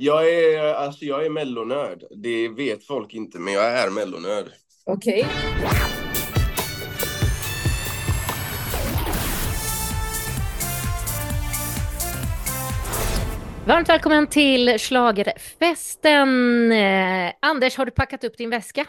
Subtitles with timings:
[0.00, 2.04] Jag är, alltså jag är mellonörd.
[2.10, 4.46] Det vet folk inte, men jag är mellonörd.
[4.84, 5.26] Okej.
[13.66, 16.72] Varmt välkommen till Schlagerfesten.
[16.72, 18.84] Eh, Anders, har du packat upp din väska?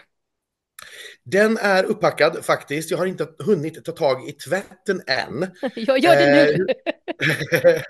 [1.31, 2.91] Den är uppackad faktiskt.
[2.91, 5.47] Jag har inte hunnit ta tag i tvätten än.
[5.75, 6.67] Jag gör det nu.
[7.63, 7.81] Eh,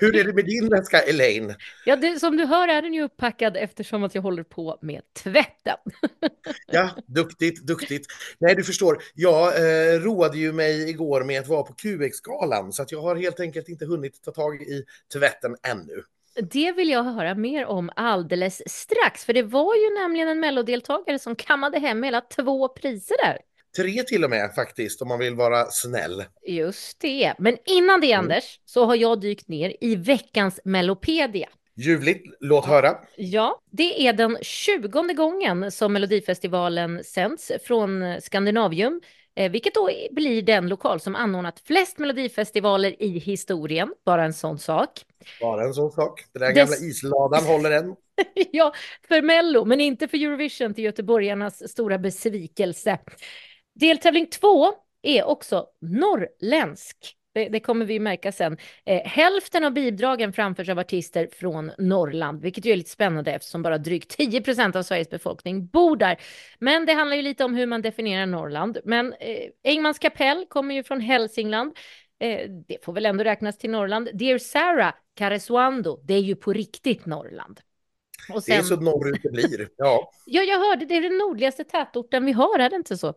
[0.00, 1.54] Hur är det med din väska, Elaine?
[1.84, 5.02] Ja, det, som du hör är den ju uppackad eftersom att jag håller på med
[5.22, 5.76] tvätten.
[6.72, 8.06] Ja, duktigt, duktigt.
[8.38, 12.82] Nej, du förstår, jag eh, roade ju mig igår med att vara på QX-galan så
[12.82, 16.02] att jag har helt enkelt inte hunnit ta tag i tvätten ännu.
[16.42, 21.18] Det vill jag höra mer om alldeles strax, för det var ju nämligen en mellodeltagare
[21.18, 23.38] som kammade hem hela två priser där.
[23.76, 26.24] Tre till och med faktiskt, om man vill vara snäll.
[26.46, 27.34] Just det.
[27.38, 28.24] Men innan det, Mm.
[28.24, 31.48] Anders, så har jag dykt ner i veckans Mellopedia.
[31.76, 32.96] Ljuvligt, låt höra.
[33.16, 39.00] Ja, det är den tjugonde gången som Melodifestivalen sänds från Skandinavium,
[39.50, 43.94] vilket då blir den lokal som anordnat flest Melodifestivaler i historien.
[44.04, 44.90] Bara en sån sak.
[45.40, 46.24] Bara en sån sak.
[46.32, 47.96] Den där gamla isladan håller än.
[48.52, 48.74] ja,
[49.08, 52.98] för Mello, men inte för Eurovision till göteborgarnas stora besvikelse.
[53.74, 54.72] Deltävling två
[55.02, 57.17] är också norrländsk.
[57.38, 58.56] Det, det kommer vi märka sen.
[58.86, 63.62] Eh, hälften av bidragen framförs av artister från Norrland, vilket ju är lite spännande eftersom
[63.62, 66.20] bara drygt 10 procent av Sveriges befolkning bor där.
[66.58, 68.78] Men det handlar ju lite om hur man definierar Norrland.
[68.84, 71.76] Men eh, Engmans kapell kommer ju från Hälsingland.
[72.20, 74.08] Eh, det får väl ändå räknas till Norrland.
[74.14, 77.60] Dear Sarah, Karesuando, det är ju på riktigt Norrland.
[78.32, 79.68] Och Det är sen, så norrut det blir.
[79.76, 83.14] Ja, ja, jag hörde det är den nordligaste tätorten vi har, är det inte så?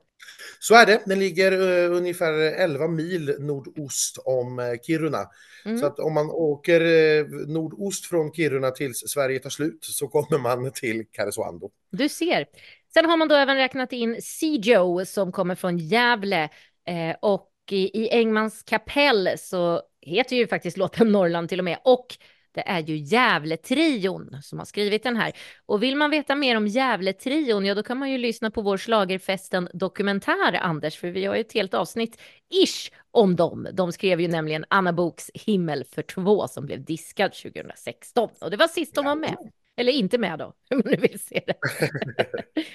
[0.60, 1.02] så är det.
[1.06, 5.30] Den ligger eh, ungefär 11 mil nordost om eh, Kiruna.
[5.66, 5.78] Mm.
[5.78, 10.38] Så att om man åker eh, nordost från Kiruna tills Sverige tar slut så kommer
[10.38, 11.70] man till Karesuando.
[11.92, 12.46] Du ser.
[12.94, 16.44] Sen har man då även räknat in Sijo som kommer från Gävle
[16.88, 21.78] eh, och i, i Engmans kapell så heter ju faktiskt låten Norrland till och med
[21.84, 22.06] och
[22.54, 25.34] det är ju Gävle-trion som har skrivit den här.
[25.66, 28.78] Och vill man veta mer om Gävle-trion, ja då kan man ju lyssna på vår
[28.78, 33.68] Schlagerfesten dokumentär, Anders, för vi har ju ett helt avsnitt ish om dem.
[33.74, 38.58] De skrev ju nämligen Anna Boks Himmel för två som blev diskad 2016 och det
[38.58, 39.38] var sist de var med.
[39.78, 41.56] Eller inte med då, man nu vill se det.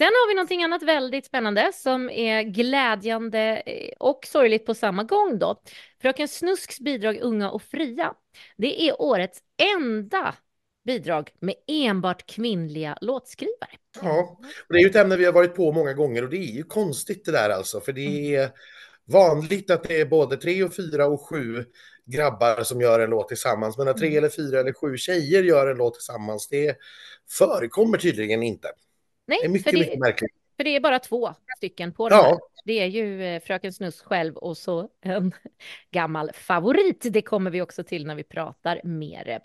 [0.00, 5.04] Sen har vi någonting annat väldigt spännande som är glädjande eh, och sorgligt på samma
[5.04, 5.62] gång då.
[6.02, 8.14] Fröken Snusks bidrag Unga och fria.
[8.56, 9.38] Det är årets
[9.76, 10.34] enda
[10.84, 13.70] bidrag med enbart kvinnliga låtskrivare.
[14.02, 16.36] Ja, och det är ju ett ämne vi har varit på många gånger och det
[16.36, 18.50] är ju konstigt det där alltså, för det är
[19.04, 21.64] vanligt att det är både tre och fyra och sju
[22.06, 24.18] grabbar som gör en låt tillsammans, men att tre Mm.
[24.18, 26.76] eller fyra eller sju tjejer gör en låt tillsammans, det
[27.38, 28.68] förekommer tydligen inte.
[29.26, 30.32] Nej, Det är mycket, det, mycket märkligt.
[30.60, 32.30] För det är bara två stycken på den här.
[32.30, 35.32] Ja, Det är ju eh, Fröken Snusk själv och så en
[35.90, 37.06] gammal favorit.
[37.10, 39.40] Det kommer vi också till när vi pratar mer.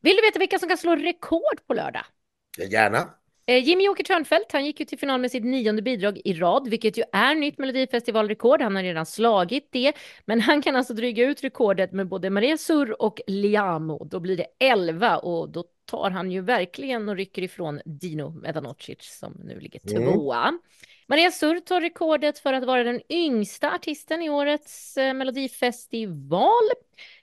[0.00, 2.04] Vill du veta vilka som kan slå rekord på lördag?
[2.70, 3.10] gärna.
[3.46, 6.68] Eh, Jimmy Åker Törnfeldt, han gick ju till final med sitt nionde bidrag i rad,
[6.68, 8.62] vilket ju är nytt Melodifestivalrekord.
[8.62, 9.92] Han har redan slagit det,
[10.24, 14.04] men han kan alltså dryga ut rekordet med både Maria Surr och Liamo.
[14.04, 18.98] Då blir det 11 och då tar han ju verkligen och rycker ifrån Dino Medanocic
[19.18, 20.12] som nu ligger Mm.
[20.12, 20.58] tvåa.
[21.08, 26.50] Maria Surr tar rekordet för att vara den yngsta artisten i årets eh, Melodifestival.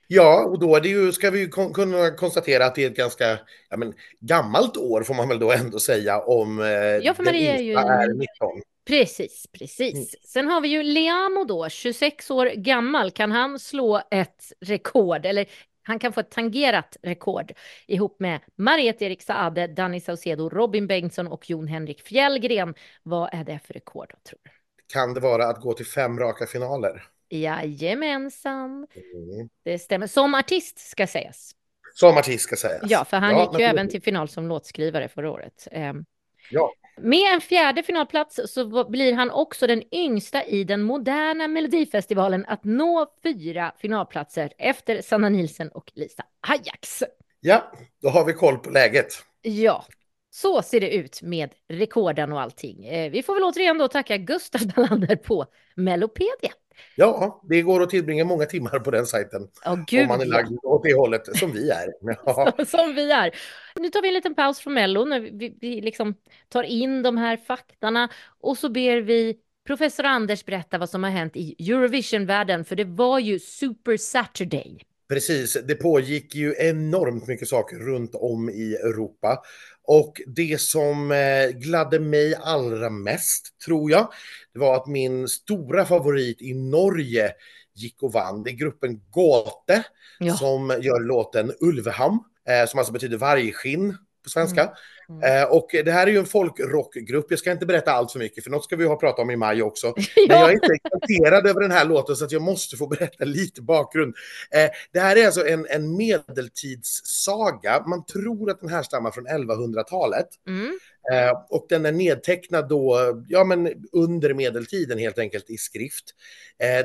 [0.07, 2.89] Ja, och då är det ju, ska vi ju kon- kunna konstatera att det är
[2.91, 7.13] ett ganska ja, men, gammalt år får man väl då ändå säga om eh, Ja,
[7.13, 8.61] för Maria är ju- är 19.
[8.87, 9.93] Precis, precis.
[9.93, 10.05] Mm.
[10.23, 13.11] Sen har vi ju Liamo då, 26 år gammal.
[13.11, 15.25] Kan han slå ett rekord?
[15.25, 15.45] Eller
[15.83, 17.51] han kan få ett tangerat rekord
[17.87, 22.73] ihop med Mariette Erik Saade, Danny Saucedo, Robin Bengtsson och Jon Henrik Fjällgren.
[23.03, 24.49] Vad är det för rekord då, tror du?
[24.93, 27.03] Kan det vara att gå till fem raka finaler?
[27.29, 29.49] Jajamensan, Mm.
[29.63, 30.07] det stämmer.
[30.07, 31.51] Som artist ska sägas.
[31.93, 32.91] Som artist ska sägas.
[32.91, 35.67] Ja, för han Ja, gick ju även till final som låtskrivare förra året.
[35.71, 36.05] Ehm,
[36.49, 36.71] Ja.
[36.97, 42.63] Med en fjärde finalplats så blir han också den yngsta i den moderna Melodifestivalen att
[42.63, 47.03] nå fyra finalplatser efter Sanna Nielsen och Lisa Ajax.
[47.39, 49.07] ja, då har vi koll på läget.
[49.41, 49.85] Ja,
[50.29, 52.85] så ser det ut med rekorden och allting.
[52.85, 55.45] Eh, Vi får väl återigen då tacka Gustav Dalander på
[55.75, 56.51] Melopedia.
[56.95, 59.47] Ja, det går att tillbringa många timmar på den sajten.
[59.65, 60.31] Ja, gud om man är ja.
[60.31, 61.93] lagd åt det hållet som vi är.
[62.25, 63.35] Ja, som vi är.
[63.79, 66.15] Nu tar vi en liten paus från Mello när vi, vi liksom
[66.49, 68.09] tar in de här faktarna
[68.39, 69.35] och så ber vi
[69.67, 74.79] professor Anders berätta vad som har hänt i Eurovision-världen, för det var ju Super Saturday.
[75.09, 79.37] Precis, det pågick ju enormt mycket saker runt om i Europa.
[79.83, 84.11] Och det som eh, gladde mig allra mest, tror jag,
[84.53, 87.31] det var att min stora favorit i Norge
[87.75, 88.43] gick och vann.
[88.43, 89.83] Det är gruppen Gåte
[90.19, 90.33] Ja.
[90.37, 92.19] som gör låten Ulveham,
[92.49, 94.61] eh, som alltså betyder vargskinn på svenska.
[94.61, 94.73] Mm.
[95.09, 95.41] Mm.
[95.41, 97.25] Eh, och det här är ju en folkrockgrupp.
[97.29, 99.35] Jag ska inte berätta allt för mycket, för något ska vi ha pratat om i
[99.35, 99.93] maj också.
[100.27, 103.25] Men jag är inte exalterad över den här låten så att jag måste få berätta
[103.25, 104.15] lite bakgrund.
[104.51, 107.83] Eh, det här är alltså en, en medeltidssaga.
[107.87, 110.27] Man tror att den här stammar från 1100-talet.
[110.47, 110.79] Mm.
[111.11, 116.05] Eh, och den är nedtecknad då, ja men under medeltiden helt enkelt i skrift.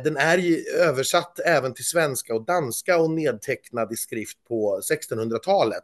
[0.05, 5.82] Den är översatt även till svenska och danska och nedtecknad i skrift på 1600-talet.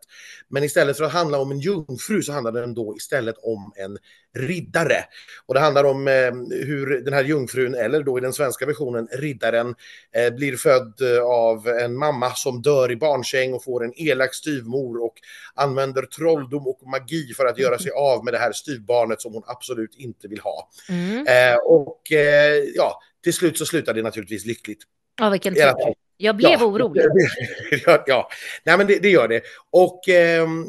[0.48, 3.98] Men istället för att handla om en jungfru så handlar den då istället om en
[4.36, 5.04] riddare.
[5.46, 6.32] Och det handlar om eh,
[6.64, 9.74] hur den här jungfrun, eller då i den svenska versionen riddaren,
[10.14, 14.34] eh, blir född eh, av en mamma som dör i barnsäng och får en elak
[14.34, 15.14] styvmor och
[15.54, 19.42] använder trolldom och magi för att göra sig av med det här styvbarnet som hon
[19.46, 20.68] absolut inte vill ha.
[20.88, 21.26] Mm.
[21.26, 24.82] Eh, och eh, ja, till slut så slutar det naturligtvis lyckligt.
[25.18, 25.94] Ja, vilken tur.
[26.16, 26.64] Jag blev Ja.
[26.66, 27.02] orolig.
[27.86, 28.28] ja, ja,
[28.64, 29.42] nej men det, det gör det.
[29.70, 30.66] Och ehm,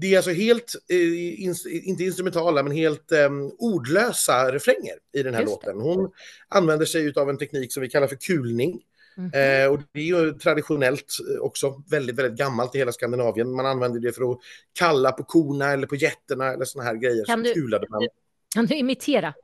[0.00, 0.96] det är alltså helt, eh,
[1.46, 5.80] ins- inte instrumentala, men helt ehm, ordlösa refränger i den här Just låten.
[5.80, 6.10] Hon
[6.48, 8.80] använder sig av en teknik som vi kallar för kulning.
[9.16, 9.26] Mhm.
[9.34, 13.54] Eh, och det är ju traditionellt eh, också väldigt, väldigt gammalt i hela Skandinavien.
[13.56, 14.38] Man använder det för att
[14.78, 17.24] kalla på korna eller på getterna eller såna här grejer.
[17.24, 18.08] Kan du- kulade man.
[18.54, 19.34] Kan du imitera?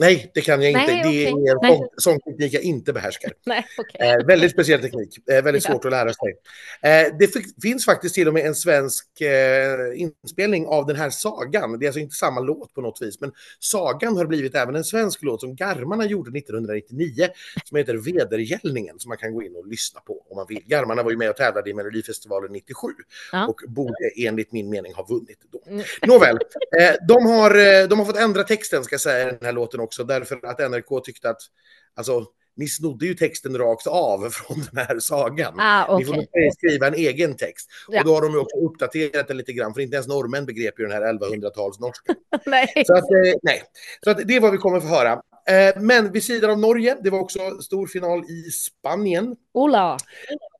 [0.00, 0.86] Nej, det kan jag inte.
[0.86, 1.48] Nej, det okej.
[1.48, 3.32] är en sån, teknik jag inte behärskar.
[3.46, 4.08] Nej, okej.
[4.10, 5.70] Eh, väldigt speciell teknik, eh, väldigt Ja.
[5.70, 6.36] svårt att lära sig.
[6.82, 7.30] Eh, det
[7.62, 11.78] finns faktiskt till och med en svensk eh, inspelning av den här sagan.
[11.78, 14.84] Det är alltså inte samma låt på något vis, men sagan har blivit även en
[14.84, 17.28] svensk låt som Garmarna gjorde 1999
[17.64, 20.62] som heter Vedergällningen som man kan gå in och lyssna på om man vill.
[20.66, 22.86] Garmarna var ju med och tävlade i Melodifestivalen 97
[23.32, 23.46] Ja.
[23.46, 25.62] och borde enligt min mening ha vunnit då.
[25.66, 25.84] Mm.
[26.06, 26.36] Nåväl,
[26.80, 29.80] eh, de, har, eh, de har fått ändra texten ska jag säga den här låten
[29.86, 31.40] också därför att NRK tyckte att
[31.94, 35.54] alltså, ni snodde ju texten rakt av från den här sagan.
[35.60, 37.68] Ah, Ni får skriva en egen text.
[37.88, 38.00] Ja.
[38.00, 40.86] Och då har de också uppdaterat den lite grann, för inte ens norrmän begrep ju
[40.86, 42.14] den här 1100-talsnorskan.
[42.46, 42.72] Nej.
[42.86, 43.62] Så att, eh, nej.
[44.04, 45.22] Så att det är vad vi kommer få höra.
[45.48, 49.36] Eh, men vid sidan av Norge, det var också stor final i Spanien.
[49.54, 49.98] Ola.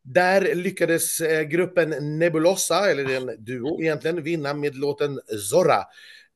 [0.02, 5.20] Där lyckades eh, gruppen Nebulosa, eller en duo egentligen, vinna med låten
[5.50, 5.84] Zorra.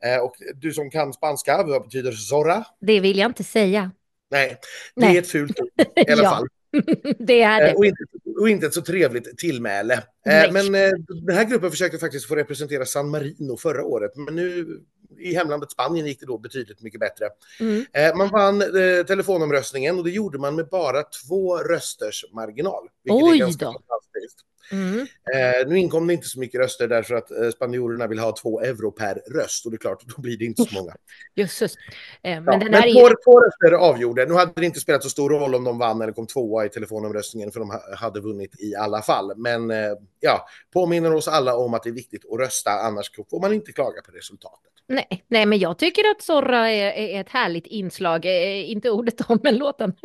[0.04, 2.64] Eh, och du som kan spanska, vad betyder Zorra?
[2.80, 3.90] Det vill jag inte säga.
[4.30, 4.58] Nej,
[4.94, 5.16] det Nej.
[5.16, 6.30] är ett fult ord i alla Ja.
[6.30, 6.46] fall.
[7.18, 7.74] Det är Eh, det.
[7.74, 8.02] och, inte,
[8.40, 9.94] och inte ett så trevligt tillmäle.
[9.94, 10.52] Eh, Nej.
[10.52, 10.90] men eh,
[11.26, 14.80] den här gruppen försökte faktiskt få representera San Marino förra året, men nu
[15.18, 17.28] i hemlandet Spanien gick det då betydligt mycket bättre.
[17.60, 17.84] Mm.
[17.92, 22.88] Eh, man vann eh, telefonomröstningen och det gjorde man med bara två rösters marginal.
[23.04, 23.72] Vilket Oj är ganska då.
[23.72, 24.38] fantastiskt.
[24.72, 25.00] Mm.
[25.00, 28.60] Eh, nu inkom det inte så mycket röster därför att eh, spanjorerna vill ha två
[28.60, 30.94] euro per röst och det är klart, då blir det inte så många.
[31.34, 31.74] Jösses.
[31.76, 31.80] Eh,
[32.22, 34.26] men Ja, den men här är två, två röster avgjorde.
[34.26, 36.68] Nu hade det inte spelat så stor roll om de vann eller kom tvåa i
[36.68, 39.32] telefonomröstningen för de ha- hade vunnit i alla fall.
[39.36, 43.40] Men eh, ja, påminner oss alla om att det är viktigt att rösta, annars får
[43.40, 44.72] man inte klaga på resultatet.
[44.92, 48.24] Nej, nej, men jag tycker att Zorra är, är ett härligt inslag.
[48.26, 49.92] Eh, inte ordet om, men låten.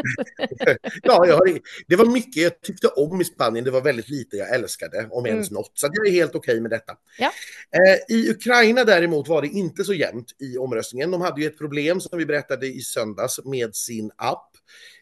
[1.04, 3.66] Ja, jag har, det var mycket jag tyckte om i Spanien.
[3.66, 5.72] Det var väldigt lite jag älskade, om ens något.
[5.74, 6.94] Så jag är helt okej med detta.
[7.20, 7.32] Ja.
[7.72, 11.12] Eh, I Ukraina däremot var det inte så jämnt i omröstningen.
[11.12, 14.52] De hade ju ett problem som vi berättade i söndags med sin app.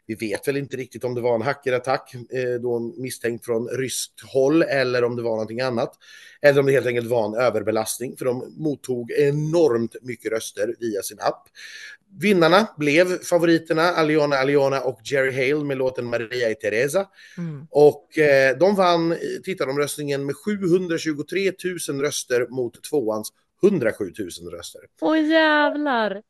[0.06, 4.22] Vi vet väl inte riktigt om det var en hackerattack, eh, då misstänkt från ryskt
[4.22, 5.94] håll, eller om det var någonting annat.
[6.42, 11.02] Eller om det helt enkelt var en överbelastning, för de mottog enormt mycket röster via
[11.02, 11.48] sin app.
[12.20, 17.08] Vinnarna blev favoriterna Aliona Aliona och Jerry Hale med låten Maria y Teresa.
[17.38, 17.68] Mm.
[17.70, 21.52] Och eh, de vann eh, tittaromröstningen med 723
[21.90, 23.34] 000 röster mot tvåans
[23.64, 24.82] 107 000 röster.
[25.02, 26.22] Åh jävlar!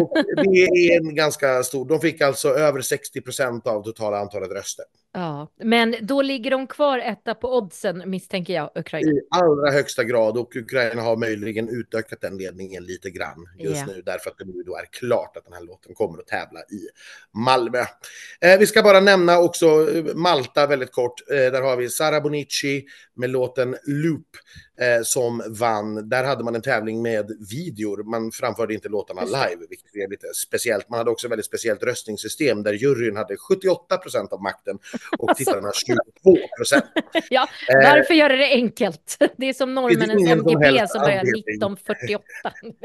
[0.00, 4.50] Och det är en ganska stor, de fick alltså över 60 procent av totala antalet
[4.50, 4.84] röster.
[5.14, 9.10] Ja, men då ligger de kvar etta på oddsen misstänker jag, Ukraina.
[9.12, 13.86] I allra högsta grad och Ukraina har möjligen utökat den ledningen lite grann just Ja.
[13.86, 16.60] nu därför att det nu då är klart att den här låten kommer att tävla
[16.60, 16.88] i
[17.32, 17.78] Malmö.
[18.40, 21.30] Eh, vi ska bara nämna också eh, Malta väldigt kort.
[21.30, 24.26] Eh, där har vi Sara Bonici med låten Loop
[24.80, 26.08] eh, som vann.
[26.08, 28.02] Där hade man en tävling med videor.
[28.02, 30.88] Man framförde inte låtarna live, vilket är lite speciellt.
[30.88, 34.78] Man hade också väldigt speciellt röstningssystem där juryn hade 78 procent av makten
[35.18, 36.02] och tittarna 22
[36.58, 36.84] procent.
[37.30, 39.16] ja, Eh, varför göra det enkelt?
[39.36, 41.44] Det är som norrmännens MGP som börjar anledning.
[41.48, 42.24] 1948.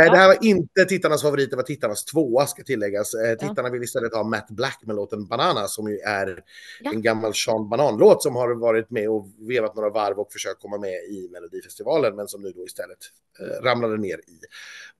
[0.00, 3.14] Eh, Det här var inte tittarnas favorit, det var tittarnas tvåa ska tilläggas.
[3.14, 3.36] Eh, Ja.
[3.36, 6.42] Tittarna vill istället ha Matt Black med låten Banana som ju är
[6.80, 6.90] Ja.
[6.92, 10.78] en gammal Sean Banan-låt som har varit med och vevat några varv och försökt komma
[10.78, 12.98] med i Melodifestivalen men som nu då istället
[13.40, 14.38] eh, ramlade ner i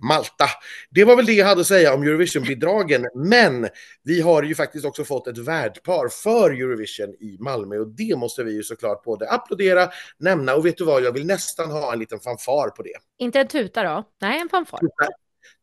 [0.02, 0.45] Malta.
[0.90, 3.69] Det var väl det jag hade att säga om Eurovision-bidragen, men
[4.02, 8.45] vi har ju faktiskt också fått ett värdpar för Eurovision i Malmö och det måste
[8.45, 9.88] vi ju såklart både applådera,
[10.19, 12.97] nämna och vet du vad, jag vill nästan ha en liten fanfar på det.
[13.19, 14.04] Inte en tuta då?
[14.21, 14.78] Nej, en fanfar.
[14.78, 15.12] Tuta,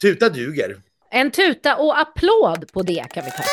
[0.01, 0.81] tuta duger.
[1.11, 3.43] En tuta och applåd på det kan vi ta.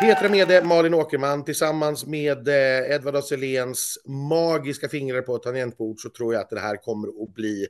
[0.00, 5.42] Petra Mede, eh, Malin Åkerman tillsammans med eh, Edvard af Sillens magiska fingrar på ett
[5.42, 7.66] tangentbord så tror jag att det här kommer att bli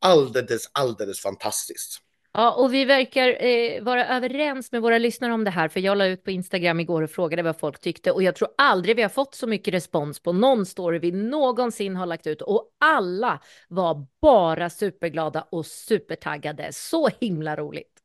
[0.00, 2.00] alldeles, alldeles fantastiskt.
[2.32, 5.98] Ja, och vi verkar eh, vara överens med våra lyssnare om det här, för jag
[5.98, 9.02] la ut på Instagram igår och frågade vad folk tyckte och jag tror aldrig vi
[9.02, 13.40] har fått så mycket respons på någon story vi någonsin har lagt ut och alla
[13.68, 16.68] var bara superglada och supertaggade.
[16.72, 17.95] Så himla roligt.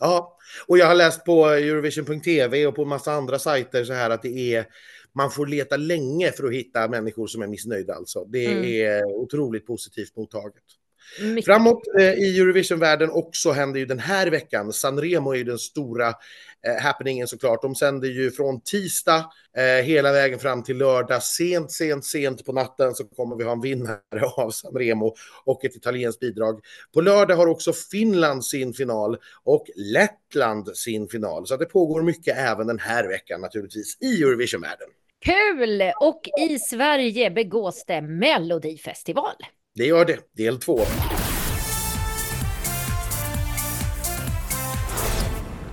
[0.00, 4.22] Ja, och jag har läst på Eurovision.tv och på massa andra sajter så här att
[4.22, 4.66] det är
[5.12, 8.24] man får leta länge för att hitta människor som är missnöjda alltså.
[8.24, 8.64] Det Mm.
[8.64, 10.62] är otroligt positivt mottaget.
[11.20, 11.44] Mycket.
[11.44, 14.72] Framåt eh, i Eurovision-världen också händer ju den här veckan.
[14.72, 16.08] Sanremo är ju den stora
[16.66, 17.62] eh, happeningen såklart.
[17.62, 21.22] De sänder ju från tisdag eh, hela vägen fram till lördag.
[21.22, 23.98] Sent, sent, sent på natten så kommer vi ha en vinnare
[24.36, 26.60] av Sanremo och ett italienskt bidrag.
[26.94, 31.46] På lördag har också Finland sin final och Lettland sin final.
[31.46, 34.88] Så det pågår mycket även den här veckan naturligtvis i Eurovision-världen.
[35.24, 35.82] Kul!
[36.00, 39.34] Och i Sverige begås det Melodifestival.
[39.76, 40.80] Det gör det, del två.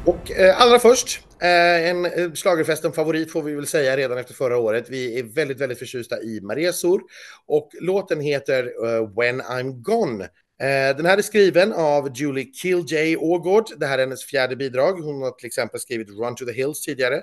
[0.05, 4.33] Och eh, allra först, eh, en eh, slagerfesten favorit får vi väl säga redan efter
[4.33, 4.89] förra året.
[4.89, 7.01] Vi är väldigt, väldigt förtjusta i Maresor
[7.45, 10.27] och låten heter eh, When I'm Gone.
[10.61, 13.65] Eh, den här är skriven av Julie Killjay Ågård.
[13.77, 14.93] Det här är hennes fjärde bidrag.
[14.93, 17.21] Hon har till exempel skrivit Run to the Hills tidigare.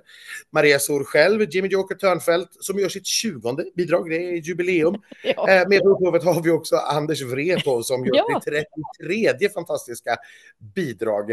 [0.53, 4.11] Maria Sor själv, Jimmy Joker Törnfeldt, som gör sitt tjugonde bidrag.
[4.11, 4.95] Det är jubileum.
[5.23, 5.51] Ja.
[5.51, 8.41] Eh, Med på upphovet har vi också Anders Wrepov som gör Ja.
[8.45, 8.55] sitt
[8.99, 10.17] 33 fantastiska
[10.75, 11.31] bidrag.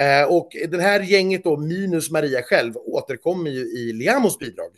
[0.00, 4.70] Eh, Och den här gänget då, minus Maria själv, återkommer ju i Liamos bidrag.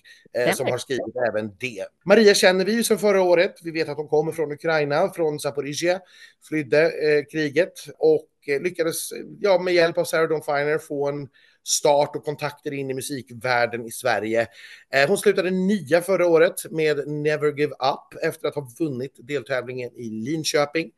[0.55, 1.85] Som har skrivit även det.
[2.05, 3.55] Maria känner vi ju sedan förra året.
[3.63, 6.01] Vi vet att hon kommer från Ukraina, från Zaporizjzja,
[6.49, 9.11] flydde eh, kriget och eh, lyckades
[9.41, 11.29] ja, med hjälp av Sarah Dawn Finer få en
[11.69, 14.47] start och kontakter in i musikvärlden i Sverige.
[14.95, 19.91] Eh, hon slutade nia förra året med Never Give Up efter att ha vunnit deltävlingen
[19.97, 20.91] i Linköping.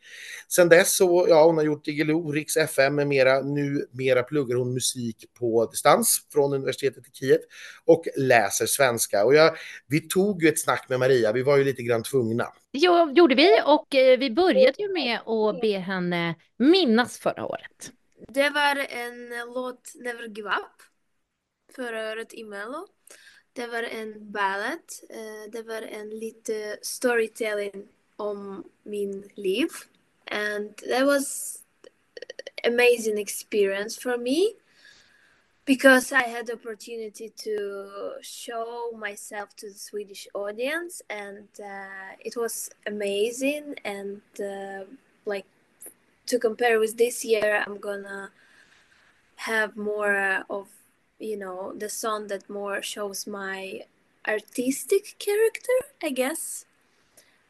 [0.49, 3.41] Sen dess så, ja, hon har gjort Diggiloo, Riks FM med mera.
[3.41, 7.39] Nu mera pluggar hon musik på distans från universitetet i Kiev
[7.85, 9.25] och läser svenska.
[9.25, 12.47] Och jag, vi tog ju ett snack med Maria, vi var ju lite grann tvungna.
[12.73, 17.91] Jo, gjorde vi och eh, vi började ju med att be henne minnas förra året.
[18.29, 20.83] Det var en låt Never Give Up
[21.75, 22.87] förra året i Mello.
[23.53, 24.83] Det var en ballad.
[25.11, 29.69] eh, Det var en lite storytelling om min liv.
[30.31, 31.59] And that was
[32.67, 34.55] amazing experience for me
[35.65, 42.37] because I had the opportunity to show myself to the Swedish audience and uh, it
[42.37, 44.85] was amazing and uh,
[45.27, 45.47] like
[46.31, 48.31] to compare with this year i'm gonna
[49.37, 50.69] have more of
[51.19, 53.81] you know the song that more shows my
[54.29, 56.67] artistic character i guess.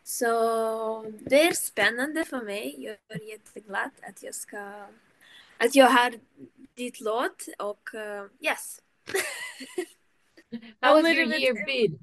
[0.03, 4.87] Så det är spännande för mig jag är jätteglad att jag ska
[5.59, 6.15] att jag har
[6.75, 8.81] ditt låt och uh, yes.
[10.81, 11.67] How has your year?
[11.67, 11.99] been?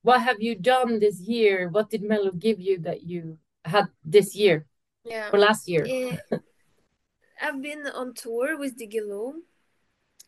[0.00, 1.68] What have you done this year?
[1.68, 4.64] What did Mello give you that you had this year
[5.04, 5.86] yeah or last year?
[5.86, 6.16] Eh,
[7.40, 9.42] I've been on tour with Diggiloo.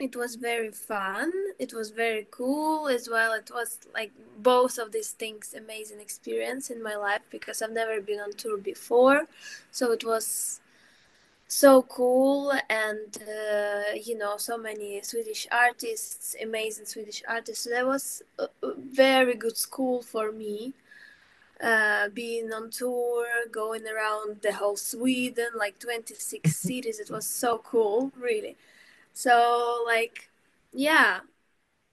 [0.00, 1.32] It was very fun.
[1.58, 3.32] It was very cool as well.
[3.32, 8.00] It was like both of these things amazing experience in my life because I've never
[8.00, 9.26] been on tour before.
[9.70, 10.60] So it was
[11.48, 17.64] so cool and uh, you know so many Swedish artists, amazing Swedish artists.
[17.64, 20.74] So that was a very good school for me
[21.62, 27.00] uh, being on tour, going around the whole Sweden, like 26 cities.
[27.00, 28.56] It was so cool, really.
[29.12, 30.28] So, like,
[30.72, 31.20] yeah,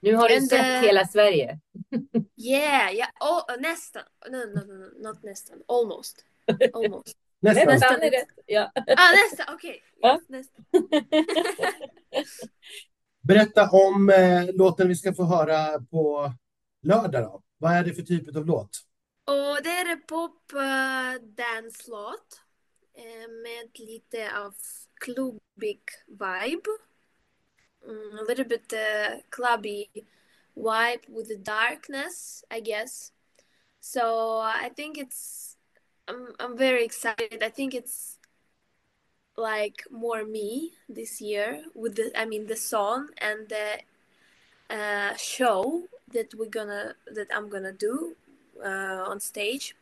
[0.02, 1.60] Nu har du And, sett uh, hela Sverige.
[2.38, 3.10] yeah, yeah.
[3.20, 4.04] Oh, uh, nästan.
[4.30, 5.58] No, no, no, no, not nästan.
[5.68, 6.26] Almost.
[6.74, 7.18] Almost.
[7.44, 7.68] Nästan.
[7.68, 8.28] Nästan är rätt.
[8.46, 8.72] Ja.
[8.76, 9.84] Ah, nästa, okej.
[10.02, 10.20] Ja.
[10.30, 10.48] Yes.
[13.22, 16.34] Berätta om eh, låten vi ska få höra på
[16.82, 17.42] lördag då.
[17.58, 18.70] Vad är det för typ av låt?
[19.26, 22.42] Och det är pop uh, danslåt
[22.94, 24.56] eh, med lite av
[24.96, 26.70] klubbig vibe.
[27.86, 29.86] Mm, a little bit uh, clubby
[30.56, 33.12] vibe with the darkness, I guess.
[33.80, 35.58] So I think it's
[36.08, 37.44] I'm I'm very excited.
[37.44, 38.18] I think it's
[39.38, 43.80] like more me this year with the I mean the song and the
[44.70, 48.16] uh, show that we're gonna that I'm gonna do
[48.64, 49.76] uh, on stage.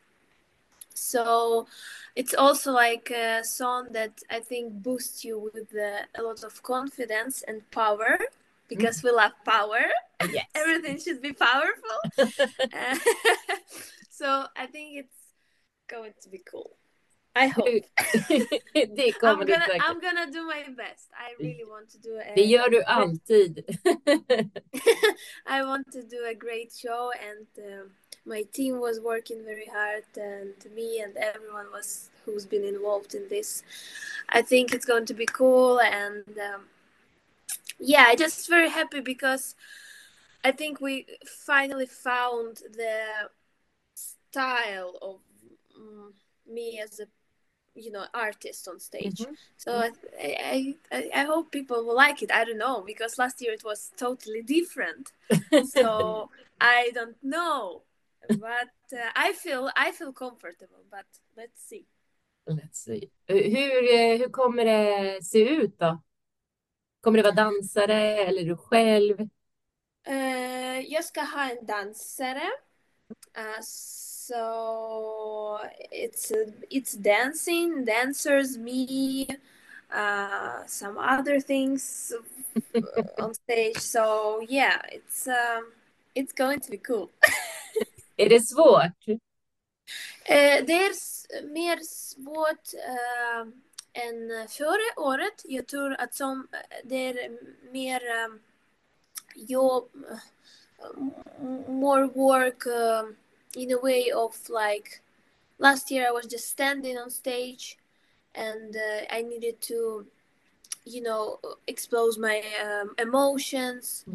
[0.94, 1.68] So
[2.16, 6.62] it's also like a song that I think boosts you with uh, a lot of
[6.62, 8.20] confidence and power
[8.68, 9.84] because we love power.
[10.34, 10.48] Yes.
[10.56, 11.98] Everything should be powerful.
[12.18, 12.96] Uh,
[14.10, 15.16] so I think it's
[15.88, 16.72] going to be cool.
[17.36, 17.86] I hope.
[19.24, 19.66] I'm gonna.
[19.80, 21.08] I'm gonna do my best.
[21.16, 23.64] I really want to do a, Det gör du alltid.
[25.46, 27.92] I want to do a great show, and um,
[28.30, 33.28] my team was working very hard, and me and everyone was who's been involved in
[33.30, 33.64] this.
[34.30, 36.62] I think it's going to be cool, and um,
[37.80, 39.56] yeah, I just very happy because
[40.44, 43.30] I think we finally found the
[43.96, 45.18] style of
[45.80, 46.12] mm,
[46.48, 47.08] me as a
[47.76, 49.22] you know artist on stage.
[49.22, 49.36] Mhm.
[49.58, 52.32] So I I I hope people will like it.
[52.32, 55.12] I don't know because last year it was totally different.
[55.64, 56.30] So
[56.62, 57.84] I don't know,
[58.28, 60.84] but uh, I feel I feel comfortable.
[60.92, 61.06] But
[61.38, 61.86] let's see.
[62.48, 63.10] Let's see.
[63.28, 66.02] Hur, hur kommer det se ut då?
[67.02, 69.20] Kommer det vara dansare eller du själv?
[70.08, 72.52] Uh, jag ska ha en dansare.
[73.38, 75.60] Uh, so
[75.92, 76.32] it's
[76.70, 79.28] it's dancing, dancers, me,
[79.92, 82.14] uh, some other things
[83.18, 83.78] on stage.
[83.78, 85.72] So yeah, it's um,
[86.16, 87.10] it's going to be cool.
[88.20, 89.08] Är det svårt?
[90.26, 90.94] Eh, det är
[91.44, 93.42] mer svårt eh,
[94.04, 95.42] än förra året.
[95.44, 96.48] Jag tror att som,
[96.84, 97.38] det är
[97.72, 98.30] mer eh,
[99.36, 99.90] jobb,
[101.68, 103.04] more work eh,
[103.62, 105.00] in a way of like
[105.58, 107.78] last year I was just standing on stage
[108.36, 110.06] and uh, I needed to
[110.86, 114.06] you know expose my um, emotions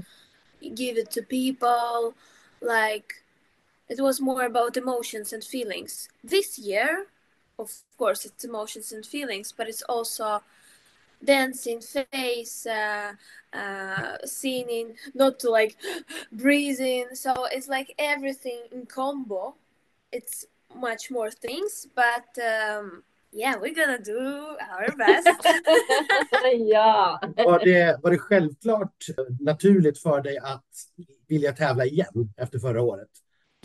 [0.61, 2.15] give it to people
[2.61, 3.24] like
[3.89, 6.09] it was more about emotions and feelings.
[6.23, 7.07] This year,
[7.59, 10.43] of course, it's emotions and feelings, but it's also
[11.25, 13.13] dancing, face, uh,
[13.53, 15.77] uh, singing, not to like
[16.33, 17.07] breathing.
[17.15, 19.55] So it's like everything in combo.
[20.13, 25.29] It's much more things, but um, yeah, we're gonna do our best.
[26.59, 27.21] ja.
[27.37, 29.07] Var det, var det självklart
[29.41, 30.65] naturligt för dig att
[31.29, 33.09] vilja tävla igen efter förra året?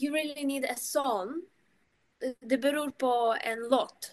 [0.01, 1.41] You really need a song.
[2.39, 4.12] Det beror på en låt.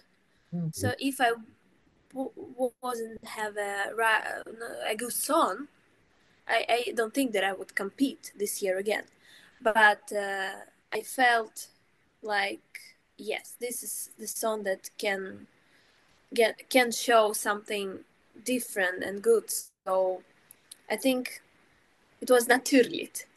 [0.53, 0.73] Mm.
[0.73, 1.31] So if I
[2.13, 4.43] w- wasn't have a ra-
[4.91, 5.67] a good song,
[6.47, 9.05] I, I don't think that I would compete this year again.
[9.61, 10.55] But uh,
[10.93, 11.69] I felt
[12.23, 15.47] like yes, this is the song that can
[16.35, 18.05] get can show something
[18.45, 19.51] different and good.
[19.87, 20.23] So
[20.91, 21.43] I think
[22.21, 23.27] it was naturligt.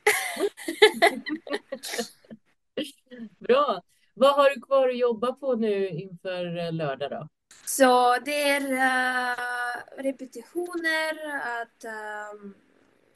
[3.39, 3.81] Bra.
[4.13, 7.27] Vad har du kvar att jobba på nu inför eh, lördag då?
[7.65, 11.13] Så det är uh, repetitioner,
[11.61, 11.85] att
[12.33, 12.55] um,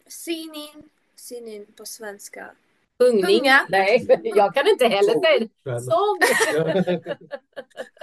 [0.07, 2.51] singing, singing på svenska.
[2.99, 3.65] Sjunga.
[3.69, 5.81] Nej, jag kan inte heller säga det.
[5.81, 6.19] Sång!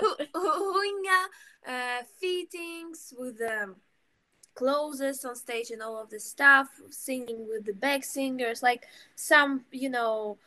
[0.01, 1.21] Hu- hu- Sjunga,
[1.67, 3.75] uh, fittings with the
[4.55, 9.65] clothes on stage and all of the stuff, singing with the back singers, like some,
[9.71, 10.39] you know,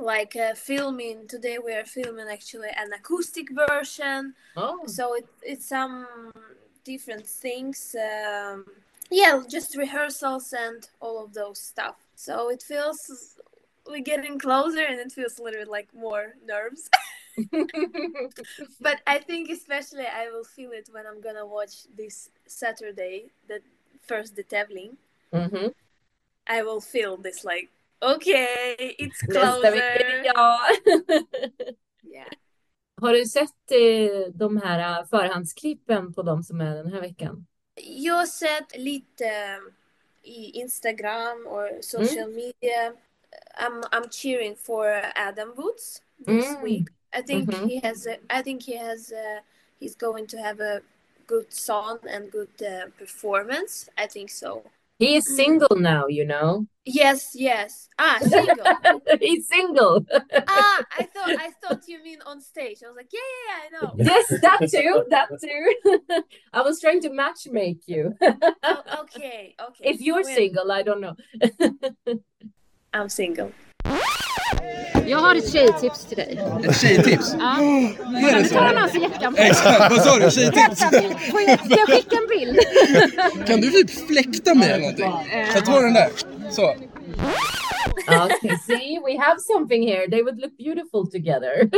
[0.00, 1.28] like uh, filming.
[1.28, 4.34] Today we are filming actually an acoustic version.
[4.56, 4.74] Ja.
[4.86, 6.06] so it, it's some
[6.84, 8.64] different things um,
[9.10, 12.98] yeah just rehearsals and all of those stuff so it feels
[13.86, 16.88] we're getting closer and it feels a little bit like more nerves
[18.80, 23.60] but i think especially i will feel it when i'm gonna watch this saturday the
[24.02, 24.96] first detavling
[25.32, 25.72] Mhm.
[26.46, 27.68] i will feel this like
[28.00, 31.74] okay it's Nästa vecka closer
[32.12, 32.28] yeah
[33.00, 37.46] Har du sett eh, de här eh, förhandsklippen på de som är den här veckan?
[37.84, 39.58] Jag har sett lite
[40.22, 42.92] i Instagram och social media.
[43.60, 46.62] I'm I'm cheering for Adam Woods this Mm.
[46.64, 46.88] week.
[47.18, 47.68] I think Mhm.
[47.68, 49.42] he has a, I think he has a
[49.80, 50.80] he's going to have a
[51.26, 53.90] good song and good uh, performance.
[54.04, 54.62] I think so.
[55.00, 56.66] He is single now, you know.
[56.84, 57.88] Yes, yes.
[57.98, 59.00] Ah, single.
[59.20, 60.04] He's single.
[60.46, 62.82] ah, I thought I thought you mean on stage.
[62.84, 63.94] I was like, yeah, yeah, yeah I know.
[64.12, 65.04] yes, that too.
[65.08, 66.22] That too.
[66.52, 68.14] I was trying to matchmake you.
[68.62, 69.84] Oh, okay, okay.
[69.90, 71.16] if you're When- single, I don't know.
[72.92, 73.52] I'm single.
[75.06, 76.40] Jag har ett tjejtips till dig.
[76.64, 77.34] Ett tjejtips?
[77.38, 77.56] Ja.
[78.30, 79.42] Kan du ta den här så jackan på?
[79.42, 80.30] Exakt, vad sa du?
[80.30, 80.78] Tjejtips?
[80.78, 82.58] Ska jag skicka en bild?
[83.46, 85.12] Kan du typ fläkta mig eller någonting?
[85.54, 86.10] Jag tar den där.
[86.50, 86.74] Så.
[88.26, 90.08] okay, see, we have something here.
[90.10, 91.70] They would look beautiful together.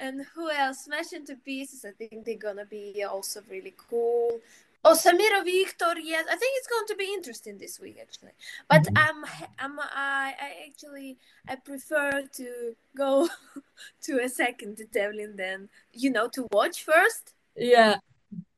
[0.00, 0.84] And who else?
[0.84, 1.84] Smash into pieces.
[1.84, 4.40] I think they're gonna be also really cool.
[4.84, 5.98] Oh, Samir or Victor.
[6.02, 8.32] Yes, I think it's going to be interesting this week actually.
[8.68, 8.96] But mm-hmm.
[8.96, 9.24] I'm,
[9.58, 11.16] I'm, I, I actually,
[11.48, 13.28] I prefer to go
[14.02, 17.34] to a second tävling than you know to watch first.
[17.56, 17.96] yeah.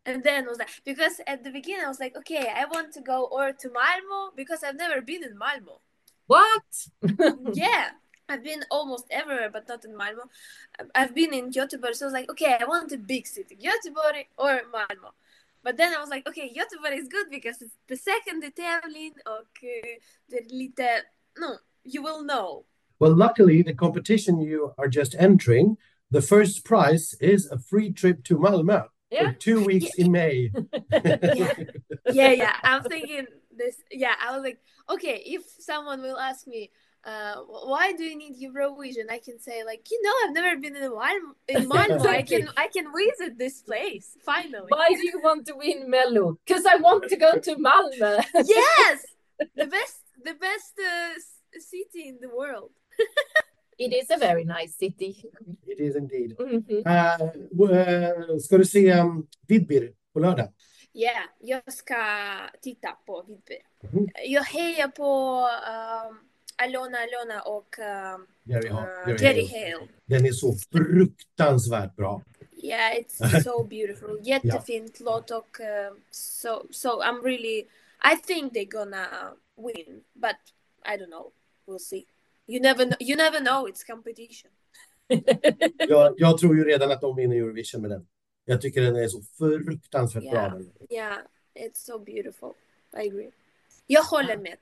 [0.05, 3.01] And then was like because at the beginning I was like, okay, I want to
[3.01, 5.81] go or to Malmo because I've never been in Malmo.
[6.27, 6.63] What?
[7.05, 7.91] Mm, yeah,
[8.29, 10.23] I've been almost everywhere, but not in Malmo.
[10.95, 14.27] I've been in Göteborg, so I was like, okay, I want a big city, Göteborg
[14.37, 15.13] or Malmo.
[15.67, 19.65] But then I was like, okay, Göteborg is good because it's the second tävling och
[19.65, 19.99] uh,
[20.29, 21.03] det är lite,
[21.41, 22.65] no, you will know.
[23.01, 25.77] Well, luckily, the competition you are just entering,
[26.13, 29.33] the first prize is a free trip to Malmö Yeah.
[29.33, 30.53] for two weeks in May.
[32.13, 32.57] yeah, yeah.
[32.63, 33.27] I'm thinking
[33.57, 33.77] this.
[33.91, 36.71] Yeah, I was like, okay, if someone will ask me,
[37.07, 37.37] uh,
[37.71, 39.07] why do you need Eurovision?
[39.11, 41.35] I can say like, you know, I've never been in Malmo.
[41.49, 44.69] In Malmo, I can I can visit this place finally.
[44.69, 46.39] Why do you want to win Mello?
[46.45, 48.25] Because I want to go to Malmö.
[48.35, 48.99] yes,
[49.55, 51.15] the best, the best uh,
[51.61, 52.71] city in the world.
[53.79, 55.13] it is a very nice city.
[55.67, 56.35] It is indeed.
[56.85, 57.19] Uh,
[57.53, 60.53] w- uh, ska du se um, Vidbir på lördag?
[60.95, 61.97] Yeah, jag ska
[62.63, 63.59] titta på Vidby.
[63.83, 64.09] Mhm.
[64.25, 65.41] Jag hejar på
[66.11, 66.19] um,
[66.57, 69.89] Alona Alona och um, Jerry, uh, Jerry Jerry Hale.
[70.07, 72.23] Den är så fruktansvärt bra.
[72.63, 74.21] Yeah, it's so beautiful.
[74.23, 77.67] Jättefint låt och uh, so so I'm really
[78.13, 79.07] I think they're gonna
[79.57, 80.37] win, but
[80.85, 81.33] I don't know.
[81.67, 82.07] We'll see.
[82.47, 83.69] You never know, you never know.
[83.69, 84.51] It's competition.
[85.89, 88.07] Jag, jag tror ju redan att de vinner Eurovision med den.
[88.45, 90.33] Jag tycker den är så fruktansvärt bra.
[90.33, 90.53] Yeah.
[90.53, 90.73] den.
[90.91, 91.19] Yeah,
[91.55, 92.53] it's so beautiful.
[92.93, 93.31] I agree.
[93.87, 94.59] Jag håller med.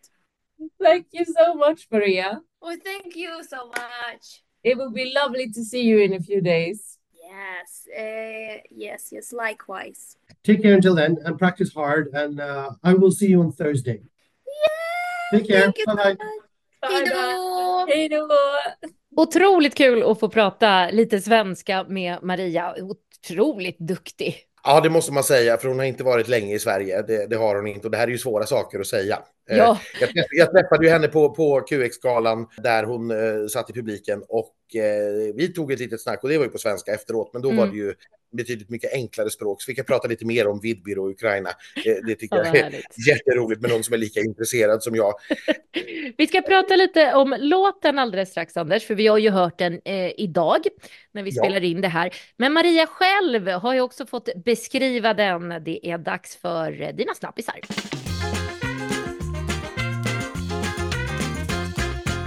[0.80, 2.40] Thank you so much, Maria.
[2.62, 4.42] Oh, thank you so much.
[4.62, 6.98] It will be lovely to see you in a few days.
[7.12, 9.32] Yes, uh, yes, yes.
[9.32, 10.16] Likewise.
[10.42, 14.00] Take care until then and practice hard and uh, I will see you on Thursday.
[14.46, 15.38] Yeah.
[15.38, 15.62] Take care.
[15.62, 16.10] Thank you so Bye-bye.
[16.10, 16.44] much.
[16.90, 17.86] Hej då!
[17.88, 18.28] Hej då!
[19.16, 22.74] Otroligt kul att få prata lite svenska med Maria.
[23.28, 24.34] Otroligt duktig.
[24.64, 27.02] Ja, det måste man säga, för hon har inte varit länge i Sverige.
[27.02, 29.18] Det, det har hon inte och det här är ju svåra saker att säga.
[29.50, 29.78] Eh, Ja.
[30.00, 34.22] Jag, träff- jag träffade ju henne på, på QX-galan där hon eh, satt i publiken
[34.28, 37.42] och eh, vi tog ett litet snack och det var ju på svenska efteråt, men
[37.42, 37.58] då Mm.
[37.60, 37.94] var det ju
[38.34, 39.62] betydligt mycket enklare språk.
[39.62, 41.50] Så vi kan prata lite mer om Vidbir och Ukraina.
[42.06, 43.06] Det tycker Ja, jag är härligt.
[43.08, 45.14] jätteroligt med någon som är lika intresserad som jag.
[46.16, 49.80] Vi ska prata lite om låten alldeles strax, Anders, för vi har ju hört den
[49.84, 50.60] eh, idag
[51.12, 51.42] när vi Ja.
[51.44, 52.14] spelar in det här.
[52.36, 55.48] Men Maria själv har ju också fått beskriva den.
[55.64, 57.60] Det är dags för eh, dina snabbisar.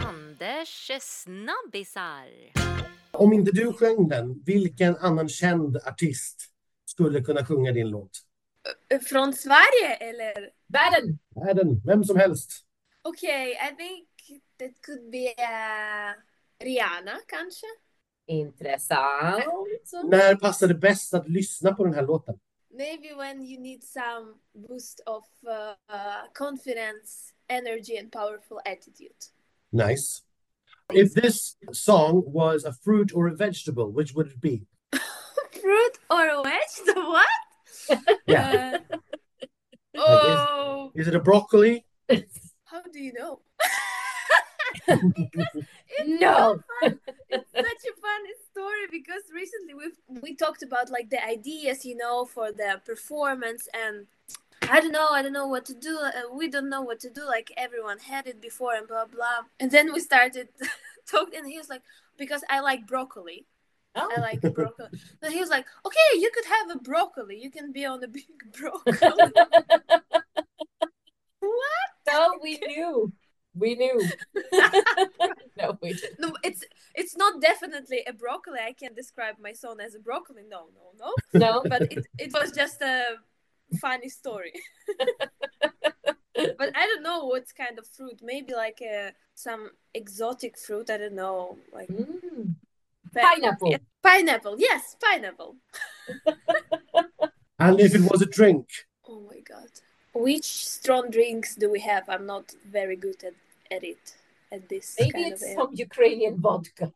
[0.07, 2.27] Anders snabbisar.
[3.11, 6.41] Om inte du sjöng den, vilken annan känd artist
[6.85, 8.11] skulle kunna sjunga din låt?
[9.09, 10.51] Från Sverige eller?
[10.67, 11.19] Världen!
[11.35, 12.51] Världen, vem som helst.
[13.03, 14.07] Okay, I think
[14.59, 16.13] that could be uh,
[16.63, 17.67] Rihanna kanske.
[18.27, 19.45] Intressant.
[20.09, 22.39] När passar det bäst att lyssna på den här låten?
[22.77, 24.35] Maybe when you need some
[24.67, 29.15] boost of uh, confidence, energy and powerful attitude.
[29.71, 30.23] Nice.
[30.93, 34.63] If this song was a fruit or a vegetable, which would it be?
[35.61, 37.11] Fruit or a vegetable?
[37.11, 37.27] What?
[38.27, 38.77] Yeah.
[39.99, 41.83] Uh, oh, Is it a broccoli?
[42.65, 43.39] how do you know?
[46.05, 46.59] No.
[46.83, 51.97] it's such a funny story because recently we we talked about like the ideas, you
[51.97, 54.05] know, for the performance, and
[54.69, 55.97] I don't know, I don't know what to do.
[55.99, 57.25] Uh, we don't know what to do.
[57.25, 59.41] Like everyone had it before, and blah blah.
[59.59, 60.49] And then we started
[61.09, 61.83] talking, and he was like,
[62.17, 63.45] because I like broccoli.
[63.95, 64.09] Oh.
[64.15, 64.87] I like broccoli.
[65.21, 67.39] And he was like, okay, you could have a broccoli.
[67.39, 68.25] You can be on a big
[68.57, 68.97] broccoli.
[71.39, 71.89] what?
[72.07, 73.11] No, we knew.
[73.55, 73.99] We knew.
[75.57, 76.19] no, we didn't.
[76.19, 78.59] No, it's it's not definitely a broccoli.
[78.59, 80.43] I can't describe my son as a broccoli.
[80.47, 81.13] No, no, no.
[81.33, 81.63] No.
[81.67, 83.15] But it, it was just a
[83.81, 84.53] funny story.
[86.57, 88.19] but I don't know what kind of fruit.
[88.23, 90.89] Maybe like a, some exotic fruit.
[90.89, 91.57] I don't know.
[91.73, 92.55] Like Mm.
[93.13, 93.71] pa- Pineapple.
[93.71, 94.55] yeah, pineapple.
[94.59, 95.55] Yes, pineapple.
[97.59, 98.67] And if it was a drink,
[99.09, 99.69] Oh my god.
[100.13, 102.03] Which strong drinks do we have?
[102.07, 103.33] I'm not very good at,
[103.75, 104.13] at it.
[104.51, 106.91] At this Maybe kind it's of some Ukrainian vodka.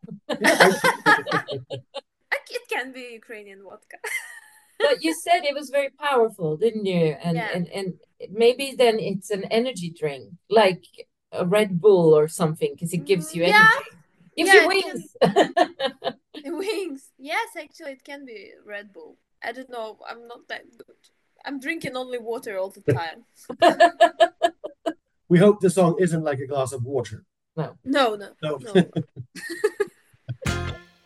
[2.58, 3.98] It can be Ukrainian vodka.
[4.90, 7.16] But you said it was very powerful, didn't you?
[7.24, 7.56] And Yeah.
[7.56, 7.94] and and
[8.30, 10.84] maybe then it's an energy drink, like
[11.32, 13.58] a Red Bull or something, because it gives you Mm, energy.
[13.58, 13.98] yeah.
[14.38, 15.16] Gives Yeah, you wings.
[16.62, 17.12] Wings.
[17.20, 19.18] Yes, actually, it can be Red Bull.
[19.44, 19.98] I don't know.
[20.10, 20.98] I'm not that good.
[21.46, 23.26] I'm drinking only water all the time.
[25.30, 27.24] we hope the song isn't like a glass of water.
[27.56, 28.58] No, no, No.
[28.62, 28.74] no.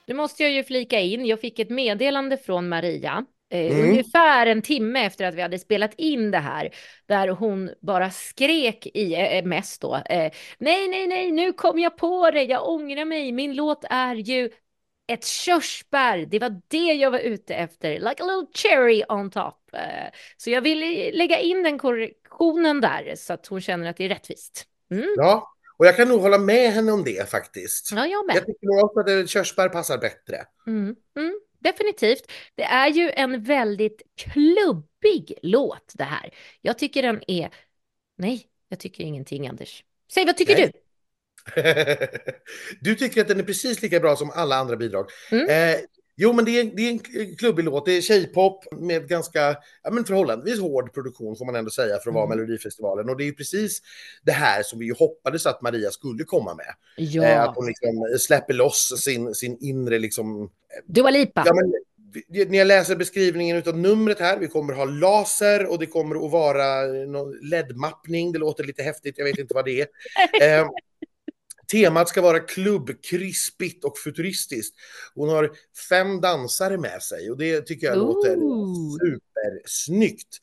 [0.08, 3.26] Nu måste jag ju flika in, jag fick ett meddelande från Maria.
[3.50, 3.90] Eh, Mm.
[3.90, 6.70] Ungefär en timme efter att vi hade spelat in det här,
[7.06, 9.96] där hon bara skrek i eh, mest då.
[9.96, 14.16] Eh, nej, nej, nej, nu kom jag på det, jag ångrar mig, min låt är
[14.16, 14.50] ju
[15.08, 19.70] ett körsbär, det var det jag var ute efter, like a little cherry on top.
[19.74, 19.80] Eh,
[20.38, 20.80] så jag vill
[21.18, 24.66] lägga in den korrektionen där så att hon känner att det är rättvist.
[24.92, 25.14] Mm.
[25.18, 27.92] Ja, och jag kan nog hålla med henne om det faktiskt.
[27.92, 28.36] Ja, jag med.
[28.36, 30.46] Jag tycker nog också att eh, körsbär passar bättre.
[30.68, 32.32] Mm, mm, definitivt.
[32.56, 36.34] Det är ju en väldigt klubbig låt det här.
[36.62, 37.50] Jag tycker den är...
[38.18, 39.84] Nej, jag tycker ingenting, Anders.
[40.14, 40.72] Säg, vad tycker Nej.
[40.72, 40.82] du?
[42.82, 45.10] du tycker att den är precis lika bra som alla andra bidrag.
[45.32, 45.50] Mm.
[45.50, 45.80] Eh,
[46.16, 47.86] jo, men det är, det är en klubbig låt.
[47.86, 52.10] Det är tjejpop med ganska ja, men förhållandevis hård produktion får man ändå säga för
[52.10, 52.38] att vara Mm.
[52.38, 53.10] Melodifestivalen.
[53.10, 53.82] Och det är ju precis
[54.24, 56.66] det här som vi hoppades att Maria skulle komma med.
[56.98, 60.50] Eh, Ja, att hon liksom släpper loss sin, sin inre liksom...
[60.86, 61.44] Dua Lipa.
[61.46, 61.74] Ja, men,
[62.50, 66.32] när jag läser beskrivningen av numret här, vi kommer ha laser och det kommer att
[66.32, 68.32] vara någon LED-mappning.
[68.32, 69.88] Det låter lite häftigt, jag vet inte vad det är.
[71.72, 74.76] Temat ska vara klubb, krispigt och futuristiskt.
[75.16, 75.52] Hon har
[75.90, 78.98] fem dansare med sig och det tycker jag låter Ooh.
[79.00, 80.38] supersnyggt.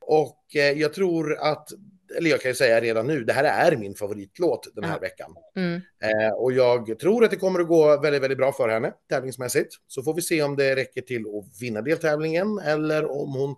[0.00, 1.68] Och eh, jag tror att,
[2.16, 4.98] eller jag kan ju säga redan nu, det här är min favoritlåt den här Ja.
[4.98, 5.34] veckan.
[5.56, 5.80] Mm.
[6.02, 9.74] Eh, och jag tror att det kommer att gå väldigt, väldigt bra för henne tävlingsmässigt.
[9.86, 13.56] Så får vi se om det räcker till att vinna deltävlingen eller om hon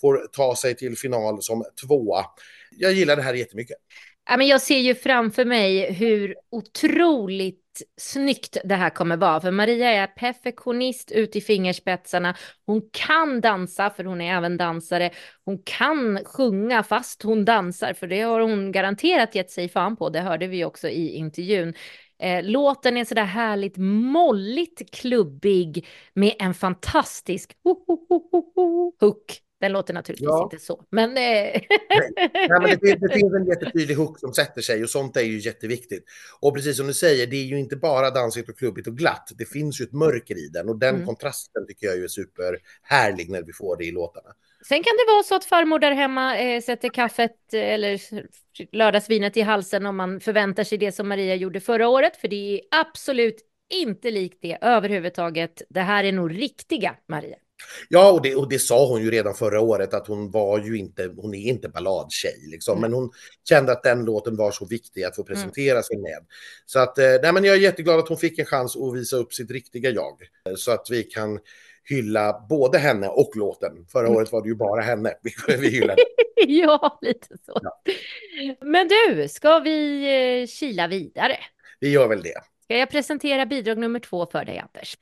[0.00, 2.24] får ta sig till final som tvåa.
[2.70, 3.76] Jag gillar det här jättemycket.
[4.30, 9.40] Ja, men jag ser ju framför mig hur otroligt snyggt det här kommer vara.
[9.40, 12.36] För Maria är perfektionist ut i fingerspetsarna.
[12.66, 15.10] Hon kan dansa, för hon är även dansare.
[15.44, 20.08] Hon kan sjunga fast hon dansar, för det har hon garanterat gett sig fan på.
[20.08, 21.74] Det hörde vi också i intervjun.
[22.22, 28.92] Eh, låten är sådär härligt molligt klubbig med en fantastisk ho, ho, ho, ho, ho,
[29.00, 29.40] hook.
[29.60, 30.42] Den låter naturligtvis Ja.
[30.52, 31.10] inte så, men...
[31.10, 31.14] Eh...
[31.16, 31.62] Nej,
[32.60, 36.04] men det, det finns en jättetydlig hook som sätter sig och sånt är ju jätteviktigt.
[36.40, 39.28] Och precis som du säger, det är ju inte bara dansigt och klubbigt och glatt.
[39.38, 41.06] Det finns ju ett mörker i den och den Mm.
[41.06, 44.28] kontrasten tycker jag är superhärlig när vi får det i låtarna.
[44.68, 48.00] Sen kan det vara så att farmor där hemma eh, sätter kaffet eh, eller
[48.76, 52.54] lördagsvinet i halsen om man förväntar sig det som Maria gjorde förra året, för det
[52.54, 53.36] är absolut
[53.70, 55.62] inte likt det överhuvudtaget.
[55.68, 57.36] Det här är nog riktiga Maria.
[57.88, 60.76] Ja, och det, och det sa hon ju redan förra året att hon var ju
[60.78, 63.10] inte, hon är inte balladtjej liksom, men hon
[63.48, 66.26] kände att den låten var så viktig att få presentera sig med.
[66.66, 69.16] Så att, eh, nej men jag är jätteglad att hon fick en chans att visa
[69.16, 71.38] upp sitt riktiga jag, eh, så att vi kan
[71.84, 73.86] hylla både henne och låten.
[73.92, 74.16] Förra Mm.
[74.16, 76.02] året var det ju bara henne vi, vi hyllade.
[76.46, 77.60] ja, lite så.
[78.60, 80.02] Men du, ska vi
[80.40, 81.36] eh, kila vidare?
[81.80, 82.40] Vi gör väl det.
[82.68, 84.96] Ska jag presentera bidrag nummer två för dig, Anders?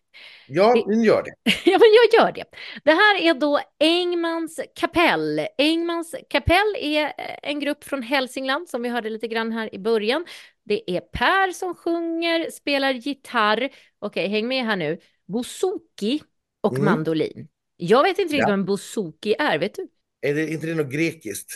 [0.48, 1.50] Ja, vi gör det.
[1.64, 2.44] Ja, men jag gör det.
[2.84, 5.46] Det här är då Engmans kapell.
[5.58, 7.10] Engmans kapell är eh,
[7.42, 10.26] en grupp från Hälsingland som vi hörde lite grann här i början.
[10.64, 13.68] Det är Per som sjunger, spelar gitarr.
[13.98, 14.98] Okej, häng med här nu.
[15.28, 16.22] Bouzouki
[16.60, 16.84] och Mm.
[16.84, 17.48] mandolin.
[17.76, 18.46] Jag vet inte riktigt Ja.
[18.46, 19.88] vad en bouzouki är, vet du?
[20.20, 21.52] Är det inte det något grekiskt?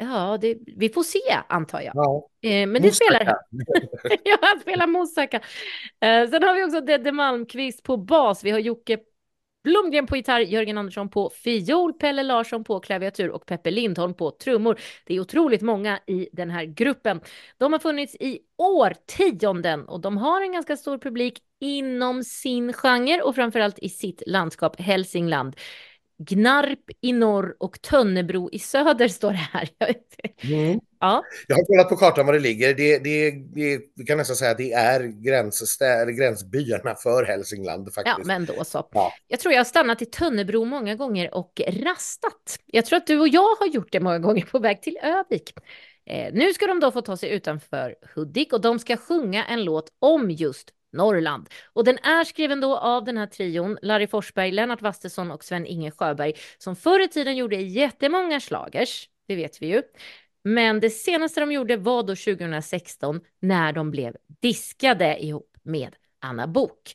[0.00, 1.92] Ja, det, vi får se antar jag.
[1.94, 2.28] Ja.
[2.42, 3.24] Eh, men det spelar
[4.24, 5.36] ja, han spelar moussaka.
[6.00, 8.44] Eh, sen har vi också Dedde Malmqvist på bas.
[8.44, 8.98] Vi har Jocke
[9.64, 14.30] Blomgren på gitarr, Jörgen Andersson på fiol, Pelle Larsson på klaviatur och Peppe Lindholm på
[14.30, 14.80] trummor.
[15.06, 17.20] Det är otroligt många i den här gruppen.
[17.58, 23.20] De har funnits i årtionden och de har en ganska stor publik inom sin genre
[23.22, 25.56] och framförallt i sitt landskap Hälsingland.
[26.18, 29.68] Gnarp i norr och Tönnebro i söder står det här.
[30.42, 30.80] Mm.
[31.00, 32.74] Ja, Jag har kollat på kartan var det ligger.
[32.74, 35.00] Det, det, det, vi kan nästan säga att det är
[36.16, 38.18] gränsbyarna för Hälsingland faktiskt.
[38.18, 38.88] ja, men då så.
[38.92, 39.12] Ja.
[39.28, 42.58] Jag tror jag har stannat i Tönnebro många gånger och rastat.
[42.66, 45.52] Jag tror att du och jag har gjort det många gånger på väg till Övik.
[46.06, 49.64] Eh, nu ska de då få ta sig utanför Hudik och de ska sjunga en
[49.64, 51.48] låt om just Norrland.
[51.72, 55.90] Och den är skriven då av den här trion, Larry Forsberg, Lennart Wastesson och Sven-Inge
[55.90, 59.82] Sjöberg, som förr i tiden gjorde jättemånga slagers, det vet vi ju.
[60.44, 66.46] Men det senaste de gjorde var då 2016 när de blev diskade ihop med Anna
[66.46, 66.94] Bok.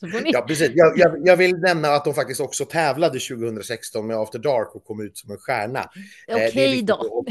[0.00, 0.30] Ni...
[0.32, 0.70] Ja, precis.
[0.74, 4.84] Jag, jag, jag vill nämna att de faktiskt också tävlade 2016 med After Dark och
[4.84, 5.90] kom ut som en stjärna.
[6.28, 7.24] Eh, Okej viktigt då.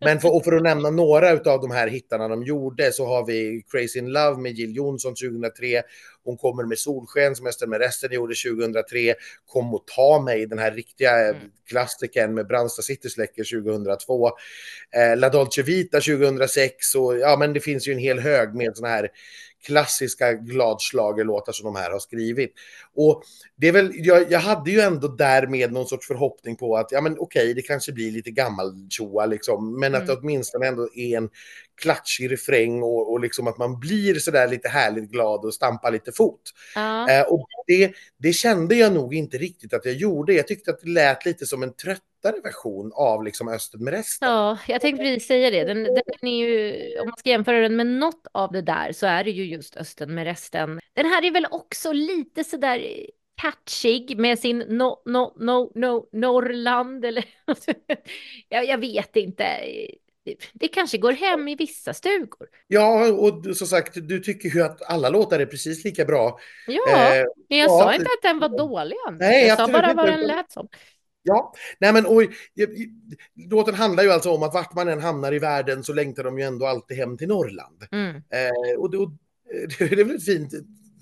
[0.00, 3.26] Men för, och för att nämna några av de här hittarna de gjorde så har
[3.26, 5.82] vi Crazy in Love med Jill Johnson 2003.
[6.24, 9.14] Hon kommer med Solsken som Ester med resten gjorde 2003.
[9.46, 11.36] Kom och ta mig, den här riktiga Mm.
[11.68, 14.30] klassikern med Brandsta City släcker 2002.
[14.96, 18.76] Eh, La Dolce Vita 2006 och ja, men det finns ju en hel hög med
[18.76, 19.08] såna här
[19.66, 22.52] klassiska gladschlagerlåtar som de här har skrivit.
[22.94, 23.22] Och
[23.56, 27.00] det är väl, jag, jag hade ju ändå därmed någon sorts förhoppning på att, ja
[27.00, 30.14] men okej, det kanske blir lite gammal tjoa liksom, men att Mm.
[30.14, 31.30] det åtminstone ändå är en
[31.82, 36.12] klatschig refräng och, och liksom att man blir sådär lite härligt glad och stampar lite
[36.12, 36.40] fot.
[36.74, 37.10] Ja.
[37.10, 40.34] Eh, och det, det kände jag nog inte riktigt att jag gjorde.
[40.34, 44.28] Jag tyckte att det lät lite som en tröttare version av liksom Östen med resten.
[44.28, 45.64] Ja, jag tänkte precis säga det.
[45.64, 49.06] Den, den är ju, om man ska jämföra den med något av det där så
[49.06, 50.80] är det ju just Östen med resten.
[50.92, 53.06] Den här är väl också lite sådär
[53.36, 57.24] catchig med sin no, no, no, no, Norrland eller
[58.48, 59.44] jag, jag vet inte.
[60.52, 62.48] Det, kanske går hem i vissa stugor.
[62.66, 66.38] Ja, och som sagt, du tycker ju att alla låtar är precis lika bra.
[66.66, 68.96] Ja, Eh, men jag ja, sa inte att den var dålig.
[69.12, 70.68] Nej, jag sa bara vad den lät som.
[71.22, 72.30] Ja, nej men oj,
[73.50, 76.38] låten handlar ju alltså om att vart man än hamnar i världen så längtar de
[76.38, 77.82] ju ändå alltid hem till Norrland.
[77.92, 78.16] Mm.
[78.16, 79.10] Eh, och det, och
[79.78, 80.52] det är väl ett fint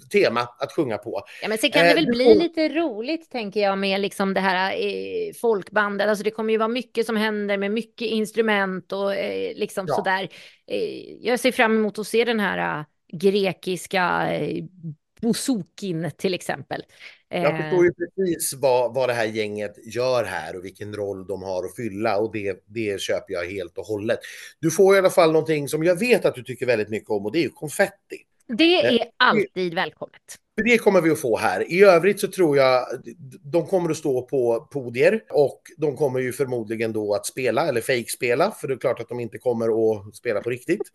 [0.08, 1.22] tema att sjunga på.
[1.42, 4.34] Ja, men sen kan det Eh, väl bli får- lite roligt, tänker jag, med liksom
[4.34, 6.08] det här eh, folkbandet.
[6.08, 9.94] Alltså det kommer ju vara mycket som händer med mycket instrument och eh, liksom Ja.
[9.94, 10.28] sådär.
[10.66, 14.64] Eh, jag ser fram emot att se den här grekiska eh,
[16.16, 16.82] till exempel.
[17.28, 21.42] Jag förstår ju precis vad, vad det här gänget gör här och vilken roll de
[21.42, 24.18] har att fylla och det, det köper jag helt och hållet.
[24.60, 27.26] Du får i alla fall någonting som jag vet att du tycker väldigt mycket om
[27.26, 28.16] och det är ju konfetti.
[28.48, 30.38] Det eh, är alltid välkommet.
[30.64, 31.72] Det kommer vi att få här.
[31.72, 32.86] I övrigt så tror jag
[33.42, 37.80] de kommer att stå på podier och de kommer ju förmodligen då att spela eller
[37.80, 40.82] fejkspela för det är klart att de inte kommer att spela på riktigt.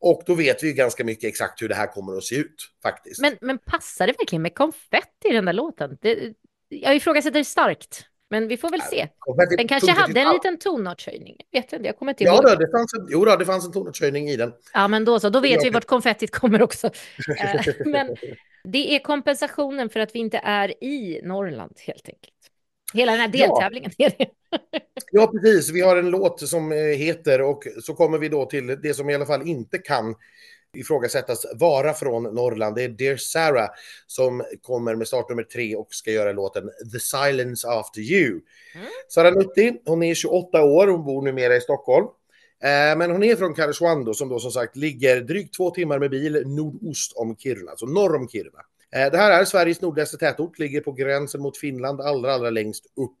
[0.00, 2.70] Och då vet vi ju ganska mycket exakt hur det här kommer att se ut
[2.82, 3.20] faktiskt.
[3.20, 5.98] Men, men passar det verkligen med konfetti i den där låten?
[6.00, 6.34] Det,
[6.68, 9.08] jag ifrågasätter starkt, men vi får väl se.
[9.56, 11.36] Den kanske hade en liten tonartshöjning.
[11.50, 12.44] Jag vet inte, jag kommer inte Ja, ihåg.
[12.44, 14.52] då, det fanns en, jo, då, det fanns en tonartshöjning i den.
[14.74, 16.86] Ja, men då så, då vet vi vart konfettit kommer också.
[17.40, 18.16] Eh, men
[18.64, 22.32] det är kompensationen för att vi inte är i Norrland helt enkelt.
[22.94, 23.46] Hela den här Ja.
[23.46, 24.26] deltävlingen är det.
[25.12, 25.70] Ja, precis.
[25.70, 29.10] Vi har en låt som eh, heter och så kommer vi då till det som
[29.10, 30.14] i alla fall inte kan
[30.76, 32.76] ifrågasättas vara från Norrland.
[32.76, 33.68] Det är Dear Sarah
[34.06, 38.30] som kommer med startnummer tre och ska göra låten The Silence After You.
[38.30, 38.86] Mm.
[39.08, 42.06] Sara Nutti, hon är 28 år, hon bor numera i Stockholm.
[42.62, 46.10] Eh, Men hon är från Karesuando som då som sagt ligger drygt två timmar med
[46.10, 48.60] bil nordost om Kiruna, alltså norr om Kiruna.
[48.94, 52.86] Eh, Det här är Sveriges nordligaste tätort, ligger på gränsen mot Finland allra, allra längst
[52.86, 53.16] upp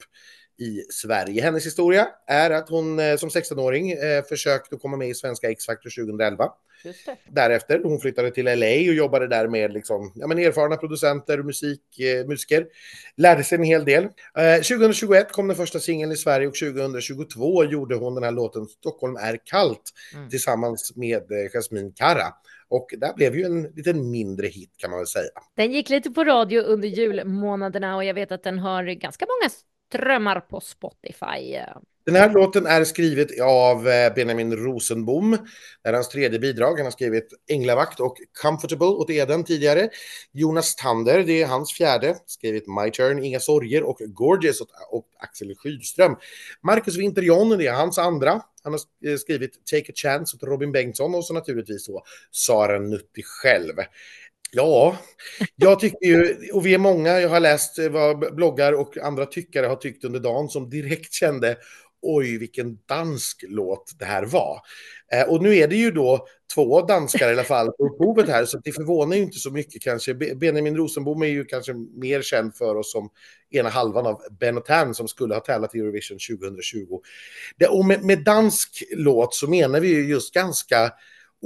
[0.58, 1.42] i Sverige.
[1.42, 5.50] Hennes historia är att hon eh, som 16-åring eh, försökte att komma med i svenska
[5.50, 6.48] X-Factor 2011.
[6.84, 7.16] Just det.
[7.30, 11.46] Därefter, hon flyttade till LA och jobbade där med liksom, ja, men erfarna producenter och
[11.46, 12.66] musik, eh, musiker.
[13.16, 14.04] Lärde sig en hel del.
[14.38, 18.66] Eh, 2021 kom den första singeln i Sverige och 2022 gjorde hon den här låten
[18.66, 20.28] Stockholm är kallt Mm.
[20.30, 22.26] tillsammans med eh, Jasmine Kara.
[22.68, 25.30] Och där blev ju en liten mindre hit kan man väl säga.
[25.56, 29.50] Den gick lite på radio under julmånaderna och jag vet att den har ganska många
[29.88, 31.58] strömmar på Spotify.
[32.06, 35.38] Den här låten är skrivet av eh, Benjamin Rosenbom.
[35.82, 36.76] Det är hans tredje bidrag.
[36.76, 39.88] Han har skrivit Änglavakt och Comfortable åt Eden tidigare.
[40.32, 42.16] Jonas Tander, det är hans fjärde.
[42.26, 46.16] Skrivit My Turn, Inga sorger och Gorgeous åt, åt Axel Skydström.
[46.62, 48.42] Marcus Winter John, det är hans andra.
[48.62, 52.78] Han har eh, skrivit Take a Chance åt Robin Bengtsson och så naturligtvis så Sara
[52.78, 53.74] Nutti själv.
[54.52, 54.96] Ja,
[55.56, 59.66] jag tycker ju, och vi är många, jag har läst vad bloggar och andra tyckare
[59.66, 61.56] har tyckt under dagen som direkt kände
[62.02, 64.60] oj vilken dansk låt det här var.
[65.12, 68.44] Eh, och nu är det ju då två danskar i alla fall på upphovet här,
[68.44, 70.14] så det förvånar ju inte så mycket kanske.
[70.14, 73.10] Benjamin Rosenbom är ju kanske mer känd för oss som
[73.50, 77.00] ena halvan av Ben och Tan som skulle ha tävlat i Eurovision 2020.
[77.56, 80.92] Det, och med, med dansk låt så menar vi ju just ganska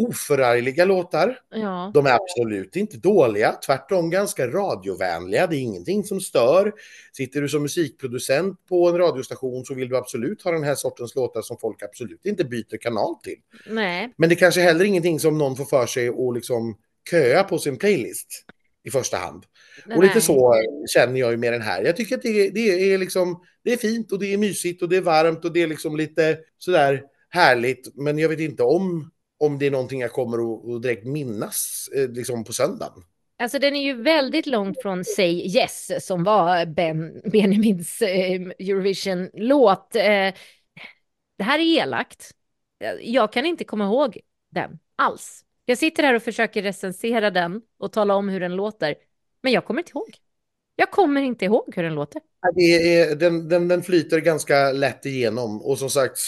[0.08, 1.38] oförargliga låtar.
[1.50, 1.90] Ja.
[1.94, 5.46] De är absolut inte dåliga, tvärtom ganska radiovänliga.
[5.46, 6.72] Det är ingenting som stör.
[7.12, 11.14] Sitter du som musikproducent på en radiostation så vill du absolut ha den här sortens
[11.14, 13.36] låtar som folk absolut inte byter kanal till.
[13.66, 14.12] Nej.
[14.16, 16.76] Men det kanske heller ingenting som någon får för sig att liksom
[17.10, 18.44] köa på sin playlist
[18.84, 19.44] i första hand.
[19.96, 20.22] Och lite Nej.
[20.22, 20.54] så
[20.94, 21.84] känner jag ju med den här.
[21.84, 24.88] Jag tycker att det, det är liksom, det är fint och det är mysigt och
[24.88, 27.96] det är varmt och det är liksom lite sådär härligt.
[27.96, 29.10] Men jag vet inte om,
[29.40, 30.38] om det är någonting jag kommer
[30.76, 33.04] att, direkt minnas eh, liksom på söndagen.
[33.38, 39.94] Alltså den är ju väldigt långt från Say Yes som var ben, Benjamins eh, Eurovision-låt.
[39.96, 40.34] Eh,
[41.38, 42.30] det här är elakt.
[42.84, 44.20] Eh, jag kan inte komma ihåg
[44.50, 45.44] den alls.
[45.64, 48.94] Jag sitter här och försöker recensera den och tala om hur den låter,
[49.42, 50.16] men jag kommer inte ihåg.
[50.80, 52.22] Jag kommer inte ihåg hur den låter.
[52.54, 56.18] Det är, den, den, den flyter ganska lätt igenom och som sagt,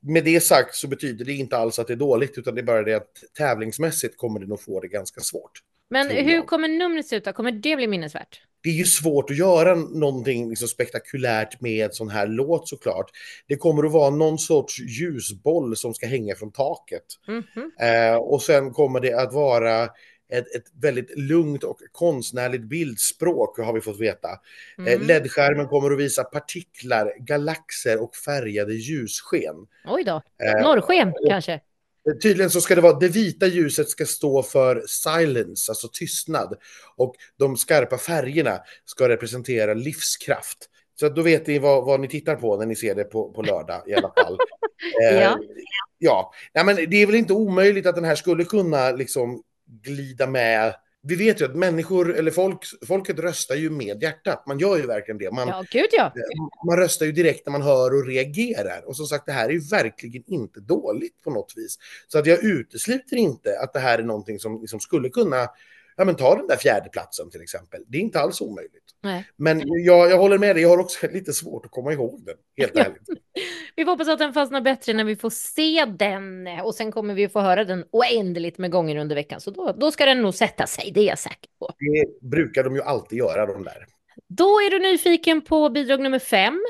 [0.00, 2.62] med det sagt så betyder det inte alls att det är dåligt utan det är
[2.62, 5.52] bara det att tävlingsmässigt kommer det nog få det ganska svårt.
[5.90, 7.34] Men hur kommer numret se ut?
[7.34, 8.40] Kommer det bli minnesvärt?
[8.62, 13.10] det är ju svårt att göra någonting liksom spektakulärt med en sån här låt såklart.
[13.48, 17.04] Det kommer att vara någon sorts ljusboll som ska hänga från taket.
[17.28, 17.70] Mhm.
[17.80, 19.88] Eh, och sen kommer det att vara
[20.32, 24.28] ett, ett väldigt lugnt och konstnärligt bildspråk har vi fått veta.
[24.78, 25.02] Eh, Mm.
[25.06, 29.54] LED-skärmen kommer att visa partiklar, galaxer och färgade ljussken.
[29.86, 30.22] Oj då.
[30.44, 31.60] Eh, Norrsken kanske?
[32.22, 36.54] Tydligen så ska det vara det vita ljuset ska stå för silence, alltså tystnad.
[36.96, 40.58] Och de skarpa färgerna ska representera livskraft.
[41.00, 43.42] Så då vet ni vad, vad ni tittar på när ni ser det på, på
[43.42, 44.38] lördag i alla fall.
[45.02, 45.38] Eh, Ja.
[45.98, 46.32] ja.
[46.54, 49.42] Nej, men det är väl inte omöjligt att den här skulle kunna liksom
[49.82, 50.74] glida med.
[51.02, 54.46] Vi vet ju att människor, eller folk, folket röstar ju med hjärtat.
[54.46, 55.30] Man gör ju verkligen det.
[55.30, 56.12] Man, Ja, gud ja.
[56.66, 58.88] man röstar ju direkt när man hör och reagerar.
[58.88, 61.78] Och som sagt, det här är ju verkligen inte dåligt på något vis.
[62.08, 65.48] Så att jag utesluter inte att det här är någonting som liksom skulle kunna
[65.96, 67.84] ja, men ta den där fjärde platsen till exempel.
[67.86, 68.84] Det är inte alls omöjligt.
[69.02, 69.28] Nej.
[69.36, 72.36] Men jag, jag håller med dig, jag har också lite svårt att komma ihåg den,
[72.56, 73.08] helt ärligt.
[73.76, 77.14] Vi får hoppas att den fastnar bättre när vi får se den och sen kommer
[77.14, 79.40] vi få höra den oändligt med gånger under veckan.
[79.40, 81.74] Så då, då ska den nog sätta sig, det är jag säker på.
[81.78, 83.86] Det brukar de ju alltid göra, de där.
[84.28, 86.60] Då är du nyfiken på bidrag nummer fem.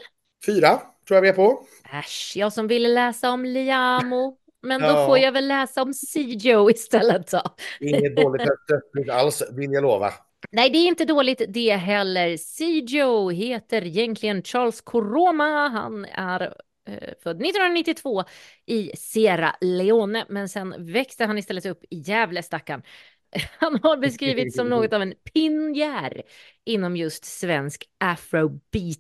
[0.46, 1.66] Fyra tror jag vi är på.
[1.92, 4.36] Äsch, jag som ville läsa om Liamo.
[4.62, 5.06] Men då Ja.
[5.06, 7.42] får jag väl läsa om Sijo istället då.
[7.80, 10.12] Inget dåligt tröttligt alls, vill jag lova.
[10.50, 12.36] Nej, det är inte dåligt det heller.
[12.36, 15.68] Sijo heter egentligen Charles Koroma.
[15.68, 16.40] Han är
[16.88, 18.24] eh, född 1992
[18.66, 22.82] i Sierra Leone, men sen växte han istället upp i Gävle, stackarn.
[23.58, 26.22] Han har beskrivits som något av en pionjär
[26.64, 28.98] inom just svensk afrobeat.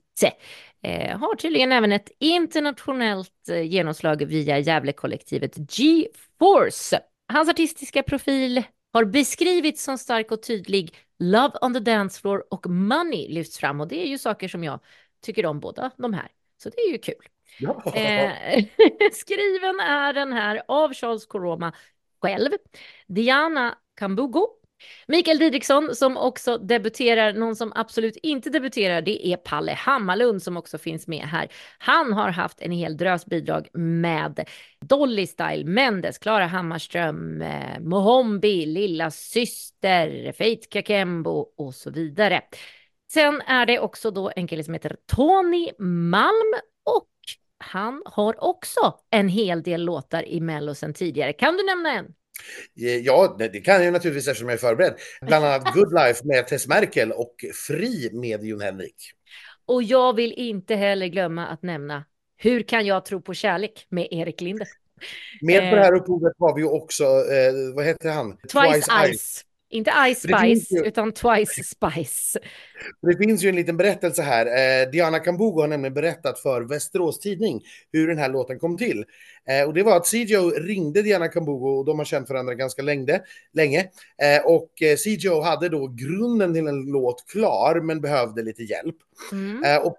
[0.82, 7.00] Eh, har tydligen även ett internationellt eh, genomslag via Gävlekollektivet G-Force.
[7.32, 8.62] Hans artistiska profil
[8.92, 10.96] har beskrivits som stark och tydlig.
[11.18, 14.64] Love on the dance floor och Money lyfts fram och det är ju saker som
[14.64, 14.80] jag
[15.22, 16.28] tycker om båda de här.
[16.62, 17.28] Så det är ju kul.
[17.58, 17.92] Ja.
[17.94, 18.64] Eh,
[19.12, 21.72] skriven är den här av Charles Koroma
[22.22, 22.50] själv,
[23.06, 24.46] Diana Kambugo,
[25.06, 30.56] Mikael Didriksson som också debuterar, någon som absolut inte debuterar, det är Palle Hammarlund som
[30.56, 31.48] också finns med här.
[31.78, 34.48] Han har haft en hel drös bidrag med
[34.80, 42.40] Dolly Style, Mendes, Klara Hammarström, eh, Mohombi, Lilla Syster, Faith Kakembo och så vidare.
[43.12, 46.54] Sen är det också då en kille som heter Tony Malm
[46.84, 47.08] och
[47.58, 51.32] han har också en hel del låtar i Mello sen tidigare.
[51.32, 52.14] Kan du nämna en?
[52.80, 54.94] Eh, Ja, det kan jag naturligtvis eftersom jag är förberedd.
[55.26, 57.34] Bland annat Good Life med Tess Merkel och
[57.66, 58.94] Fri med Jon Henrik.
[59.66, 62.04] Och jag vill inte heller glömma att nämna
[62.36, 64.66] Hur kan jag tro på kärlek med Erik Linde.
[65.40, 65.70] Med på Eh.
[65.74, 68.36] det här upphovet har vi ju också, eh, vad heter han?
[68.36, 68.88] Twice, Ice.
[69.08, 72.38] Inte Ice Det finns Spice, ju- utan Twice Spice.
[73.02, 74.46] Det finns ju en liten berättelse här.
[74.46, 77.62] Eh, Diana Kambugo har nämligen berättat för Västerås Tidning
[77.92, 79.04] hur den här låten kom till.
[79.48, 82.82] Eh, och det var att Sijo ringde Diana Kambugo och de har känt varandra ganska
[82.82, 83.20] länge.
[83.52, 83.80] länge.
[84.22, 88.96] Eh, och Sijo hade då grunden till en låt klar men behövde lite hjälp.
[89.32, 89.82] Mm.
[89.82, 89.96] Och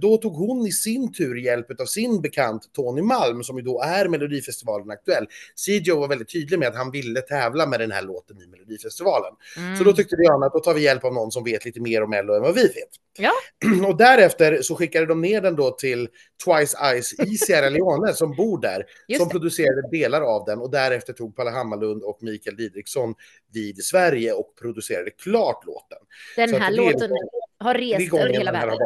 [0.00, 3.80] då tog hon i sin tur hjälp av sin bekant Tony Malm som ju då
[3.80, 5.26] är Melodifestivalen aktuell.
[5.54, 9.32] Sijo var väldigt tydlig med att han ville tävla med den här låten i Melodifestivalen.
[9.56, 9.76] Mm.
[9.76, 12.02] Så då tyckte Diana att då tar vi hjälp av någon som vet lite mer
[12.02, 12.88] om Mello än vad vi vet.
[13.18, 13.32] Ja.
[13.88, 16.08] Och därefter så skickade de ner den då till
[16.44, 19.32] Twice Eyes i Sierra Leone som bor där, Just som det.
[19.32, 23.14] producerade delar av den och därefter tog Palle Hammarlund och Mikael Didriksson
[23.52, 25.98] vid Sverige och producerade klart låten.
[26.36, 27.10] Den här låten
[27.58, 28.78] har rest över hela världen.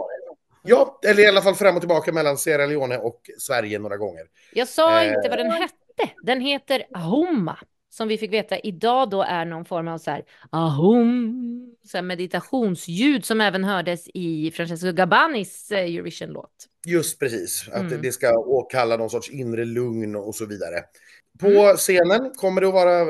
[0.69, 4.23] Ja, eller i alla fall fram och tillbaka mellan Sierra Leone och Sverige några gånger.
[4.53, 5.09] Jag sa Eh.
[5.14, 5.75] inte vad den hette.
[6.23, 7.59] Den heter Ahoma.
[7.91, 12.03] Som vi fick veta idag då är någon form av så här ahom, så här
[12.03, 16.51] meditationsljud som även hördes i Francesco Gabbanis eh, Eurovision-låt.
[16.87, 18.03] Just precis, att Mm.
[18.03, 20.75] det ska åkalla någon sorts inre lugn och så vidare.
[21.41, 21.76] På Mm.
[21.76, 23.07] scenen kommer det att vara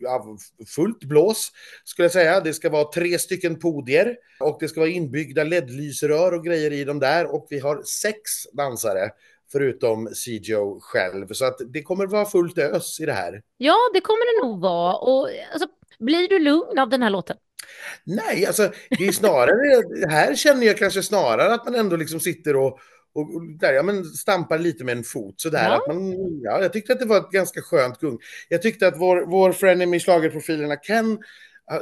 [0.00, 0.36] ja,
[0.76, 1.52] fullt blås,
[1.84, 2.40] skulle jag säga.
[2.40, 6.84] Det ska vara tre stycken podier och det ska vara inbyggda LED-lysrör och grejer i
[6.84, 7.34] dem där.
[7.34, 8.20] Och vi har sex
[8.52, 9.10] dansare,
[9.52, 11.26] förutom Sijo själv.
[11.32, 13.42] Så att det kommer vara fullt ös i det här.
[13.58, 14.96] Ja, det kommer det nog vara.
[14.96, 15.68] Och alltså,
[15.98, 17.36] blir du lugn av den här låten?
[18.04, 22.56] Nej, alltså det är snarare, här känner jag kanske snarare att man ändå liksom sitter
[22.56, 22.78] och,
[23.14, 25.64] och, och där, ja, men stampar lite med en fot sådär.
[25.64, 25.76] Ja.
[25.76, 28.18] Att man, ja, jag tyckte att det var ett ganska skönt gung.
[28.48, 31.18] Jag tyckte att vår, vår frenemy schlagerprofilerna Ken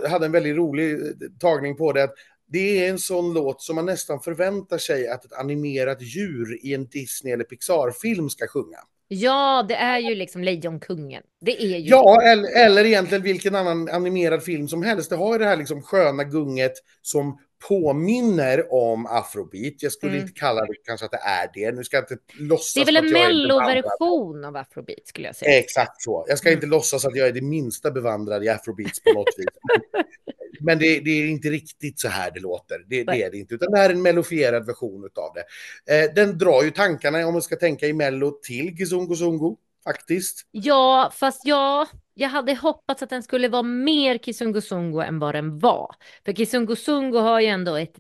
[0.09, 0.99] hade en väldigt rolig eh,
[1.41, 2.03] tagning på det.
[2.05, 2.15] Att
[2.47, 6.75] det är en sån låt som man nästan förväntar sig att ett animerat djur i
[6.75, 8.79] en Disney eller Pixar-film ska sjunga.
[9.09, 11.23] Ja, det är ju liksom Lejonkungen.
[11.41, 15.11] Det är ju Ja, eller, eller egentligen vilken annan animerad film som helst.
[15.11, 16.73] Det har ju det här liksom sköna gunget
[17.03, 19.75] som påminner om afrobeat.
[19.83, 20.23] Jag skulle Mm.
[20.23, 21.73] inte kalla det kanske att det är det.
[21.77, 25.59] Nu ska jag inte låtsas det är väl en melloversion av afrobeat skulle jag säga.
[25.59, 26.25] Exakt så.
[26.29, 26.57] Jag ska Mm.
[26.57, 29.47] inte låtsas att jag är det minsta bevandrad i afrobeats på något vis.
[30.61, 32.85] Men det, det är inte riktigt så här det låter.
[32.87, 33.55] Det, det är det inte.
[33.55, 36.05] Utan det här är en mellofierad version av det.
[36.05, 39.57] Eh, den drar ju tankarna, om man ska tänka i mello, till Gizungo Zungo.
[39.85, 40.47] Faktiskt.
[40.51, 45.59] Ja, fast jag, jag hade hoppats att den skulle vara mer Kisungosungo än vad den
[45.59, 45.95] var.
[46.25, 47.97] För Kisungosungo har ju ändå ett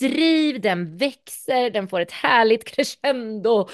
[0.00, 3.68] driv, den växer, den får ett härligt crescendo.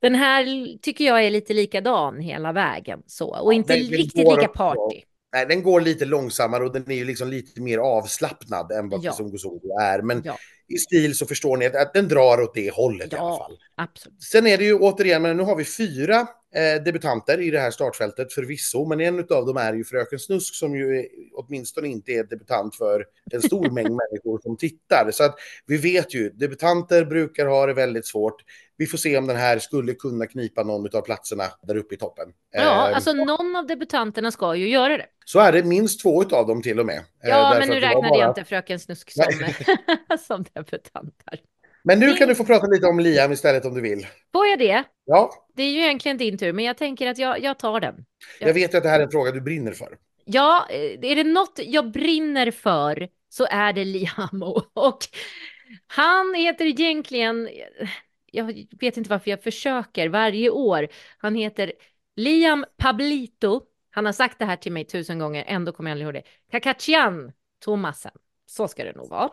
[0.00, 0.44] Den här
[0.82, 4.36] tycker jag är lite likadan hela vägen så och Ja, inte den- den riktigt går
[4.36, 5.02] lika party.
[5.32, 9.04] Nej, den går lite långsammare och den är ju liksom lite mer avslappnad än vad
[9.04, 9.12] Ja.
[9.12, 10.02] Kizungo Zungo är.
[10.02, 10.36] Men Ja,
[10.68, 13.38] i stil så förstår ni att, att den drar åt det hållet i alla Ja.
[13.38, 13.58] fall.
[13.74, 14.22] absolut.
[14.22, 17.70] Sen är det ju återigen, men nu har vi fyra eh, debutanter i det här
[17.70, 22.24] startfältet förvisso, men en av dem är ju Fröken Snusk som ju åtminstone inte är
[22.24, 25.10] debutant för en stor mängd människor som tittar.
[25.12, 25.34] Så att
[25.66, 28.36] vi vet ju, debutanter brukar ha det väldigt svårt.
[28.76, 31.98] Vi får se om den här skulle kunna knipa någon av platserna där uppe i
[31.98, 32.28] toppen.
[32.50, 35.06] Ja, Eh, alltså någon av debutanterna ska ju göra det.
[35.24, 36.96] Så är det minst två av dem till och med.
[36.96, 39.24] Eh, Ja, därför men nu räknade jag bara- inte Fröken Snusk som,
[40.26, 41.40] som debutant här.
[41.84, 44.06] Men nu kan du få prata lite om Liam istället om du vill.
[44.32, 44.84] Får jag det?
[45.04, 48.04] Ja, Det är ju egentligen din tur, men jag tänker att jag, jag tar den.
[48.40, 49.98] jag vet ju att det här är en fråga du brinner för.
[50.24, 54.62] Ja, eh, är det något jag brinner för så är det Liamo.
[54.72, 54.98] Och
[55.86, 57.48] han heter egentligen,
[58.32, 60.88] jag vet inte varför jag försöker varje år.
[61.18, 61.72] Han heter
[62.16, 63.62] Liam Pablito.
[63.90, 66.58] Han har sagt det här till mig tusen gånger, ändå kommer jag aldrig ihåg det.
[66.58, 67.32] Kakachian
[67.64, 68.12] Thomasen.
[68.50, 69.30] Så ska det nog vara.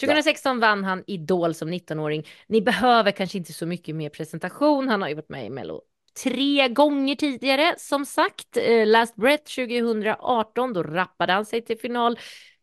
[0.00, 2.26] 2016 vann han Idol som 19-åring.
[2.46, 4.88] Ni behöver kanske inte så mycket mer presentation.
[4.88, 5.80] Han har ju varit med i Mello
[6.22, 8.56] tre gånger tidigare som sagt.
[8.56, 12.18] Eh, Last Breath 2018, då rappade han sig till final.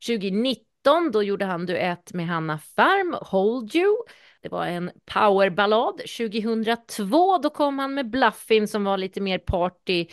[0.07, 3.95] 2019, då gjorde han duett med Hanna Färm, Hold You.
[4.41, 5.97] Det var en powerballad.
[5.97, 10.07] 2002, då kom han med Bluffin som var lite mer party.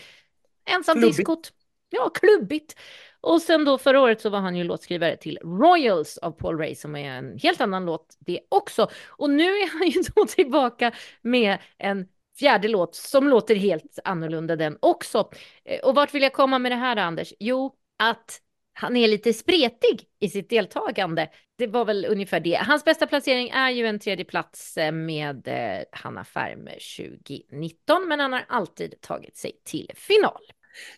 [0.64, 1.16] Ensam Klubbigt.
[1.16, 1.52] diskot.
[1.90, 2.76] Ja, klubbigt.
[3.22, 6.74] Och sen då förra året så var han ju låtskrivare till Royals av Paul Ray
[6.74, 8.90] som är en helt annan låt det också.
[9.08, 10.92] Och nu är han ju då tillbaka
[11.22, 12.06] med en
[12.38, 15.30] fjärde låt som låter helt annorlunda den också.
[15.64, 17.32] Eh, och vart vill jag komma med det här Anders?
[17.40, 18.40] Jo, att
[18.72, 21.30] han är lite spretig i sitt deltagande.
[21.58, 22.54] Det var väl ungefär det.
[22.54, 28.20] Hans bästa placering är ju en tredje plats eh, med eh, Hanna Färm 2019, men
[28.20, 30.42] han har alltid tagit sig till final.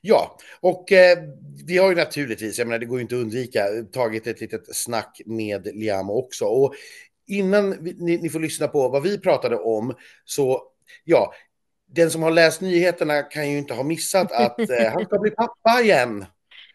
[0.00, 1.18] Ja, och eh,
[1.66, 4.76] vi har ju naturligtvis, jag menar det går ju inte att undvika, tagit ett litet
[4.76, 6.44] snack med Liam också.
[6.44, 6.74] Och
[7.26, 9.94] innan vi, ni, ni får lyssna på vad vi pratade om,
[10.24, 10.62] så
[11.04, 11.32] ja,
[11.86, 15.30] den som har läst nyheterna kan ju inte ha missat att eh, han ska bli
[15.30, 16.26] pappa igen.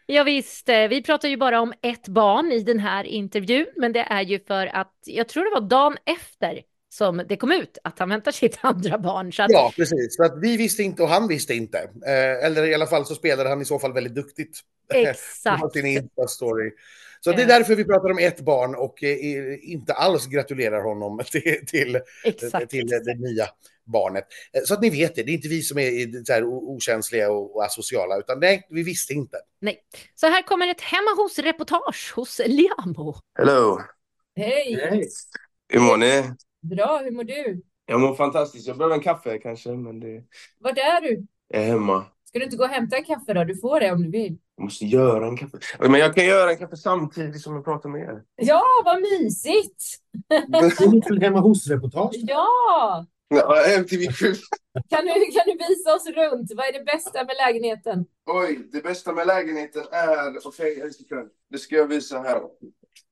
[0.06, 3.92] Ja, visst, eh, vi pratar ju bara om ett barn i den här intervjun, men
[3.92, 6.60] det är ju för att jag tror det var dagen efter
[6.92, 9.32] som det kom ut att han väntar sitt andra barn.
[9.32, 10.16] Så att, Ja, precis.
[10.16, 11.78] Så att vi visste inte och han visste inte.
[12.06, 14.58] Eh, eller i alla fall så spelade han i så fall väldigt duktigt.
[14.94, 15.72] exakt.
[15.72, 16.70] sin Insta-story.
[17.20, 17.48] Så det är Eh.
[17.48, 19.18] därför vi pratar om ett barn och eh,
[19.72, 22.70] inte alls gratulerar honom till, till, Exakt.
[22.70, 23.46] till det nya
[23.84, 24.24] barnet.
[24.52, 27.30] Eh, Så att ni vet det, det är inte vi som är så här okänsliga
[27.30, 29.36] och och asociala, utan nej, vi visste inte.
[29.60, 29.78] Nej.
[30.14, 33.16] Så här kommer ett hemma hos-reportage hos Liamo.
[33.38, 33.80] Hello!
[34.36, 34.80] Hej!
[34.90, 35.08] Hej.
[35.72, 36.22] Hur mår ni?
[36.60, 37.62] Bra, hur mår du?
[37.86, 38.66] Jag mår fantastiskt.
[38.66, 40.24] Jag behöver en kaffe kanske, men det...
[40.60, 41.26] Vart är du?
[41.48, 42.04] Jag är hemma.
[42.24, 43.44] Ska du inte gå och hämta en kaffe då?
[43.44, 44.38] Du får det om du vill.
[44.56, 45.58] Jag måste göra en kaffe.
[45.78, 48.22] Men jag kan göra en kaffe samtidigt som jag pratar med er.
[48.36, 49.84] Ja, vad mysigt!
[50.28, 52.14] Det är lite hemma hos-reportage.
[52.26, 53.06] Ja!
[53.28, 54.36] Ja, MTV Crib.
[54.88, 56.52] Kan du, kan du visa oss runt?
[56.56, 58.06] Vad är det bästa med lägenheten?
[58.26, 60.46] Oj, det bästa med lägenheten är...
[60.46, 61.28] Okej, en sekund.
[61.50, 62.40] Det ska jag visa här.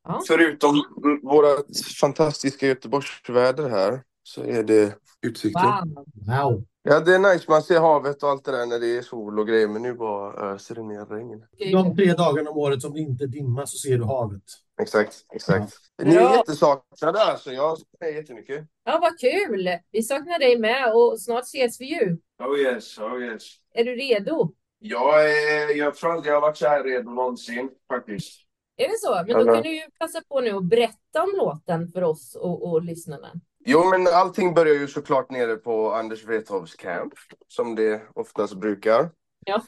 [0.09, 0.23] Ja.
[0.29, 0.85] Förutom
[1.23, 1.67] vårt
[2.01, 5.63] fantastiska Göteborgsväder här så är det utsikten.
[5.65, 6.05] Wow!
[6.15, 6.65] Wow.
[6.83, 7.45] Ja, det är nice.
[7.49, 9.69] Man ser havet och allt det där när det är sol och grejer.
[9.69, 11.45] Men nu bara öser det ner regn.
[11.73, 14.43] De tre dagarna om året som det inte dimmar så ser du havet.
[14.83, 15.75] Exakt, exakt.
[16.03, 16.37] Ni är Bra.
[16.37, 17.53] jättesaknade alltså.
[17.53, 18.67] Jag saknar er jättemycket.
[18.85, 19.69] Ja, vad kul!
[19.91, 22.17] Vi saknar dig med och snart ses vi ju.
[22.45, 23.43] Oh yes, oh yes.
[23.75, 24.53] Är du redo?
[24.79, 28.41] Jag, är, jag tror aldrig jag har varit så här redo någonsin faktiskt.
[28.81, 29.25] Är det så?
[29.27, 32.69] Men då kan du ju passa på nu att berätta om låten för oss och,
[32.69, 33.29] och lyssnarna.
[33.65, 37.13] Jo, men allting börjar ju såklart nere på Anders Wrethofs camp,
[37.49, 39.11] som det oftast brukar.
[39.47, 39.63] Ja.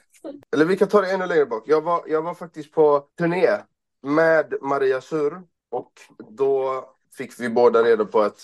[0.52, 1.62] Eller vi kan ta det ännu längre bak.
[1.66, 3.48] Jag var, jag var faktiskt på turné
[4.02, 5.92] med Maria Sur och
[6.28, 6.84] då
[7.16, 8.40] fick vi båda reda på att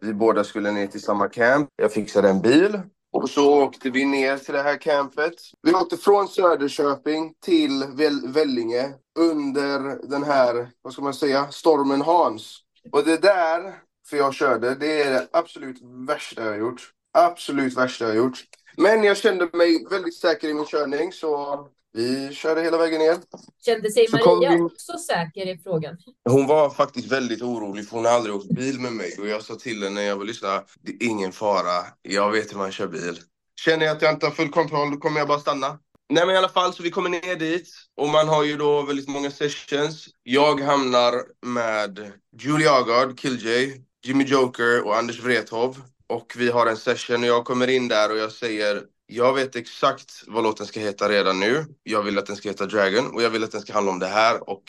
[0.00, 1.68] vi båda skulle ner till samma camp.
[1.76, 2.80] Jag fixade en bil
[3.22, 5.34] och så åkte vi ner till det här campet.
[5.62, 12.00] Vi åkte från Söderköping till Väl- Vellinge under den här, vad ska man säga, stormen
[12.00, 12.58] Hans.
[12.92, 13.74] Och det där,
[14.08, 15.76] för jag körde, det är det absolut
[16.08, 16.90] värsta jag har gjort.
[17.18, 18.44] Absolut värsta jag har gjort.
[18.76, 23.16] Men jag kände mig väldigt säker i min körning så vi körde hela vägen ner.
[23.64, 25.96] Kände sig Så Maria vi- också säker i frågan?
[26.30, 29.16] Hon var faktiskt väldigt orolig för hon har aldrig åkt bil med mig.
[29.20, 31.84] Och jag sa till henne när jag var lyssna, det är ingen fara.
[32.02, 33.18] Jag vet hur man kör bil.
[33.60, 35.78] Känner jag att jag inte har full kontroll, då kommer jag bara stanna.
[36.10, 37.68] Nej men i alla fall, så vi kommer ner dit.
[37.96, 40.08] Och man har ju då väldigt många sessions.
[40.22, 41.14] Jag hamnar
[41.46, 45.80] med Julie Agard, Killjay, Jimmy Joker och Anders Wrethov.
[46.06, 49.56] Och vi har en session och jag kommer in där och jag säger jag vet
[49.56, 51.64] exakt vad låten ska heta redan nu.
[51.82, 53.98] Jag vill att den ska heta Dragon och jag vill att den ska handla om
[53.98, 54.64] det här och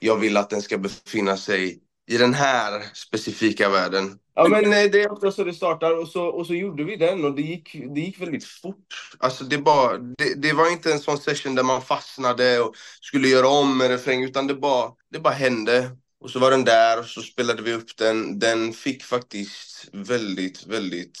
[0.00, 1.80] jag vill att den ska befinna sig
[2.10, 4.18] i den här specifika världen.
[4.34, 6.96] Ja men eh, det är ofta så det startar och så, och så gjorde vi
[6.96, 8.86] den och det gick, det gick väldigt fort.
[9.18, 13.28] Alltså det, bara, det, det var inte en sån session där man fastnade och skulle
[13.28, 15.90] göra om en refräng utan det bara, det bara hände.
[16.20, 18.38] Och så var den där och så spelade vi upp den.
[18.38, 21.18] Den fick faktiskt väldigt, väldigt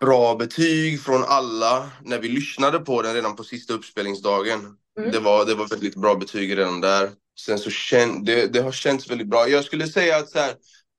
[0.00, 4.60] bra betyg från alla när vi lyssnade på den redan på sista uppspelningsdagen.
[4.98, 5.10] Mm.
[5.12, 7.10] Det, var, det var väldigt bra betyg redan där.
[7.40, 9.48] Sen så kän, det, det har känts väldigt bra.
[9.48, 10.54] Jag skulle säga att så här,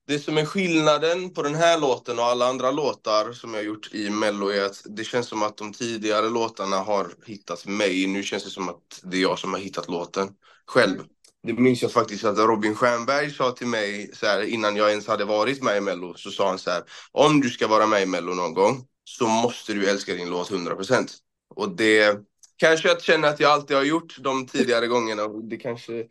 [0.06, 3.94] det som är skillnaden på den här låten och alla andra låtar som jag gjort
[3.94, 8.06] i Mello är att det känns som att de tidigare låtarna har hittat mig.
[8.06, 10.28] Nu känns det som att det är jag som har hittat låten
[10.66, 10.98] själv.
[11.42, 15.06] Det minns jag faktiskt att Robin Stjernberg sa till mig så här, innan jag ens
[15.06, 16.14] hade varit med i Mello.
[16.14, 16.82] Så sa han så här,
[17.12, 20.50] om du ska vara med i Mello någon gång så måste du älska din låt
[20.50, 21.08] 100%.
[21.54, 22.18] Och det
[22.56, 25.24] kanske jag känner att jag alltid har gjort de tidigare gångerna.
[25.24, 26.06] Och det kanske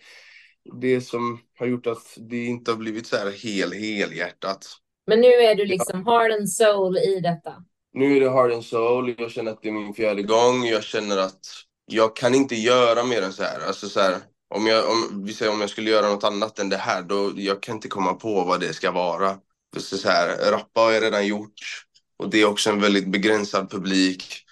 [0.82, 4.66] det som har gjort att det inte har blivit så här hel, helhjärtat.
[5.08, 7.64] Men nu är du liksom heart and soul i detta.
[7.94, 9.16] Nu är det Heart and Soul.
[9.18, 10.66] Jag känner att det är min fjärde gång.
[10.66, 11.40] Jag känner att
[11.86, 13.68] jag kan inte göra mer än så här.
[13.68, 14.18] Alltså så här
[14.52, 17.32] om, jag, om, vi säger om jag skulle göra något annat än det här, då
[17.36, 19.38] jag kan inte komma på vad det ska vara.
[19.74, 21.86] För så här, rappa har jag redan gjort
[22.18, 24.46] och det är också en väldigt begränsad publik.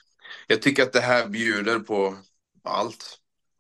[0.47, 2.15] Jag tycker att det här bjuder på
[2.63, 3.17] allt.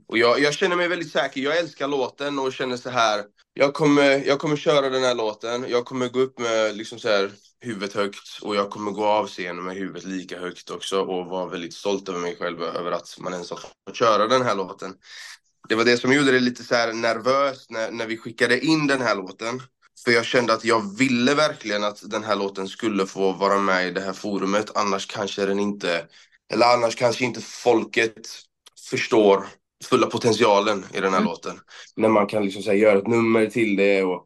[0.07, 1.41] Och jag, jag känner mig väldigt säker.
[1.41, 3.23] Jag älskar låten och känner så här.
[3.53, 5.65] Jag kommer, jag kommer köra den här låten.
[5.69, 7.31] Jag kommer gå upp med liksom så här,
[7.61, 11.45] huvudet högt och jag kommer gå av scenen med huvudet lika högt också och vara
[11.45, 14.95] väldigt stolt över mig själv över att man ens har fått köra den här låten.
[15.69, 18.87] Det var det som gjorde det lite så här nervöst när, när vi skickade in
[18.87, 19.61] den här låten.
[20.05, 23.87] För jag kände att jag ville verkligen att den här låten skulle få vara med
[23.87, 24.71] i det här forumet.
[24.75, 26.05] Annars kanske den inte,
[26.53, 28.29] eller annars kanske inte folket
[28.89, 29.45] förstår
[29.83, 31.59] fulla potentialen i den här låten.
[31.95, 34.25] När man kan liksom så här, göra ett nummer till det och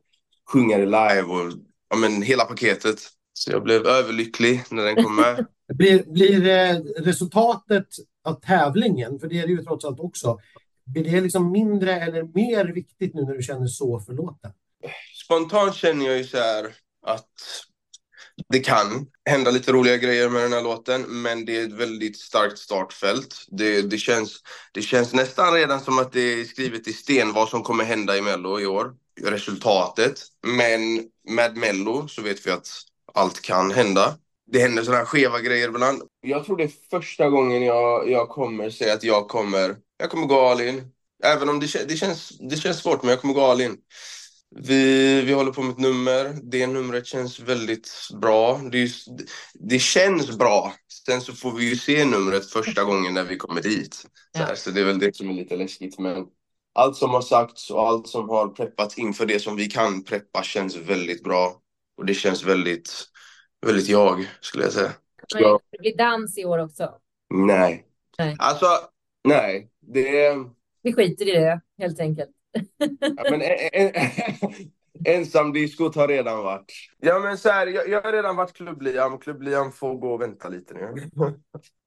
[0.52, 1.52] sjunga det live och
[1.90, 3.10] ja, men, hela paketet.
[3.34, 5.46] Så jag blev överlycklig när den kom med.
[5.74, 7.88] Blir, blir eh, resultatet
[8.24, 10.40] av tävlingen, för det är det ju trots allt också,
[10.86, 14.52] blir det liksom mindre eller mer viktigt nu när du känner så för låten?
[15.24, 16.66] Spontant känner jag ju så här
[17.06, 17.30] att
[18.50, 22.20] det kan hända lite roliga grejer med den här låten, men det är ett väldigt
[22.20, 23.46] starkt startfält.
[23.48, 27.50] Det, det, känns, det känns nästan redan som att det är skrivet i sten vad
[27.50, 28.94] som kommer hända i Mello i år.
[29.22, 30.22] Resultatet.
[30.48, 30.80] Men
[31.30, 32.68] med Mello så vet vi att
[33.14, 34.18] allt kan hända.
[34.52, 36.02] Det händer sådana här skeva grejer ibland.
[36.22, 40.28] Jag tror det är första gången jag, jag kommer säga att jag kommer, jag kommer
[40.28, 40.92] gå all in.
[41.24, 43.78] Även om det, det, känns, det känns svårt, men jag kommer gå all in.
[44.56, 46.38] Vi, vi håller på med ett nummer.
[46.44, 47.90] Det numret känns väldigt
[48.22, 48.62] bra.
[48.72, 48.90] Det,
[49.54, 50.74] det känns bra.
[51.06, 54.06] Sen så får vi ju se numret första gången när vi kommer dit.
[54.38, 56.00] Så, här, så det är väl det som är lite läskigt.
[56.00, 56.26] Men
[56.74, 60.44] allt som har sagts och allt som har preppats inför det som vi kan preppa
[60.44, 61.62] känns väldigt bra.
[61.98, 62.92] Och det känns väldigt,
[63.66, 64.92] väldigt jag, skulle jag säga.
[65.28, 65.60] Så...
[65.72, 66.90] Det blir dans i år också?
[67.34, 67.86] Nej.
[68.18, 68.36] nej.
[68.40, 68.68] Alltså,
[69.24, 69.70] nej.
[69.88, 70.36] Det...
[70.82, 72.30] Vi skiter i det, helt enkelt.
[73.00, 73.42] Ja, men,
[75.06, 76.72] Ensamdiskot har redan varit.
[77.00, 79.18] Ja, men så här, jag, jag har redan varit klubbliam.
[79.18, 81.10] Klubbliam får gå och vänta lite nu.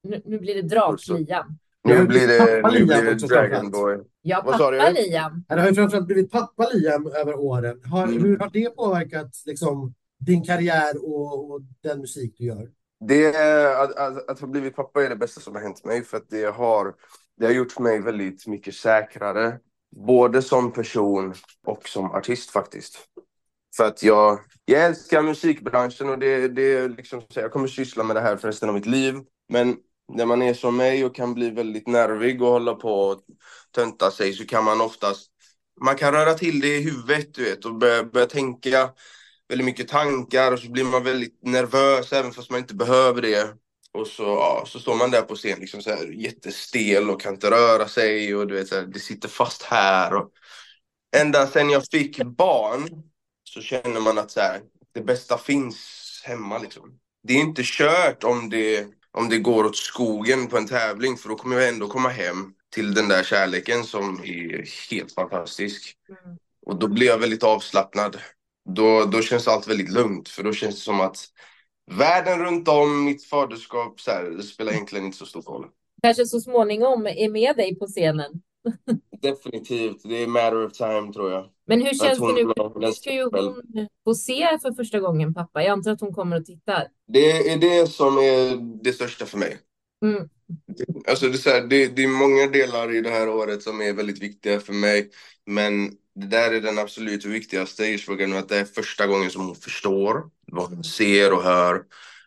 [0.03, 1.59] Nu, nu blir det dragliam.
[1.87, 3.99] Nu blir det, nu blir det Dragonboy.
[4.23, 5.45] Ja, Vad pappa Liam.
[5.49, 7.81] Det har ju framförallt blivit pappa Liam över åren.
[7.85, 8.23] Har, mm.
[8.23, 12.69] Hur har det påverkat liksom, din karriär och, och den musik du gör?
[13.09, 13.37] Det,
[13.83, 16.29] att, att, att ha blivit pappa är det bästa som har hänt mig för att
[16.29, 16.95] det har,
[17.37, 19.59] det har gjort mig väldigt mycket säkrare
[19.97, 21.35] Både som person
[21.67, 22.99] och som artist faktiskt.
[23.77, 28.17] För att jag, jag älskar musikbranschen och det, det liksom, så jag kommer syssla med
[28.17, 29.15] det här för resten av mitt liv.
[29.49, 29.77] Men
[30.13, 33.23] när man är som mig och kan bli väldigt nervig och hålla på och
[33.75, 35.31] tönta sig så kan man oftast
[35.81, 38.91] man kan röra till det i huvudet du vet och börja, börja tänka
[39.49, 43.55] väldigt mycket tankar och så blir man väldigt nervös även fast man inte behöver det.
[43.97, 47.35] Och så, ja, så står man där på scen liksom så här, jättestel och kan
[47.35, 50.15] inte röra sig och du vet, så här, det sitter fast här.
[50.15, 50.31] Och...
[51.17, 52.89] Ända sen jag fick barn
[53.45, 54.61] så känner man att så här,
[54.95, 56.59] det bästa finns hemma.
[56.59, 56.99] Liksom.
[57.23, 61.29] Det är inte kört om det, om det går åt skogen på en tävling för
[61.29, 65.97] då kommer jag ändå komma hem till den där kärleken som är helt fantastisk.
[66.09, 66.39] Mm.
[66.67, 68.19] Och då blir jag väldigt avslappnad.
[68.69, 71.29] Då, då känns allt väldigt lugnt för då känns det som att
[71.91, 75.67] världen runt om, mitt faderskap, så här, det spelar egentligen inte så stor roll.
[76.03, 78.43] Kanske så småningom är med dig på scenen.
[79.23, 81.51] Definitivt, det är matter of time tror jag.
[81.67, 82.53] Men hur känns det nu?
[82.87, 83.63] Nu ska ju hon
[84.05, 85.63] få se för första gången pappa.
[85.63, 86.89] Jag antar att hon kommer och tittar.
[87.09, 89.59] Det är det som är det största för mig.
[90.05, 90.29] Mm.
[91.09, 93.93] Alltså det, är här, det, det är många delar i det här året som är
[93.93, 95.11] väldigt viktiga för mig.
[95.47, 99.55] Men det där är den absolut viktigaste isfrågan, att det är första gången som hon
[99.55, 101.83] förstår vad hon ser och hör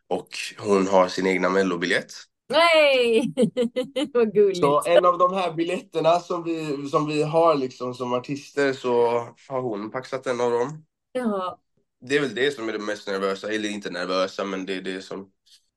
[0.07, 2.13] och hon har sin egna mellobiljett.
[2.49, 3.33] Nej,
[4.13, 4.59] vad gulligt.
[4.59, 9.07] Så en av de här biljetterna som vi, som vi har liksom som artister så
[9.49, 10.85] har hon paxat en av dem.
[11.11, 11.59] Ja.
[12.01, 14.81] Det är väl det som är det mest nervösa, eller inte nervösa, men det är
[14.81, 15.29] det som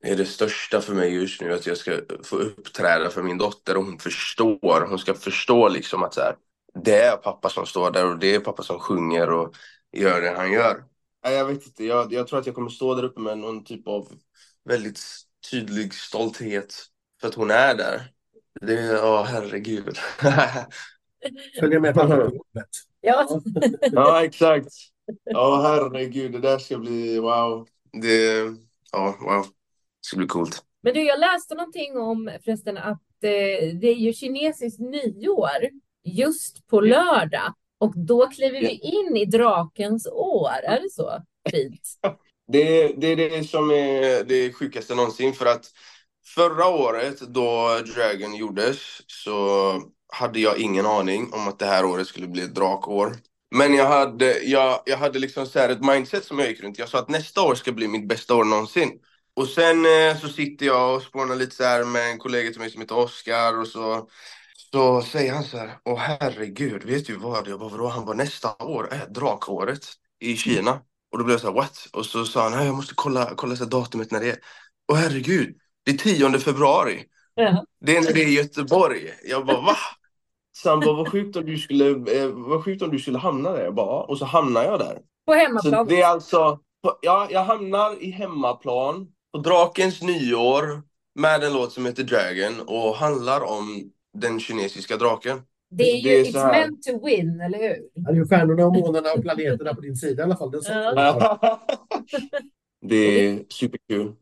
[0.03, 1.53] är det största för mig just nu.
[1.53, 1.91] Att jag ska
[2.23, 4.87] få uppträda för min dotter och hon förstår.
[4.89, 6.35] Hon ska förstå liksom att så här,
[6.83, 9.55] det är pappa som står där och det är pappa som sjunger och
[9.91, 10.83] gör det han gör.
[11.23, 13.87] Jag vet inte, jag, jag tror att jag kommer stå där uppe med någon typ
[13.87, 14.07] av
[14.65, 14.99] väldigt
[15.51, 16.75] tydlig stolthet
[17.21, 18.01] för att hon är där.
[18.61, 19.97] Det är, ja herregud.
[21.59, 22.39] Följa med på jobbet.
[23.05, 23.41] Ja.
[23.81, 24.67] ja, exakt.
[25.23, 27.67] Ja, herregud, det där ska bli wow.
[28.01, 28.33] Det,
[28.91, 29.41] ja, wow.
[29.43, 30.63] Det ska bli coolt.
[30.81, 35.69] Men du, jag läste någonting om förresten att eh, det är ju kinesiskt nyår
[36.03, 37.53] just på lördag.
[37.83, 40.49] Och då kliver vi in i drakens år.
[40.63, 41.21] Är det så
[41.51, 41.81] fint?
[42.47, 45.33] Det, det är det som är det sjukaste någonsin.
[45.33, 45.65] För att
[46.35, 48.77] förra året då Dragon gjordes
[49.07, 49.81] så
[50.13, 53.15] hade jag ingen aning om att det här året skulle bli ett drakår.
[53.55, 56.79] Men jag hade, jag, jag hade liksom så ett mindset som jag gick runt.
[56.79, 58.91] Jag sa att nästa år ska bli mitt bästa år någonsin.
[59.35, 62.59] Och sen eh, så sitter jag och spånar lite så här med en kollega till
[62.59, 64.09] mig som heter Oskar och så
[64.73, 67.47] så säger han så här, åh herregud, vet du vad?
[67.47, 67.87] Jag bara, vadå?
[67.87, 69.85] Han bara, nästa år är drakåret
[70.19, 70.71] i Kina.
[71.11, 71.87] Och då blev jag så här, what?
[71.93, 74.37] Och så sa han, jag måste kolla, kolla så datumet när det är.
[74.91, 77.03] Åh herregud, det är 10 februari.
[77.35, 77.65] Ja.
[77.79, 79.13] Det är när det är i Göteborg.
[79.23, 79.75] Jag bara, va?
[80.51, 83.51] Så han bara, vad sjukt om du skulle, eh, vad sjukt om du skulle hamna
[83.51, 83.63] där.
[83.63, 84.99] Jag bara, och så hamnar jag där.
[85.25, 85.73] På hemmaplan?
[85.73, 86.59] Så det är alltså,
[87.01, 90.83] ja, jag hamnar i hemmaplan på Drakens nyår
[91.15, 95.41] med en låt som heter Dragon och handlar om den kinesiska draken.
[95.69, 97.89] Det är ju det är It's meant to win, eller hur?
[97.93, 100.51] Ja, det är ju stjärnorna och månarna och planeterna på din sida i alla fall.
[100.51, 101.57] Det är,
[102.89, 104.15] det är superkul.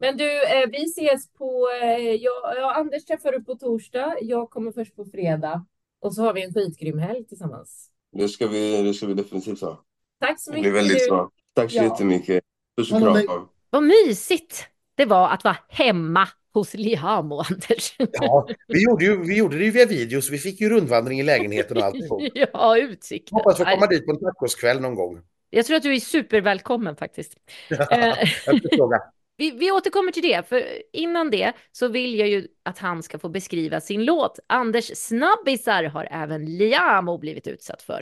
[0.00, 1.68] Men du, eh, vi ses på...
[1.82, 4.16] Eh, jag, jag Anders träffar du på torsdag.
[4.20, 5.66] Jag kommer först på fredag.
[6.00, 7.90] Och så har vi en skitgrym helg tillsammans.
[8.12, 9.84] Det ska vi, det ska vi definitivt ha.
[10.20, 10.64] Tack så mycket.
[10.64, 11.30] Det blir väldigt bra.
[11.54, 11.82] Tack så ja.
[11.82, 12.44] jättemycket.
[12.76, 13.48] Puss och kram.
[13.70, 17.96] vad mysigt det var att vara hemma hos Liamo, Anders.
[18.12, 21.20] Ja, vi gjorde, ju, vi gjorde det ju via video, så vi fick ju rundvandring
[21.20, 22.22] i lägenheten och alltihop.
[22.52, 23.36] ja, utsikten.
[23.36, 25.20] Hoppas få komma dit på en tacoskväll någon gång.
[25.50, 27.34] Jag tror att du är supervälkommen faktiskt.
[27.70, 29.02] Eh, ska fråga.
[29.36, 33.18] vi, vi återkommer till det, för innan det så vill jag ju att han ska
[33.18, 34.38] få beskriva sin låt.
[34.46, 38.00] Anders snabbisar har även Liamo blivit utsatt för.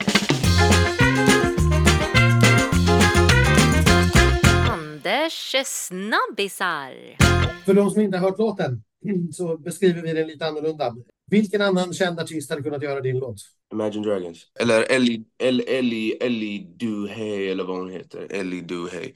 [5.05, 7.16] Anders snabbisar.
[7.64, 8.82] För de som inte har hört låten
[9.32, 10.94] så beskriver vi den lite annorlunda.
[11.30, 13.36] Vilken annan känd artist hade kunnat göra din låt?
[13.72, 14.46] Imagine Dragons.
[14.61, 18.26] Eller Ellie, Ellie, Ellie, Ellie Duhay eller vad hon heter.
[18.30, 19.12] Ellie Duhay.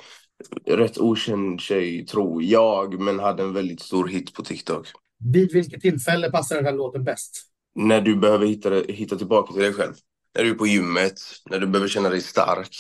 [0.66, 4.86] Rätt okänd tjej tror jag, men hade en väldigt stor hit på TikTok.
[5.32, 7.42] Vid vilket tillfälle passar den här låten bäst?
[7.74, 9.94] När du behöver hitta, hitta tillbaka till dig själv.
[10.34, 11.20] När du är på gymmet,
[11.50, 12.76] när du behöver känna dig stark.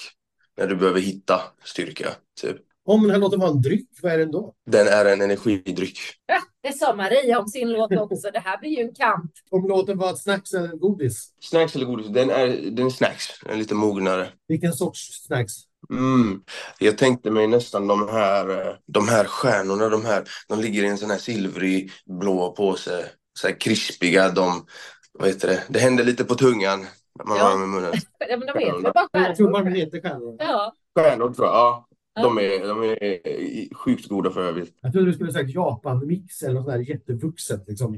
[0.58, 2.08] När du behöver hitta styrka,
[2.40, 2.56] typ.
[2.88, 4.54] Om den här låten var en dryck, vad är den då?
[4.66, 5.98] Den är en energidryck.
[6.26, 8.30] Ja, det sa Maria om sin låt också.
[8.32, 9.32] Det här blir ju en kamp.
[9.50, 11.34] Om låten var ett snacks eller godis?
[11.40, 12.06] Snacks eller godis?
[12.06, 13.24] Den är, den är snacks.
[13.46, 14.28] Är lite mognare.
[14.48, 15.52] Vilken sorts snacks?
[15.90, 16.40] Mm.
[16.78, 20.98] Jag tänkte mig nästan de här, de här stjärnorna, de här, de ligger i en
[20.98, 23.04] sån här silvrig blå påse.
[23.40, 24.66] Så här krispiga, de,
[25.12, 26.86] vad heter det, det händer lite på tungan
[27.24, 27.44] man Ja.
[27.44, 27.92] har i munnen.
[28.28, 29.70] Ja, men de heter väl bara Jag tror bara stjärnor?
[29.70, 30.36] den heter stjärnor.
[30.38, 30.72] Ja.
[30.98, 31.84] Stjärnor tror jag, ja.
[32.22, 34.74] De är, de är sjukt goda för övrigt.
[34.80, 37.64] Jag trodde du skulle säga Japan-mix eller något sånt där jättevuxet.
[37.68, 37.92] Liksom.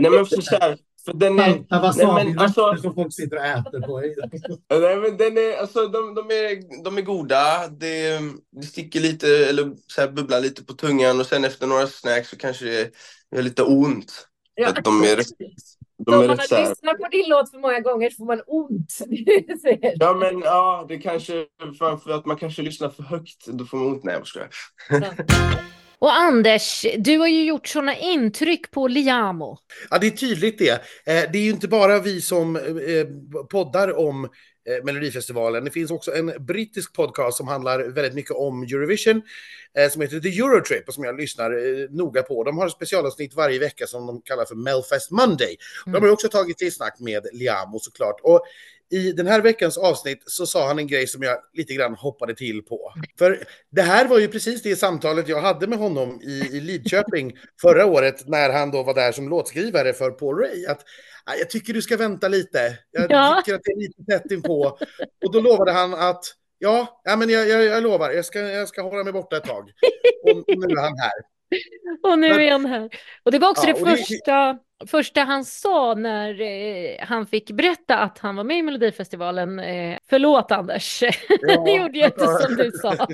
[0.00, 3.44] Nej men för, så här, för den är, Nej, men alltså- som folk sitter och
[3.44, 4.00] äter på.
[4.80, 7.68] Nej, men den är, alltså, de, de, är, de är goda.
[7.68, 8.20] Det,
[8.52, 12.30] det sticker lite, eller så här, bubblar lite på tungan och sen efter några snacks
[12.30, 12.90] så kanske det
[13.36, 14.28] gör lite ont.
[14.54, 14.68] Ja.
[14.68, 15.16] Att de är
[16.06, 18.42] de Om man har här, lyssnat på din låt för många gånger så får man
[18.46, 18.98] ont.
[20.00, 21.46] Ja men ja, det kanske
[21.78, 23.46] framför att man kanske lyssnar för högt.
[23.46, 24.04] Då får man ont.
[24.04, 24.48] Nej jag.
[26.00, 29.58] Och Anders, du har ju gjort sådana intryck på Liamo.
[29.90, 30.70] Ja, det är tydligt det.
[31.06, 32.62] Eh, Det är ju inte bara vi som eh,
[33.50, 34.28] poddar om
[34.68, 35.64] eh, Melodifestivalen.
[35.64, 39.22] Det finns också en brittisk podcast som handlar väldigt mycket om Eurovision
[39.78, 42.44] eh, som heter The Eurotrip och som jag lyssnar eh, noga på.
[42.44, 45.56] De har specialavsnitt varje vecka som de kallar för Melfest Monday.
[45.84, 48.20] De har ju också tagit till snack med Liamo såklart.
[48.22, 48.42] Och
[48.90, 52.34] i den här veckans avsnitt så sa han en grej som jag lite grann hoppade
[52.34, 52.92] till på.
[53.18, 57.36] För det här var ju precis det samtalet jag hade med honom i, i Lidköping
[57.62, 60.66] förra året när han då var där som låtskrivare för Paul Ray.
[60.66, 60.84] Att, "Ah,
[61.36, 62.78] jag tycker du ska vänta lite.
[62.90, 63.42] Jag Ja.
[63.44, 64.78] tycker att det är lite tätt inpå.
[65.24, 66.24] Och då lovade han att
[66.58, 69.44] ja, ja men jag, jag, jag lovar, jag ska, jag ska hålla mig borta ett
[69.44, 69.70] tag.
[70.24, 71.12] Och, nu är han här.
[72.02, 72.90] Och nu är han här.
[73.22, 77.26] Och det var också Ja, det och det- första, första han sa när eh, han
[77.26, 79.58] fick berätta att han var med i Melodifestivalen.
[79.58, 81.00] Eh, förlåt Anders,
[81.64, 83.06] det gjorde jag inte som du sa.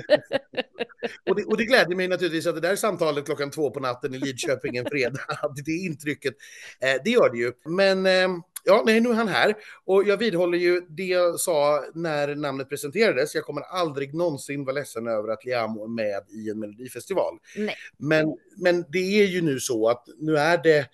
[1.29, 4.13] Och det, och det glädjer mig naturligtvis att det där samtalet klockan två på natten
[4.13, 5.19] i Lidköping en fredag,
[5.65, 6.33] det intrycket,
[6.81, 7.51] eh, det gör det ju.
[7.65, 8.27] Men eh,
[8.65, 9.55] ja, nej, nu är han här.
[9.85, 13.35] Och jag vidhåller ju det jag sa när namnet presenterades.
[13.35, 17.37] Jag kommer aldrig någonsin vara ledsen över att Liamo är med i en melodifestival.
[17.55, 17.75] Nej.
[17.97, 20.89] Men, men det är ju nu så att nu är det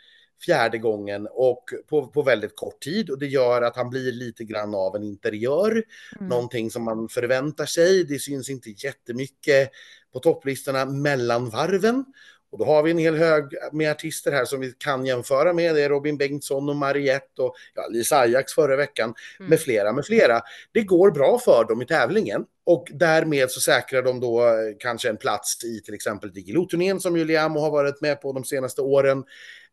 [0.46, 4.44] fjärde gången och på, på väldigt kort tid och det gör att han blir lite
[4.44, 5.84] grann av en interiör
[6.16, 6.30] Mm.
[6.30, 8.04] någonting som man förväntar sig.
[8.04, 9.72] Det syns inte jättemycket
[10.14, 12.06] på topplistorna mellan varven.
[12.52, 15.76] Och då har vi en hel hög med artister här som vi kan jämföra med.
[15.76, 19.50] Det är Robin Bengtsson och Mariette och ja, Lisa Ajax förra veckan Mm.
[19.50, 20.42] med flera, med flera.
[20.72, 25.10] Det går bra för dem i tävlingen och därmed så säkrar de då eh, kanske
[25.10, 29.24] en plats i till exempel Diggiloo-turnén som Juliamo har varit med på de senaste åren.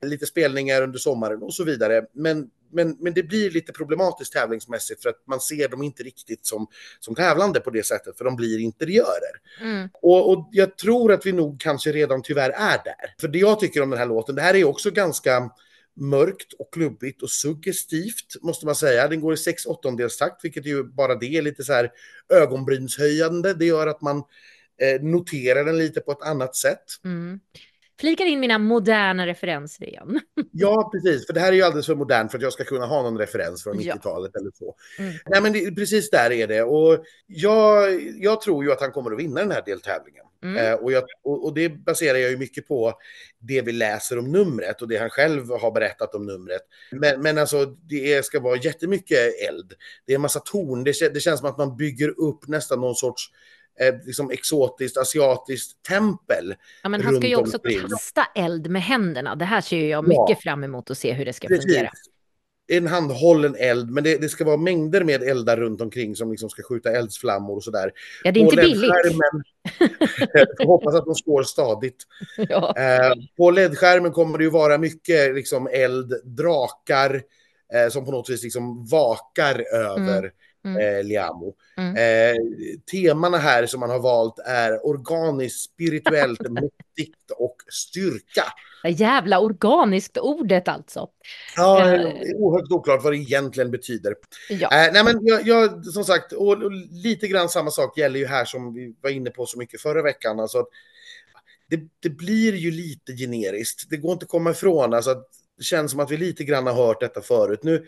[0.03, 2.05] Lite spelningar under sommaren och så vidare.
[2.13, 6.47] Men, men, men det blir lite problematiskt tävlingsmässigt för att man ser dem inte riktigt
[6.47, 6.67] som,
[7.01, 9.41] som tävlande på det sättet för de blir interiörer.
[9.61, 9.89] Mm.
[9.93, 13.15] Och, och jag tror att vi nog kanske redan tyvärr är där.
[13.21, 15.51] För det jag tycker om den här låten, det här är också ganska
[16.01, 19.09] mörkt och klubbigt och suggestivt måste man säga.
[19.09, 21.91] Den går i 6 åttondelstakt, vilket ju bara det är lite så här
[22.29, 23.55] ögonbrynshöjande.
[23.55, 24.17] Det gör att man
[24.81, 26.85] eh, noterar den lite på ett annat sätt.
[27.05, 27.41] Mm.
[28.01, 30.21] Flikar in mina moderna referenser igen.
[30.53, 31.27] Ja, precis.
[31.27, 33.19] För det här är ju alldeles för modernt för att jag ska kunna ha någon
[33.19, 33.95] referens från Ja.
[33.95, 34.75] 90-talet eller så.
[34.99, 35.15] Mm.
[35.27, 36.63] Nej, men det, precis där är det.
[36.63, 40.25] Och jag, jag tror ju att han kommer att vinna den här deltävlingen.
[40.43, 40.57] Mm.
[40.57, 42.95] Eh, och, jag, och, och det baserar jag ju mycket på
[43.39, 46.63] det vi läser om numret och det han själv har berättat om numret.
[46.91, 49.19] Men, men alltså, det ska vara jättemycket
[49.49, 49.73] eld.
[50.07, 50.85] Det är en massa torn.
[50.85, 53.31] Det, det känns som att man bygger upp nästan någon sorts
[53.81, 56.55] eh, liksom exotiskt asiatiskt tempel.
[56.83, 57.81] Ja, men han ska ju också omkring.
[57.89, 59.35] kasta eld med händerna.
[59.35, 60.27] Det här ser jag Ja.
[60.29, 61.65] mycket fram emot att se hur det ska Precis.
[61.65, 61.91] fungera.
[62.71, 66.51] en handhållen eld, men det, det ska vara mängder med eldar runt omkring som liksom
[66.51, 67.93] ska skjuta eldsflammor och sådär.
[68.25, 68.93] Ja, det är inte På billigt.
[70.59, 71.97] Jag hoppas att de står stadigt.
[72.37, 72.75] Ja.
[72.79, 77.23] Eh, på LED-skärmen kommer det ju vara mycket liksom, eld, drakar
[77.75, 80.31] eh, som på något vis liksom vakar över mm.
[80.65, 81.55] Eh, Liamo.
[81.77, 81.97] Mm.
[81.97, 82.37] Eh,
[82.91, 88.45] temana här som man har valt är organiskt, spirituellt, mäktigt och styrka.
[88.89, 91.09] Jävla organiskt ordet alltså.
[91.57, 91.91] Ja, Eh.
[91.91, 94.15] det är oerhört oklart vad det egentligen betyder.
[94.51, 94.57] Ja.
[94.57, 98.27] Eh, nej, men jag, jag, som sagt, och, och lite grann samma sak gäller ju
[98.27, 100.41] här som vi var inne på så mycket förra veckan.
[100.41, 100.69] Alltså att
[101.71, 103.91] det, det blir ju lite generiskt.
[103.91, 104.95] Det går inte att komma ifrån.
[104.95, 105.15] Alltså
[105.59, 107.61] det känns som att vi lite grann har hört detta förut.
[107.63, 107.87] Nu,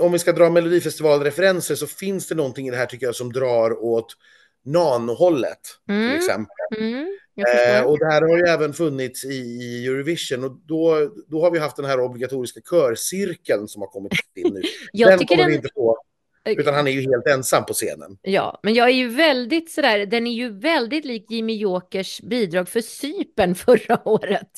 [0.00, 3.32] om vi ska dra Melodifestivalreferenser så finns det någonting i det här tycker jag som
[3.32, 4.16] drar åt
[4.64, 5.60] nanohållet.
[5.88, 6.10] Mm.
[6.10, 6.56] Till exempel.
[6.78, 11.42] Mm, Eh, och det här har ju även funnits i, i Eurovision och då, då
[11.42, 14.62] har vi haft den här obligatoriska körcirkeln som har kommit in nu.
[14.92, 15.54] Jag den kommer vi den...
[15.54, 15.98] inte få,
[16.44, 18.18] utan han är ju helt ensam på scenen.
[18.22, 22.68] Ja, men jag är ju väldigt sådär, den är ju väldigt lik Jimmy Jokers bidrag
[22.68, 24.50] för Cypern förra året.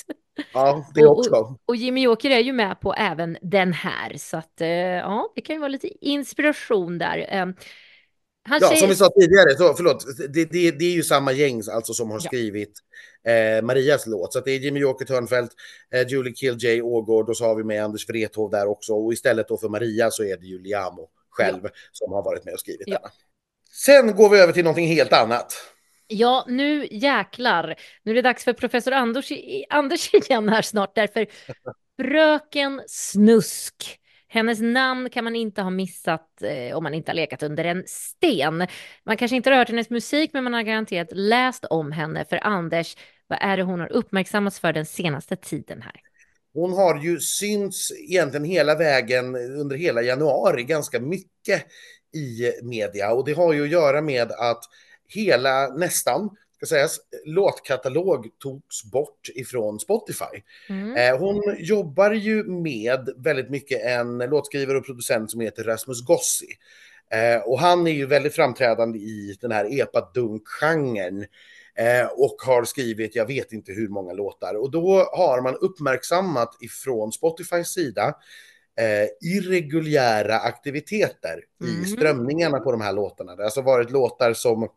[0.52, 1.56] Ja, det Och- också.
[1.66, 5.40] Och Jimmy Joker är ju med på även den här, så att eh, ja, det
[5.40, 7.26] kan ju vara lite inspiration där.
[7.30, 7.46] Eh,
[8.48, 8.80] han Ja, säger...
[8.80, 12.10] som vi sa tidigare, så, förlåt, det, det, det är ju samma gäng alltså, som
[12.10, 12.20] har Ja.
[12.28, 12.72] skrivit
[13.28, 14.32] eh, Marias låt.
[14.32, 15.54] Så det är Jimmy Joker Törnfeldt,
[15.94, 18.92] eh, Julie Killjay Ågård och så har vi med Anders Wrethov där också.
[18.92, 21.60] Och istället då för Maria så är det ju Liamo själv
[21.92, 22.96] som har varit med och skrivit Ja.
[22.98, 23.10] denna.
[23.72, 25.54] Sen går vi över till någonting helt annat.
[26.06, 27.74] Ja, nu jäklar.
[28.02, 29.32] Nu är det dags för professor Anders,
[29.70, 31.26] Anders igen här snart, därför
[32.00, 34.00] Fröken Snusk.
[34.28, 37.82] Hennes namn kan man inte ha missat eh, om man inte har lekat under en
[37.86, 38.66] sten.
[39.04, 42.24] Man kanske inte har hört hennes musik, men man har garanterat läst om henne.
[42.24, 42.96] För Anders,
[43.26, 46.00] vad är det hon har uppmärksammats för den senaste tiden här?
[46.54, 51.66] Hon har ju synts egentligen hela vägen under hela januari ganska mycket
[52.14, 54.64] i media och det har ju att göra med att
[55.08, 60.42] hela nästan ska sägas, låtkatalog togs bort ifrån Spotify.
[60.68, 60.96] Mm.
[60.96, 66.46] Eh, Hon jobbar ju med väldigt mycket en låtskrivare och producent som heter Rasmus Gossi.
[67.10, 71.26] Eh, Och han är ju väldigt framträdande i den här epadunk-genren.
[71.78, 74.54] Eh, och har skrivit, jag vet inte hur många låtar.
[74.54, 78.14] Och då har man uppmärksammat ifrån Spotifys sida
[78.80, 81.82] eh, irreguljära aktiviteter Mm.
[81.82, 83.36] i strömningarna på de här låtarna.
[83.36, 84.68] Det har alltså varit låtar som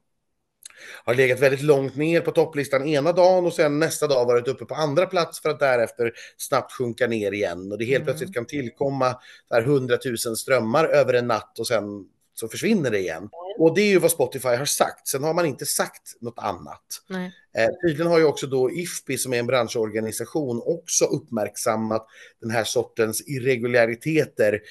[1.03, 4.65] har legat väldigt långt ner på topplistan ena dagen och sen nästa dag varit uppe
[4.65, 7.71] på andra plats för att därefter snabbt sjunka ner igen.
[7.71, 8.05] Och det helt Mm.
[8.05, 9.15] plötsligt kan tillkomma
[9.53, 11.83] 100 000 strömmar över en natt och sen
[12.33, 13.29] så försvinner det igen.
[13.57, 15.07] Och det är ju vad Spotify har sagt.
[15.07, 16.81] Sen har man inte sagt något annat.
[17.07, 17.31] Nej.
[17.57, 22.07] Eh, tydligen har ju också då IFPI som är en branschorganisation också uppmärksammat
[22.41, 24.61] den här sortens irregulariteter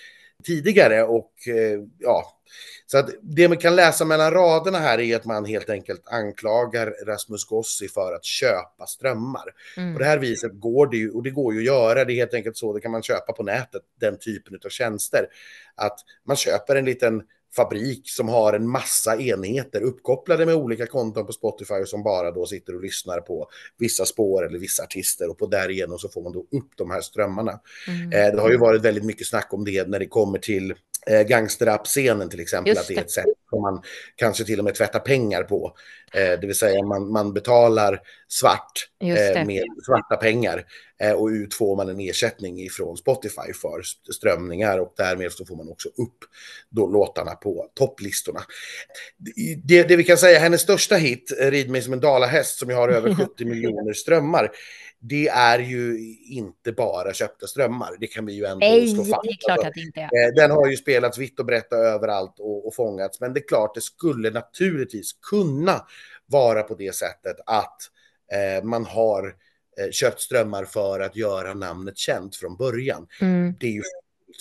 [0.45, 2.39] tidigare och eh, ja,
[2.87, 6.95] så att det man kan läsa mellan raderna här är att man helt enkelt anklagar
[7.07, 9.45] Rasmus Gossi för att köpa strömmar.
[9.77, 9.93] Mm.
[9.93, 12.15] På det här viset går det ju, och det går ju att göra, det är
[12.15, 15.27] helt enkelt så, det kan man köpa på nätet, den typen av tjänster.
[15.75, 17.23] Att man köper en liten
[17.57, 22.47] fabrik som har en massa enheter uppkopplade med olika konton på Spotify som bara då
[22.47, 26.33] sitter och lyssnar på vissa spår eller vissa artister och på därigenom så får man
[26.33, 27.61] då upp de här strömmarna.
[27.89, 28.13] Mm.
[28.13, 30.75] Eh, det har ju varit väldigt mycket snack om det när det kommer till
[31.09, 33.83] eh, gangsterrap-scenen till exempel, Just att det är ett sätt som man
[34.17, 35.77] kanske till och med tvättar pengar på.
[36.13, 40.65] Eh, det vill säga man, man betalar svart eh, med svarta pengar
[41.03, 45.47] eh, och ut får man en ersättning ifrån Spotify för st- strömningar och därmed så
[45.47, 46.19] får man också upp
[46.71, 48.41] då låtarna på topplistorna.
[49.65, 52.71] Det, det vi kan säga, hennes största hit, eh, Rid mig som en dalahäst, som
[52.71, 54.51] ju har över 70 miljoner strömmar,
[55.01, 57.97] det är ju inte bara köpta strömmar.
[58.01, 59.23] Det kan vi ju ändå Nej, slå fast.
[59.23, 60.29] det är klart att det inte är.
[60.29, 63.21] Eh, Den har ju spelats vitt och brett och överallt och, och fångats.
[63.21, 65.87] Men det är klart, det skulle naturligtvis kunna
[66.27, 67.77] vara på det sättet att
[68.33, 69.27] eh, man har
[69.81, 73.07] eh, köpt strömmar för att göra namnet känt från början.
[73.21, 73.55] Mm.
[73.61, 73.83] Det är ju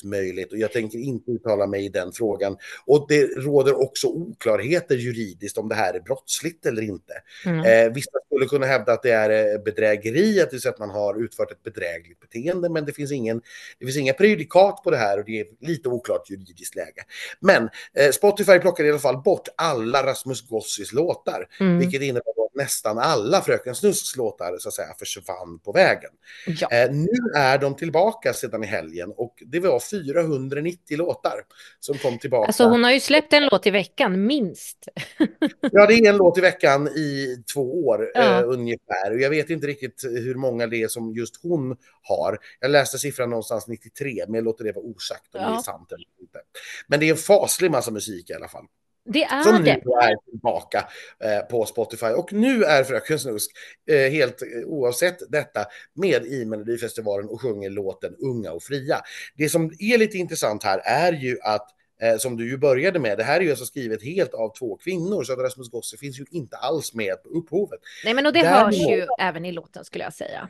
[0.03, 2.57] möjligt och jag tänker inte uttala mig i den frågan.
[2.85, 7.13] Och det råder också oklarheter juridiskt om det här är brottsligt eller inte.
[7.45, 7.59] Mm.
[7.65, 10.89] Eh, vissa skulle kunna hävda att det är eh, bedrägeri, att det är att man
[10.89, 13.41] har utfört ett bedrägligt beteende, men det finns, ingen,
[13.79, 17.03] det finns inga prejudikat på det här och det är lite oklart juridiskt läge.
[17.39, 21.79] Men eh, Spotify plockade i alla fall bort alla Rasmus Gossis låtar, Mm.
[21.79, 26.11] vilket innebär nästan alla Fröken Snusks låtar så att säga försvann på vägen.
[26.47, 26.71] Ja.
[26.71, 31.33] Eh, nu är de tillbaka sedan i helgen och det var 490 låtar
[31.79, 32.47] som kom tillbaka.
[32.47, 34.87] Alltså hon har ju släppt en låt i veckan, minst.
[35.71, 38.39] Ja, det är en låt i veckan i två år Ja.
[38.39, 39.11] eh, ungefär.
[39.11, 42.37] Och jag vet inte riktigt hur många det är som just hon har.
[42.59, 45.49] Jag läste siffran någonstans 93, men jag låter det vara osagt om Ja.
[45.49, 46.39] det är sant eller inte.
[46.87, 48.65] Men det är en faslig massa musik i alla fall.
[49.09, 49.71] Det är Som nu det.
[49.71, 50.87] är tillbaka
[51.23, 52.05] eh, på Spotify.
[52.05, 53.51] Och nu är Fröken Snusk,
[53.89, 59.01] eh, helt eh, oavsett detta, med i Melodifestivalen och sjunger låten Unga och fria.
[59.35, 61.67] Det som är lite intressant här är ju att
[62.01, 64.75] eh, som du ju började med, det här är ju alltså skrivet helt av två
[64.77, 67.79] kvinnor, så att Rasmus Gosse finns ju inte alls med på upphovet.
[68.05, 70.49] Nej, men och det Däremot- hörs ju även i låten skulle jag säga.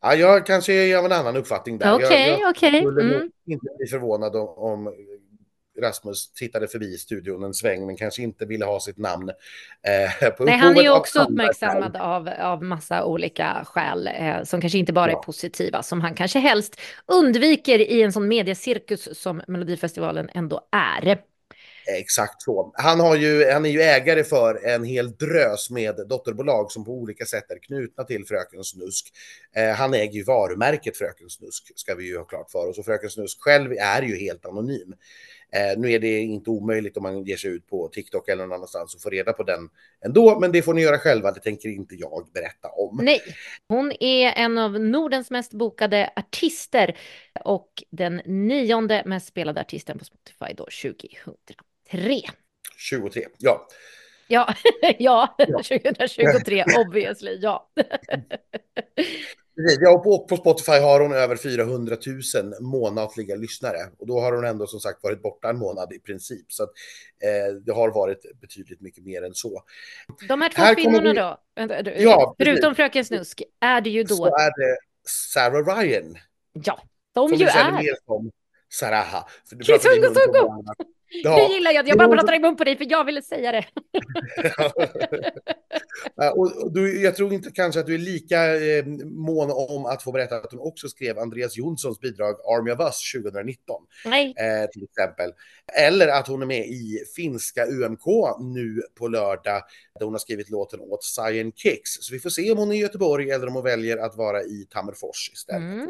[0.00, 1.94] Ja, jag kanske är av en annan uppfattning där.
[1.94, 2.80] Okej, jag, jag okej.
[2.80, 3.30] skulle nog Mm.
[3.46, 4.94] inte bli förvånad om, om
[5.80, 9.30] Rasmus tittade förbi studion en sväng, men kanske inte ville ha sitt namn
[10.20, 14.60] eh, på Nej, han är ju också uppmärksammad av, av massa olika skäl eh, som
[14.60, 15.22] kanske inte bara är Ja.
[15.22, 21.18] positiva, som han kanske helst undviker i en sån mediecirkus som Melodifestivalen ändå är.
[21.86, 22.72] Exakt så.
[22.74, 26.90] Han, har ju, han är ju ägare för en hel drös med dotterbolag som på
[26.90, 29.12] olika sätt är knutna till Fröken Snusk.
[29.56, 32.78] Eh, han äger ju varumärket Fröken Snusk, ska vi ju ha klart för oss.
[32.78, 34.94] Och Fröken Snusk själv är ju helt anonym.
[35.54, 38.52] Eh, nu är det inte omöjligt om man ger sig ut på TikTok eller någon
[38.52, 39.68] annanstans och får reda på den
[40.04, 41.32] ändå, men det får ni göra själva.
[41.32, 43.00] Det tänker inte jag berätta om.
[43.02, 43.20] Nej,
[43.68, 46.96] hon är en av Nordens mest bokade artister
[47.44, 52.20] och den nionde mest spelade artisten på Spotify då 2003.
[52.76, 53.66] 23, ja.
[54.28, 54.54] Ja,
[54.98, 55.62] ja, Ja.
[55.62, 57.70] 2023, obviously, ja.
[59.56, 63.78] Ja, och på, Spotify har hon över 400 000 månatliga lyssnare.
[63.98, 66.52] Och då har hon ändå som sagt varit borta en månad i princip.
[66.52, 66.70] Så att,
[67.22, 69.62] eh, det har varit betydligt mycket mer än så.
[70.28, 74.14] De här två Här kvinnorna vi- då, Ja, förutom Fröken Snusk, är det ju Så
[74.16, 74.76] då, är det
[75.08, 76.16] Sarah Ryan.
[76.52, 76.82] ja,
[77.14, 77.72] de Som ju är.
[77.72, 78.30] mer som
[78.68, 79.26] Saraha.
[79.48, 79.90] För du pratar
[81.24, 81.42] varandra.
[81.46, 81.54] Det Ja.
[81.54, 83.64] gillar jag, jag bara pratar i mun på dig för jag ville säga det.
[86.16, 89.86] Ja, och och du, jag tror inte kanske att du är lika eh, mån om
[89.86, 93.82] att få berätta att hon också skrev Andreas Jonssons bidrag Army of Us 2019.
[94.04, 95.30] Nej, eh, till exempel.
[95.80, 98.06] Eller att hon är med i finska UMK
[98.40, 99.62] nu på lördag
[99.98, 101.90] där hon har skrivit låten åt Cyan Kicks.
[102.00, 104.42] Så vi får se om hon är i Göteborg eller om hon väljer att vara
[104.42, 105.62] i Tammerfors istället.
[105.62, 105.88] mm.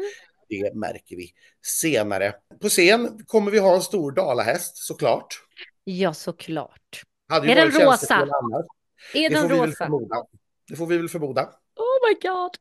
[0.49, 1.29] Det märker vi
[1.65, 2.33] senare.
[2.61, 5.27] På scen kommer vi ha en stor dalahäst såklart.
[5.83, 7.01] ja såklart.
[7.29, 8.27] Hade Är den rosa?
[9.13, 9.89] Är Det den rosa?
[10.67, 11.41] Det får vi väl förmoda.
[11.75, 12.51] Oh my god.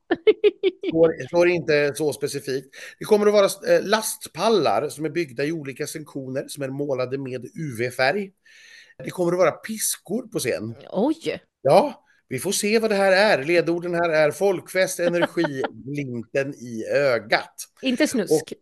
[0.88, 2.74] Står, står inte så specifikt.
[2.98, 7.18] Det kommer att vara eh, lastpallar som är byggda i olika sektioner som är målade
[7.18, 8.32] med UV-färg.
[9.04, 10.74] Det kommer att vara piskor på scen.
[10.90, 13.44] Oj, Ja, vi får se vad det här är.
[13.44, 17.54] Ledorden här är folkfest, energi, glimten i ögat.
[17.82, 18.52] inte snusk.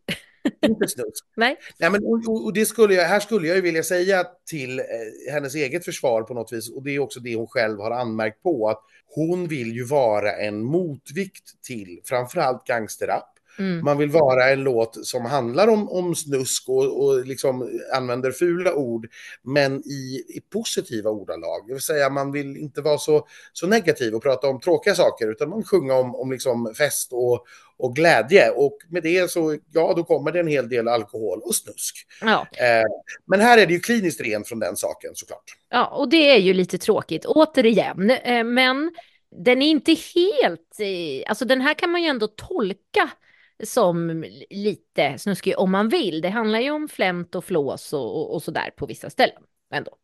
[0.66, 1.24] Inte snusk.
[1.36, 1.56] Nej.
[1.78, 4.78] Nej, men, och, och- och det skulle jag, här skulle jag ju vilja säga till
[4.78, 4.84] eh,
[5.32, 8.42] hennes eget försvar på något vis, och det är också det hon själv har anmärkt
[8.42, 8.80] på, att
[9.14, 13.28] hon vill ju vara en motvikt till framförallt gangsterrap.
[13.58, 13.84] Mm.
[13.84, 18.74] Man vill vara en låt som handlar om, om snusk och, och liksom använder fula
[18.74, 19.08] ord,
[19.42, 21.66] men i, i positiva ordalag.
[21.66, 25.30] Det vill säga man vill inte vara så, så negativ och prata om tråkiga saker,
[25.30, 27.46] utan man sjunga om, om liksom fest och,
[27.76, 28.50] och glädje.
[28.50, 32.06] Och med det så, ja, då kommer det en hel del alkohol och snusk.
[32.20, 32.46] Ja.
[32.52, 32.86] Eh,
[33.26, 35.56] men här är det ju kliniskt rent från den saken såklart.
[35.70, 38.10] ja, och det är ju lite tråkigt återigen.
[38.10, 38.90] Eh, Men
[39.44, 43.10] den är inte helt, eh, alltså den här kan man ju ändå tolka
[43.62, 46.20] som lite snuskig om man vill.
[46.20, 49.42] Det handlar ju om flämt och flås och, och, och sådär på vissa ställen
[49.72, 49.96] ändå.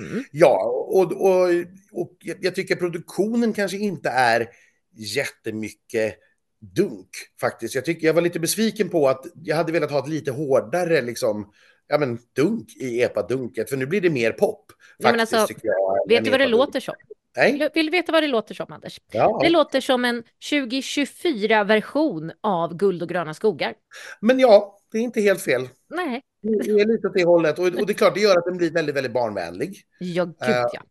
[0.00, 0.24] Mm.
[0.32, 1.48] Ja, och, och,
[1.92, 4.48] och jag tycker produktionen kanske inte är
[4.96, 6.14] jättemycket
[6.60, 7.10] dunk
[7.40, 7.74] faktiskt.
[7.74, 11.02] Jag, tycker, jag var lite besviken på att jag hade velat ha ett lite hårdare
[11.02, 11.52] liksom,
[11.86, 14.64] ja, men, dunk i epadunket, för nu blir det mer pop.
[14.98, 16.94] Ja, men Faktiskt, alltså, tycker jag, Vet du vad det låter som?
[17.36, 17.70] Nej?
[17.74, 19.00] Vill, du veta vad det låter som, Anders?
[19.12, 19.38] Ja.
[19.42, 23.74] Det låter som en 2024-version av Guld och gröna skogar.
[24.20, 25.68] Men ja, det är inte helt fel.
[25.94, 27.58] Nej, Det är lite åt det hållet.
[27.58, 29.82] Och, och det är klart, det gör att den blir väldigt, väldigt barnvänlig.
[29.98, 30.82] ja gud Eh, ja.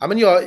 [0.00, 0.42] Ja, men jag,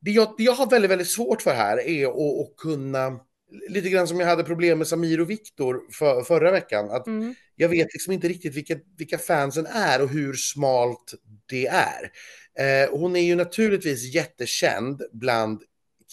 [0.00, 3.20] det, jag, det jag har väldigt, väldigt svårt för här är att, att kunna,
[3.68, 7.34] lite grann som jag hade problem med Samir och Viktor för, förra veckan, att Mm.
[7.56, 11.14] jag vet liksom inte riktigt vilka, vilka fansen är och hur smalt
[11.46, 12.10] det är.
[12.58, 15.62] Eh, hon är ju naturligtvis jättekänd bland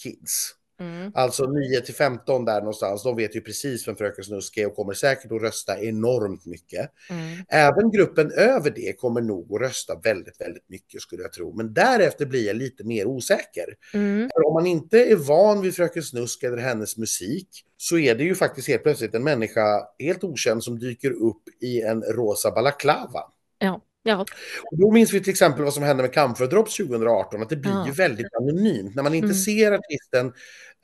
[0.02, 0.54] kids.
[0.82, 1.12] Mm.
[1.14, 3.02] Alltså 9 till 15 där någonstans.
[3.02, 6.90] De vet ju precis vem Fröken Snusk är och kommer säkert att rösta enormt mycket.
[7.10, 7.38] Mm.
[7.48, 11.56] Även gruppen över det kommer nog att rösta väldigt, väldigt mycket skulle jag tro.
[11.56, 13.76] Men därefter blir jag lite mer osäker.
[13.94, 14.30] Mm.
[14.34, 18.24] För om man inte är van vid Fröken Snusk eller hennes musik så är det
[18.24, 23.20] ju faktiskt helt plötsligt en människa helt okänd som dyker upp i en rosa balaklava.
[23.58, 23.80] Ja.
[24.02, 24.26] Ja.
[24.70, 27.56] Och då minns vi till exempel vad som hände med Camphor Drops 2018, att det
[27.56, 27.86] blir Ja.
[27.86, 28.94] ju väldigt anonymt.
[28.94, 29.36] När man inte Mm.
[29.36, 30.32] ser artisten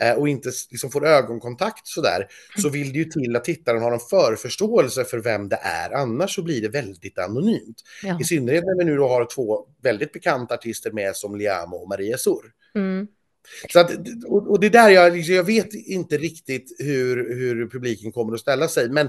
[0.03, 2.27] eh, och inte liksom får ögonkontakt sådär,
[2.59, 5.91] så vill det ju till att tittaren har en förförståelse för vem det är.
[5.95, 7.83] Annars så blir det väldigt anonymt.
[8.03, 8.19] Ja.
[8.21, 12.19] I synnerhet när vi nu har två väldigt bekanta artister med som Liamo och Maria
[12.19, 12.43] Sur.
[12.75, 13.07] Mm.
[13.73, 13.91] Så att,
[14.27, 18.41] och, och det är där jag, jag vet inte riktigt hur, hur publiken kommer att
[18.41, 18.89] ställa sig.
[18.89, 19.09] Men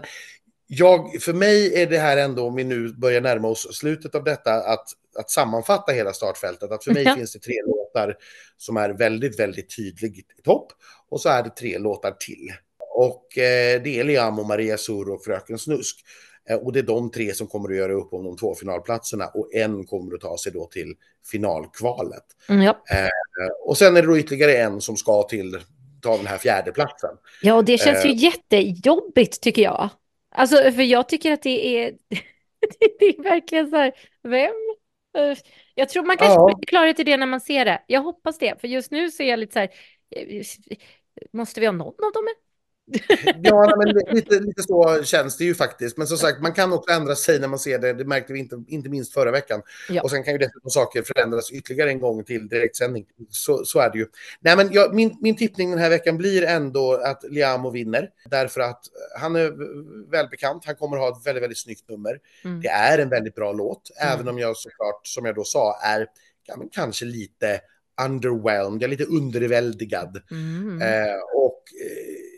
[0.71, 4.23] jag, för mig är det här ändå, om vi nu börjar närma oss slutet av
[4.23, 4.85] detta, att,
[5.15, 6.71] att sammanfatta hela startfältet.
[6.71, 7.15] Att för mig Ja.
[7.15, 8.15] finns det tre låtar
[8.57, 10.71] som är väldigt, väldigt tydligt i topp.
[11.09, 12.53] Och så är det tre låtar till.
[12.95, 15.95] Och eh, det är Liam och Maria Sur och Fröken Snusk.
[16.49, 19.27] Eh, och det är de tre som kommer att göra upp om de två finalplatserna.
[19.27, 20.93] Och en kommer att ta sig då till
[21.31, 22.23] finalkvalet.
[22.49, 22.69] Mm, ja.
[22.91, 23.07] Eh,
[23.65, 25.57] och sen är det då ytterligare en som ska till
[26.01, 27.09] ta den här fjärde platsen.
[27.41, 28.15] ja, och det känns ju Eh.
[28.23, 29.89] jättejobbigt tycker jag.
[30.31, 31.93] Alltså, för jag tycker att det är,
[32.99, 33.93] det är verkligen så här,
[34.23, 34.51] vem?
[35.75, 36.49] Jag tror man kanske Ja.
[36.49, 37.83] får klarhet i det när man ser det.
[37.87, 39.69] Jag hoppas det, för just nu så är jag lite så här,
[40.15, 40.43] eh,
[41.33, 42.27] måste vi ha någon av dem?
[43.41, 45.97] Ja, men lite, lite så känns det ju faktiskt.
[45.97, 47.93] Men som sagt, man kan också ändra sig när man ser det.
[47.93, 49.61] Det märkte vi inte, inte minst förra veckan.
[49.89, 50.01] Ja.
[50.01, 53.05] Och sen kan ju dessutom saker förändras ytterligare en gång till direktsändning.
[53.29, 54.05] Så, så är det ju.
[54.39, 58.09] Nej, men jag, min, min tippning den här veckan blir ändå att Liamo vinner.
[58.25, 58.81] Därför att
[59.19, 59.53] han är
[60.11, 60.65] välbekant.
[60.65, 62.19] Han kommer ha ett väldigt, väldigt snyggt nummer.
[62.43, 62.61] Mm.
[62.61, 63.89] Det är en väldigt bra låt.
[64.01, 64.13] Mm.
[64.13, 66.07] Även om jag såklart, som jag då sa, är
[66.45, 67.61] ja, men kanske lite
[68.05, 68.81] underwhelmed.
[68.81, 70.21] Jag är lite underväldigad.
[70.31, 70.81] Mm.
[70.81, 72.28] Eh, och eh,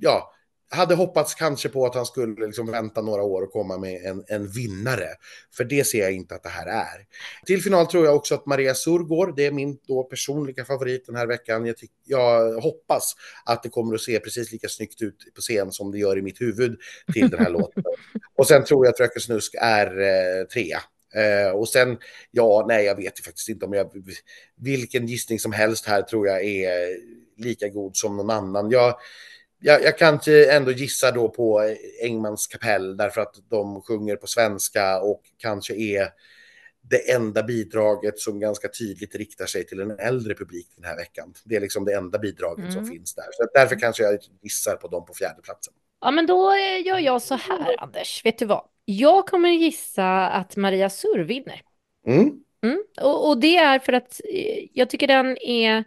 [0.00, 0.34] ja,
[0.70, 4.24] hade hoppats kanske på att han skulle liksom vänta några år och komma med en,
[4.26, 5.08] en vinnare.
[5.56, 7.06] För det ser jag inte att det här är.
[7.46, 9.36] Till final tror jag också att Maria Surgård.
[9.36, 11.66] Det är min då personliga favorit den här veckan.
[11.66, 13.14] Jag, tyck, jag hoppas
[13.44, 16.22] att det kommer att se precis lika snyggt ut på scen som det gör i
[16.22, 16.78] mitt huvud
[17.12, 17.84] till den här låten.
[18.36, 20.80] Och sen tror jag att Fröken Snusk är eh, trea.
[21.16, 21.98] Uh, och sen,
[22.30, 23.90] ja, nej, jag vet faktiskt inte om jag...
[24.56, 26.96] Vilken gissning som helst här tror jag är
[27.36, 28.70] lika god som någon annan.
[28.70, 28.94] Jag,
[29.60, 35.00] jag, jag kanske ändå gissar då på Engmans kapell därför att de sjunger på svenska
[35.00, 36.08] och kanske är
[36.80, 41.34] det enda bidraget som ganska tydligt riktar sig till en äldre publik den här veckan.
[41.44, 42.90] Det är liksom det enda bidraget som Mm.
[42.90, 43.24] finns där.
[43.32, 45.74] Så därför kanske jag gissar på dem på fjärde platsen.
[46.00, 48.24] Ja, men då gör jag så här, Anders.
[48.24, 48.64] Vet du vad?
[48.84, 51.62] Jag kommer gissa att Maria Sur vinner.
[52.06, 52.30] Mm.
[52.62, 52.82] Mm.
[53.00, 55.84] Och, och det är för att eh, jag tycker den är...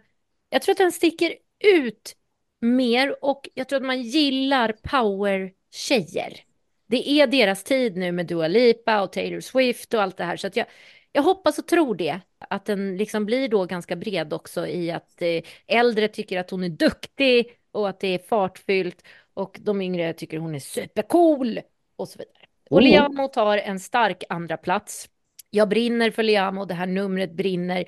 [0.48, 1.34] Jag tror att den sticker
[1.64, 2.16] ut
[2.62, 6.40] mer och jag tror att man gillar power-tjejer.
[6.86, 10.36] Det är deras tid nu med Dua Lipa och Taylor Swift och allt det här.
[10.36, 10.66] Så jag,
[11.12, 12.20] jag hoppas och tror det.
[12.50, 16.64] Att den liksom blir då ganska bred också i att eh, äldre tycker att hon
[16.64, 19.02] är duktig och att det är fartfyllt
[19.34, 21.60] och de yngre tycker hon är supercool
[21.96, 22.46] och så vidare.
[22.70, 22.82] Och.
[22.82, 25.08] Liamo tar en stark andra plats.
[25.50, 27.84] Jag brinner för Liamo, det här numret brinner.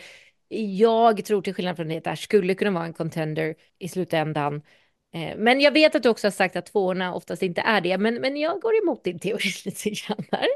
[0.79, 3.89] Jag tror till skillnad från det att det här skulle kunna vara en contender i
[3.89, 4.63] slutändan.
[5.15, 7.99] Eh, Men jag vet att du också har sagt att tvåorna oftast inte är det,
[7.99, 10.47] men, men jag går emot din teori lite grann här.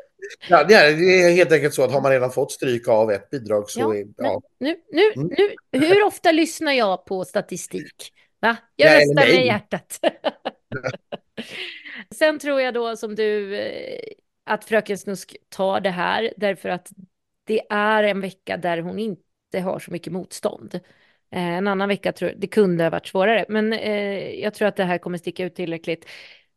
[0.49, 3.11] Ja, det, är, det är helt enkelt så att har man redan fått stryk av
[3.12, 4.05] ett bidrag så Ja, är...
[4.16, 4.43] Ja.
[4.61, 5.31] nu, nu, Mm.
[5.73, 8.12] nu, hur ofta lyssnar jag på statistik?
[8.41, 8.57] Va?
[8.77, 9.37] Jag Nej, röstar nej.
[9.37, 10.01] med hjärtat.
[12.15, 14.01] Sen tror jag då som du eh,
[14.45, 16.89] att Fröken Snusk tar det här därför att
[17.45, 19.23] det är en vecka där hon inte
[19.55, 20.75] har så mycket motstånd.
[21.33, 24.77] Eh, En annan vecka tror det kunde ha varit svårare, men eh, jag tror att
[24.77, 26.05] det här kommer sticka ut tillräckligt.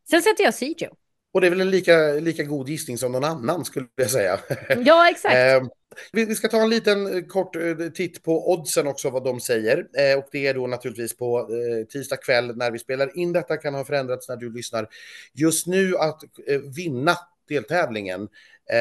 [0.10, 0.88] Sen sätter jag Sijo.
[1.34, 4.40] Och det är väl en lika, lika god gissning som någon annan skulle jag säga.
[4.86, 5.36] Ja, exakt.
[5.36, 5.68] Eh,
[6.12, 7.56] vi, ska ta en liten eh, kort
[7.96, 9.78] titt på oddsen också, vad de säger.
[9.78, 13.58] Eh, och det är då naturligtvis på eh, tisdag kväll när vi spelar in detta,
[13.58, 14.88] kan ha förändrats när du lyssnar.
[15.34, 18.28] Just nu att eh, vinna deltävlingen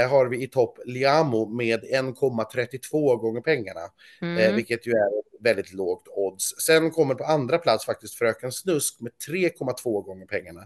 [0.09, 3.81] har vi i topp Liamo med 1,32 gånger pengarna,
[4.23, 4.57] eh, Mm.
[4.57, 6.55] vilket ju är väldigt lågt odds.
[6.67, 10.61] Sen kommer på andra plats faktiskt Fröken Snusk med 3,2 gånger pengarna.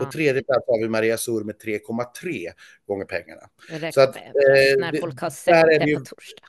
[0.00, 2.52] På Ah, tredje plats har vi Maria Sur med 3,3
[2.86, 3.42] gånger pengarna.
[3.70, 4.22] jag räknar så att, eh,
[4.78, 6.44] när folk har sett är det det ju- på torsdag.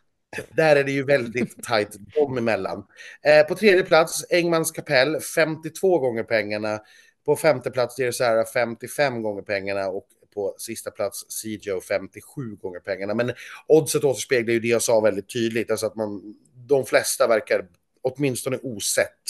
[0.56, 2.84] Där är det ju väldigt tajt dem emellan.
[3.26, 6.80] Eh, på tredje plats, Engmans kapell, 52 gånger pengarna.
[7.26, 9.88] På femte plats, Dear Sarah, 55 gånger pengarna.
[9.88, 13.14] Och på sista plats, CGO, 57 gånger pengarna.
[13.14, 13.32] Men
[13.68, 15.72] oddset återspeglar ju det jag sa väldigt tydligt.
[15.72, 17.68] Alltså att man, de flesta verkar
[18.02, 19.24] åtminstone osett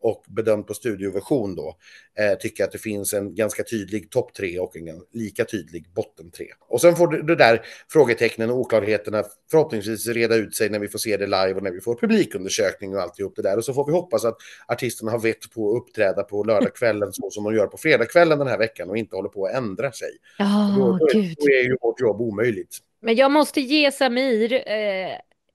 [0.00, 1.76] och bedömt på studioversion då,
[2.18, 6.30] eh, tycker att det finns en ganska tydlig topp tre och en lika tydlig botten
[6.30, 6.46] tre.
[6.68, 10.98] Och sen får det, där frågetecknen och oklarheterna förhoppningsvis reda ut sig när vi får
[10.98, 13.56] se det live och när vi får publikundersökning och alltihop det där.
[13.56, 14.36] Och så får vi hoppas att
[14.68, 18.48] artisterna har vett på att uppträda på lördagskvällen så som de gör på fredagskvällen den
[18.48, 20.10] här veckan och inte håller på att ändra sig.
[20.38, 21.34] Ja, Då, då, gud.
[21.38, 22.78] då är ju vårt jobb omöjligt.
[23.02, 25.12] Men jag måste ge Samir, eh,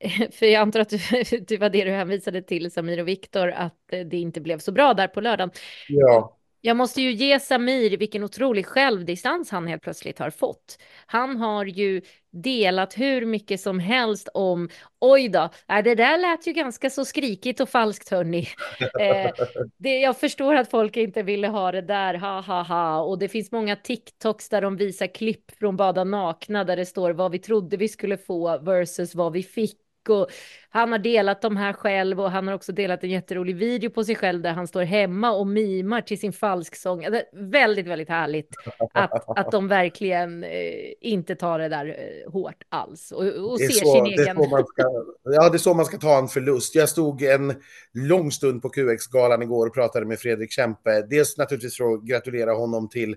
[0.32, 0.98] för jag antar att du,
[1.48, 4.72] det var det du hänvisade till, Samir och Viktor, att eh, det inte blev så
[4.72, 5.52] bra där på lördagen.
[5.88, 6.38] Ja.
[6.66, 10.78] Jag måste ju ge Samir vilken otrolig självdistans han helt plötsligt har fått.
[11.06, 12.02] Han har ju
[12.32, 14.70] delat hur mycket som helst om,
[15.00, 18.48] oj då, äh, det där lät ju ganska så skrikigt och falskt hörni.
[19.00, 19.32] Eh,
[19.78, 23.02] det, jag förstår att folk inte ville ha det där, ha ha ha.
[23.02, 27.12] Och det finns många TikToks där de visar klipp från Bada nakna där det står
[27.12, 29.85] vad vi trodde vi skulle få versus vad vi fick.
[30.10, 30.28] Och
[30.70, 34.04] han har delat de här själv och han har också delat en jätterolig video på
[34.04, 37.06] sig själv där han står hemma och mimar till sin falsksång.
[37.34, 38.50] Väldigt, väldigt härligt
[38.94, 40.50] att, att de verkligen eh,
[41.02, 44.36] inte tar det där eh, hårt alls och, och ser så, sin egen.
[44.36, 44.84] ska,
[45.24, 46.76] ja, det är så man ska ta en förlust.
[46.76, 47.54] Jag stod en
[47.94, 51.02] lång stund på QX-galan igår och pratade med Fredrik Kempe.
[51.02, 53.16] Dels naturligtvis för att gratulera honom till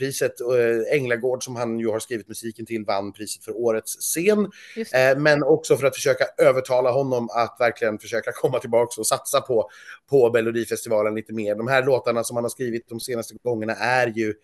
[0.00, 0.40] priset.
[0.40, 4.50] Eh, Änglagård, som han ju har skrivit musiken till, vann priset för årets scen.
[4.76, 9.40] Eh, men också för att försöka övertala honom att verkligen försöka komma tillbaka och satsa
[9.40, 9.70] på,
[10.10, 11.54] på Melodifestivalen lite mer.
[11.54, 14.34] De här låtarna som han har skrivit de senaste gångerna är ju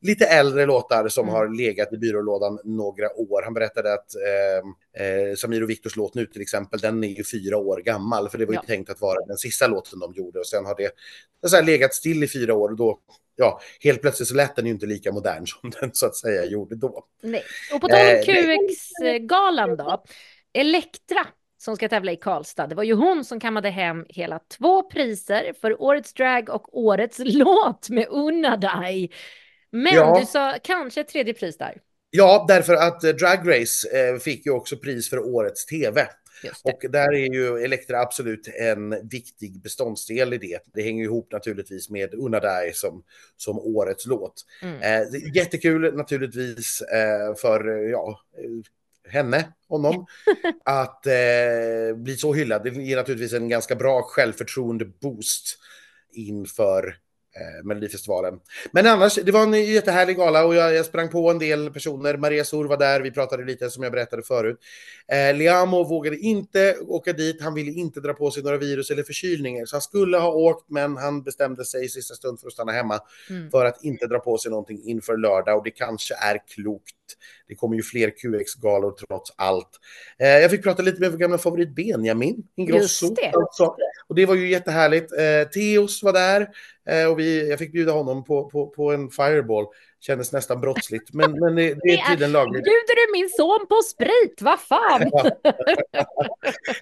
[0.00, 1.34] lite äldre låtar som Mm.
[1.34, 3.42] har legat i byrålådan några år.
[3.44, 7.24] Han berättade att eh, eh, Samir och Viktors låt nu till exempel, den är ju
[7.24, 8.62] fyra år gammal, för det var ju Ja.
[8.66, 10.90] tänkt att vara den sista låten de gjorde och sen har det
[11.48, 12.98] så här, legat still i fyra år och då,
[13.36, 16.44] ja, helt plötsligt så lät den ju inte lika modern som den så att säga
[16.44, 17.04] gjorde då.
[17.22, 17.42] Nej.
[17.74, 18.20] Och på tal om Eh.
[18.24, 20.04] QX-galan då.
[20.52, 21.26] Elektra
[21.60, 22.66] som ska tävla i Karlstad.
[22.66, 27.18] Det var ju hon som kammade hem hela två priser för årets drag och årets
[27.24, 29.10] låt med Unna dig.
[29.70, 30.18] Men Ja.
[30.20, 31.80] du sa kanske ett tredje pris där.
[32.10, 36.08] Ja, därför att eh, Drag Race eh, fick ju också pris för årets tv.
[36.64, 40.58] Och där är ju Elektra absolut en viktig beståndsdel i det.
[40.74, 43.02] Det hänger ihop naturligtvis med Unna dig som,
[43.36, 44.44] som årets låt.
[44.62, 44.82] Mm.
[44.82, 48.20] Eh, jättekul naturligtvis eh, för eh, ja,
[49.08, 50.06] henne, honom,
[50.64, 52.64] att eh, bli så hyllad.
[52.64, 55.58] Det ger naturligtvis en ganska bra självförtroende-boost
[56.12, 56.96] inför
[57.36, 58.40] eh, Melodifestivalen.
[58.72, 62.16] Men annars, det var en jättehärlig gala och jag, jag sprang på en del personer.
[62.16, 64.58] Maria Sur var där, vi pratade lite som jag berättade förut.
[65.12, 69.02] Eh, Liamo vågade inte åka dit, han ville inte dra på sig några virus eller
[69.02, 69.66] förkylningar.
[69.66, 72.72] Så han skulle ha åkt, men han bestämde sig i sista stund för att stanna
[72.72, 73.00] hemma
[73.30, 73.50] Mm.
[73.50, 76.94] för att inte dra på sig någonting inför lördag och det kanske är klokt.
[77.48, 79.68] Det kommer ju fler QX-galor trots allt.
[80.18, 83.06] Eh, jag fick prata lite med vår gamla favorit Benjamin Ingrosso.
[83.06, 83.32] Just det.
[83.34, 83.76] Också.
[84.08, 85.12] Och det var ju jättehärligt.
[85.12, 86.48] Eh, Theos var där
[86.88, 89.66] Eh, och vi, jag fick bjuda honom på, på, på en fireball.
[90.00, 92.64] Kändes nästan brottsligt, men, men det, det är tydligen lagligt.
[92.64, 94.38] Bjuder du min son på sprit?
[94.40, 95.10] Vad fan?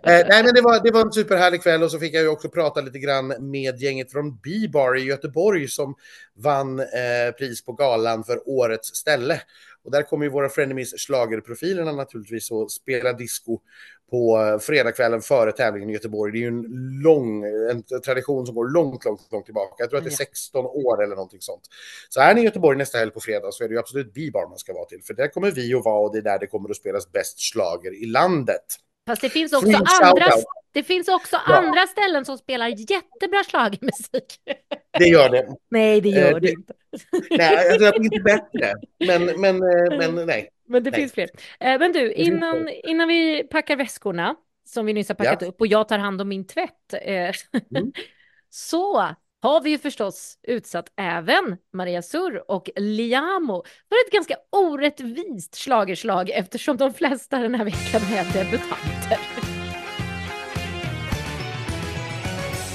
[0.03, 2.29] Eh, nej, men det var, det var en superhärlig kväll och så fick jag ju
[2.29, 5.95] också prata lite grann med gänget från B-bar i Göteborg som
[6.35, 6.87] vann eh,
[7.39, 9.41] pris på galan för årets ställe.
[9.85, 13.59] Och där kommer ju våra frenemies schlagerprofilerna naturligtvis att spela disco
[14.11, 16.33] på eh, fredagskvällen före tävlingen i Göteborg.
[16.33, 16.67] Det är ju en
[17.03, 19.75] lång en tradition som går långt, långt, långt tillbaka.
[19.79, 20.17] Jag tror att det är Ja.
[20.17, 21.63] 16 år eller någonting sånt.
[22.09, 24.49] Så är ni i Göteborg nästa helg på fredag så är det ju absolut B-bar
[24.49, 25.03] man ska vara till.
[25.03, 27.41] För där kommer vi att vara och det är där det kommer att spelas bäst
[27.53, 28.65] schlager i landet.
[29.09, 30.27] Fast det finns också andra,
[30.73, 31.55] det finns också Ja.
[31.57, 34.41] andra ställen som spelar jättebra schlagermusik.
[34.99, 35.49] Det gör det.
[35.71, 36.73] Nej, det gör Eh, det det- inte.
[37.31, 38.75] Nej, det är inte bättre.
[39.07, 40.49] Men, men, eh, men nej.
[40.69, 41.01] Men det Nej.
[41.01, 41.29] finns fler.
[41.61, 44.35] Eh, Men du, innan, innan vi packar väskorna,
[44.69, 45.49] som vi nyss har packat Ja.
[45.49, 47.33] upp, och jag tar hand om min tvätt, eh, Mm.
[48.51, 49.09] så
[49.43, 56.31] har vi ju förstås utsatt även Maria Sur och Liamo för ett ganska orättvist schlagerslag
[56.31, 59.21] eftersom de flesta den här veckan är debutanter.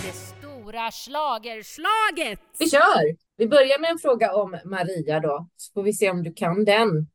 [0.04, 2.42] Det stora schlagerslaget!
[2.60, 3.16] Vi kör!
[3.38, 6.66] Vi börjar med en fråga om Maria då, så får vi se om du kan
[6.66, 7.08] den.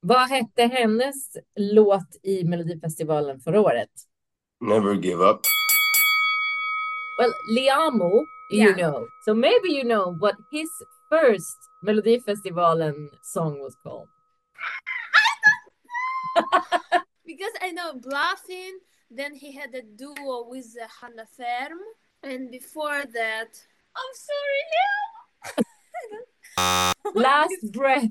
[0.00, 3.90] Vad hette hennes låt i Melodifestivalen förra året?
[4.60, 5.40] Never give up.
[7.18, 9.06] Well, Liamo, you know.
[9.24, 10.68] So maybe you know what his
[11.10, 14.08] first Melody Melodifestivalen song was called.
[17.26, 18.78] Because I know Bluffing,
[19.10, 21.78] then he had a duo with uh, Hannah Ferm,
[22.22, 23.48] and before that,
[23.96, 24.64] I'm sorry,
[27.14, 28.10] Last breath.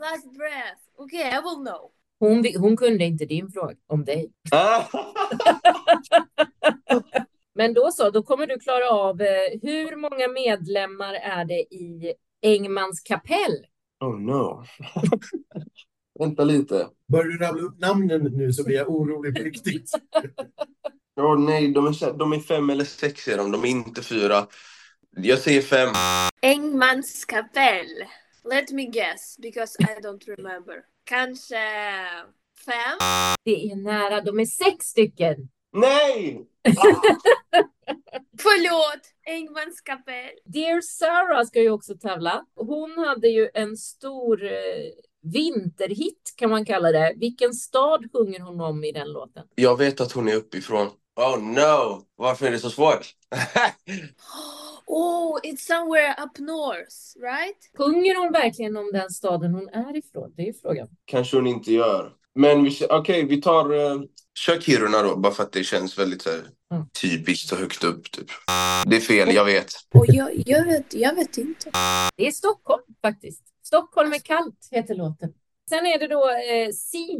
[0.00, 0.80] Last Breath.
[0.98, 1.90] Okay, I will know.
[2.20, 4.32] Hon, vi- hon kunde inte din fråga om dig.
[7.54, 12.14] Men då så, då kommer du klara av eh, hur många medlemmar är det i
[12.42, 13.66] Engmans kapell?
[14.00, 14.64] Oh no.
[16.18, 16.88] Vänta lite.
[17.08, 19.90] Börjar du rabbla upp namnen nu så blir jag orolig på riktigt.
[21.20, 24.46] Åh nej, de är, de är fem eller sex är de, de är inte fyra.
[25.10, 25.94] Jag säger fem.
[26.42, 28.04] Engmans kapell.
[28.50, 30.74] Let me guess, because I don't remember.
[31.04, 31.56] Kanske
[32.66, 32.98] fem?
[33.44, 35.48] Det är nära, de är sex stycken.
[35.74, 36.46] Nej!
[38.38, 39.00] Förlåt!
[39.26, 40.30] Engmans kapell.
[40.44, 42.44] Dear Sarah ska ju också tävla.
[42.56, 44.50] Hon hade ju en stor eh,
[45.22, 47.14] vinterhit kan man kalla det.
[47.16, 49.46] Vilken stad sjunger hon om i den låten?
[49.54, 50.90] Jag vet att hon är uppifrån.
[51.16, 52.02] Oh no!
[52.16, 53.06] Varför är det så svårt?
[54.86, 57.56] Oh, it's somewhere up north, right?
[57.78, 60.32] Sjunger hon verkligen om den staden hon är ifrån?
[60.36, 60.88] Det är ju frågan.
[61.04, 62.12] Kanske hon inte gör.
[62.34, 63.72] Men okej, vi tar...
[63.72, 64.02] Uh,
[64.34, 66.42] kör Kiruna då, bara för att det känns väldigt så här,
[66.74, 66.86] Mm.
[67.02, 68.10] typiskt och högt upp.
[68.10, 68.26] Typ.
[68.86, 69.72] Det är fel, jag vet.
[69.94, 71.70] Och jag, jag, vet, jag vet inte.
[72.16, 73.42] Det är Stockholm faktiskt.
[73.66, 75.32] Stockholm är kallt heter låten.
[75.68, 76.68] Sen är det då eh,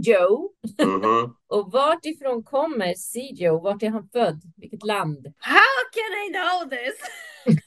[0.01, 1.37] Joe Mhm.
[1.49, 2.95] Och vart ifrån kommer
[3.35, 3.61] Joe?
[3.61, 4.41] Vart är han född?
[4.57, 5.27] Vilket land?
[5.39, 5.61] How
[5.93, 6.95] can I know this?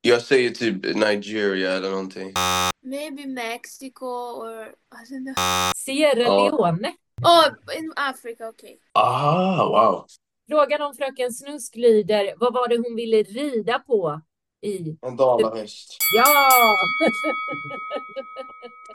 [0.00, 2.32] Jag säger typ Nigeria eller någonting.
[2.82, 5.72] Maybe Mexico or I don't know.
[5.76, 6.48] Sierra Ja.
[6.48, 6.92] Leone.
[7.22, 7.48] Oh,
[7.78, 8.76] in Africa, okay.
[8.92, 10.06] Ah, wow.
[10.48, 14.20] Frågan om fröken Snusk lyder, vad var det hon ville rida på
[14.62, 14.98] i?
[15.06, 15.96] En dalahäst.
[16.16, 16.76] Ja!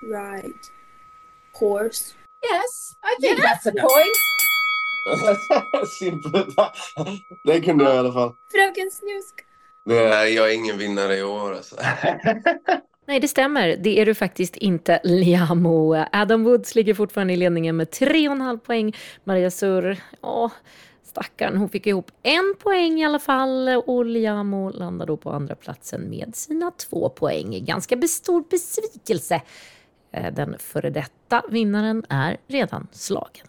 [0.01, 0.71] Right.
[1.59, 2.13] Horse.
[2.51, 4.17] yes, I think that's a point.
[5.99, 6.55] Simpelt.
[7.43, 8.35] Det kunde jag i alla fall.
[8.51, 9.35] Fröken Snusk.
[9.89, 11.75] Är, jag är ingen vinnare i år alltså.
[13.11, 13.77] Nej, det stämmer.
[13.77, 16.05] Det är du faktiskt inte, Liamo.
[16.11, 18.95] Adam Woods ligger fortfarande i ledningen med 3,5 poäng.
[19.23, 20.51] Maria Surr, ja,
[21.03, 23.69] stackarn, hon fick ihop en poäng i alla fall.
[23.85, 27.65] Och Liamo landar då på andra platsen med sina två poäng.
[27.65, 29.41] Ganska stor besvikelse.
[30.11, 33.47] Eh, den före detta vinnaren är redan slagen.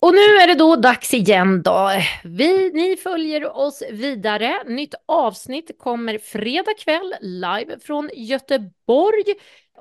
[0.00, 1.90] Och nu är det då dags igen då.
[2.24, 4.62] Vi, ni följer oss vidare.
[4.66, 9.24] Nytt avsnitt kommer fredag kväll live från Göteborg.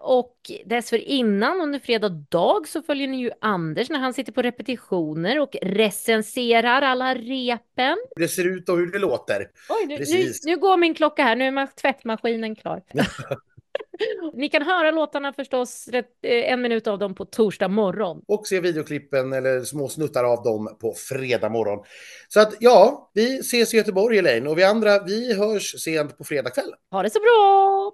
[0.01, 0.35] Och
[0.65, 5.55] dessförinnan under fredag dag så följer ni ju Anders när han sitter på repetitioner och
[5.61, 7.97] recenserar alla repen.
[8.15, 9.47] Det ser ut och hur det låter.
[9.69, 11.35] Oj, nu, nu, nu går min klocka här.
[11.35, 12.81] Nu är ma- tvättmaskinen klar.
[14.33, 18.21] Ni kan höra låtarna förstås, eh, en minut av dem på torsdag morgon.
[18.27, 21.85] Och se videoklippen eller små snuttar av dem på fredag morgon.
[22.27, 26.23] Så att ja, vi ses i Göteborg Elaine och vi andra vi hörs sent på
[26.23, 26.73] fredag kväll.
[26.91, 27.91] Ha det så bra!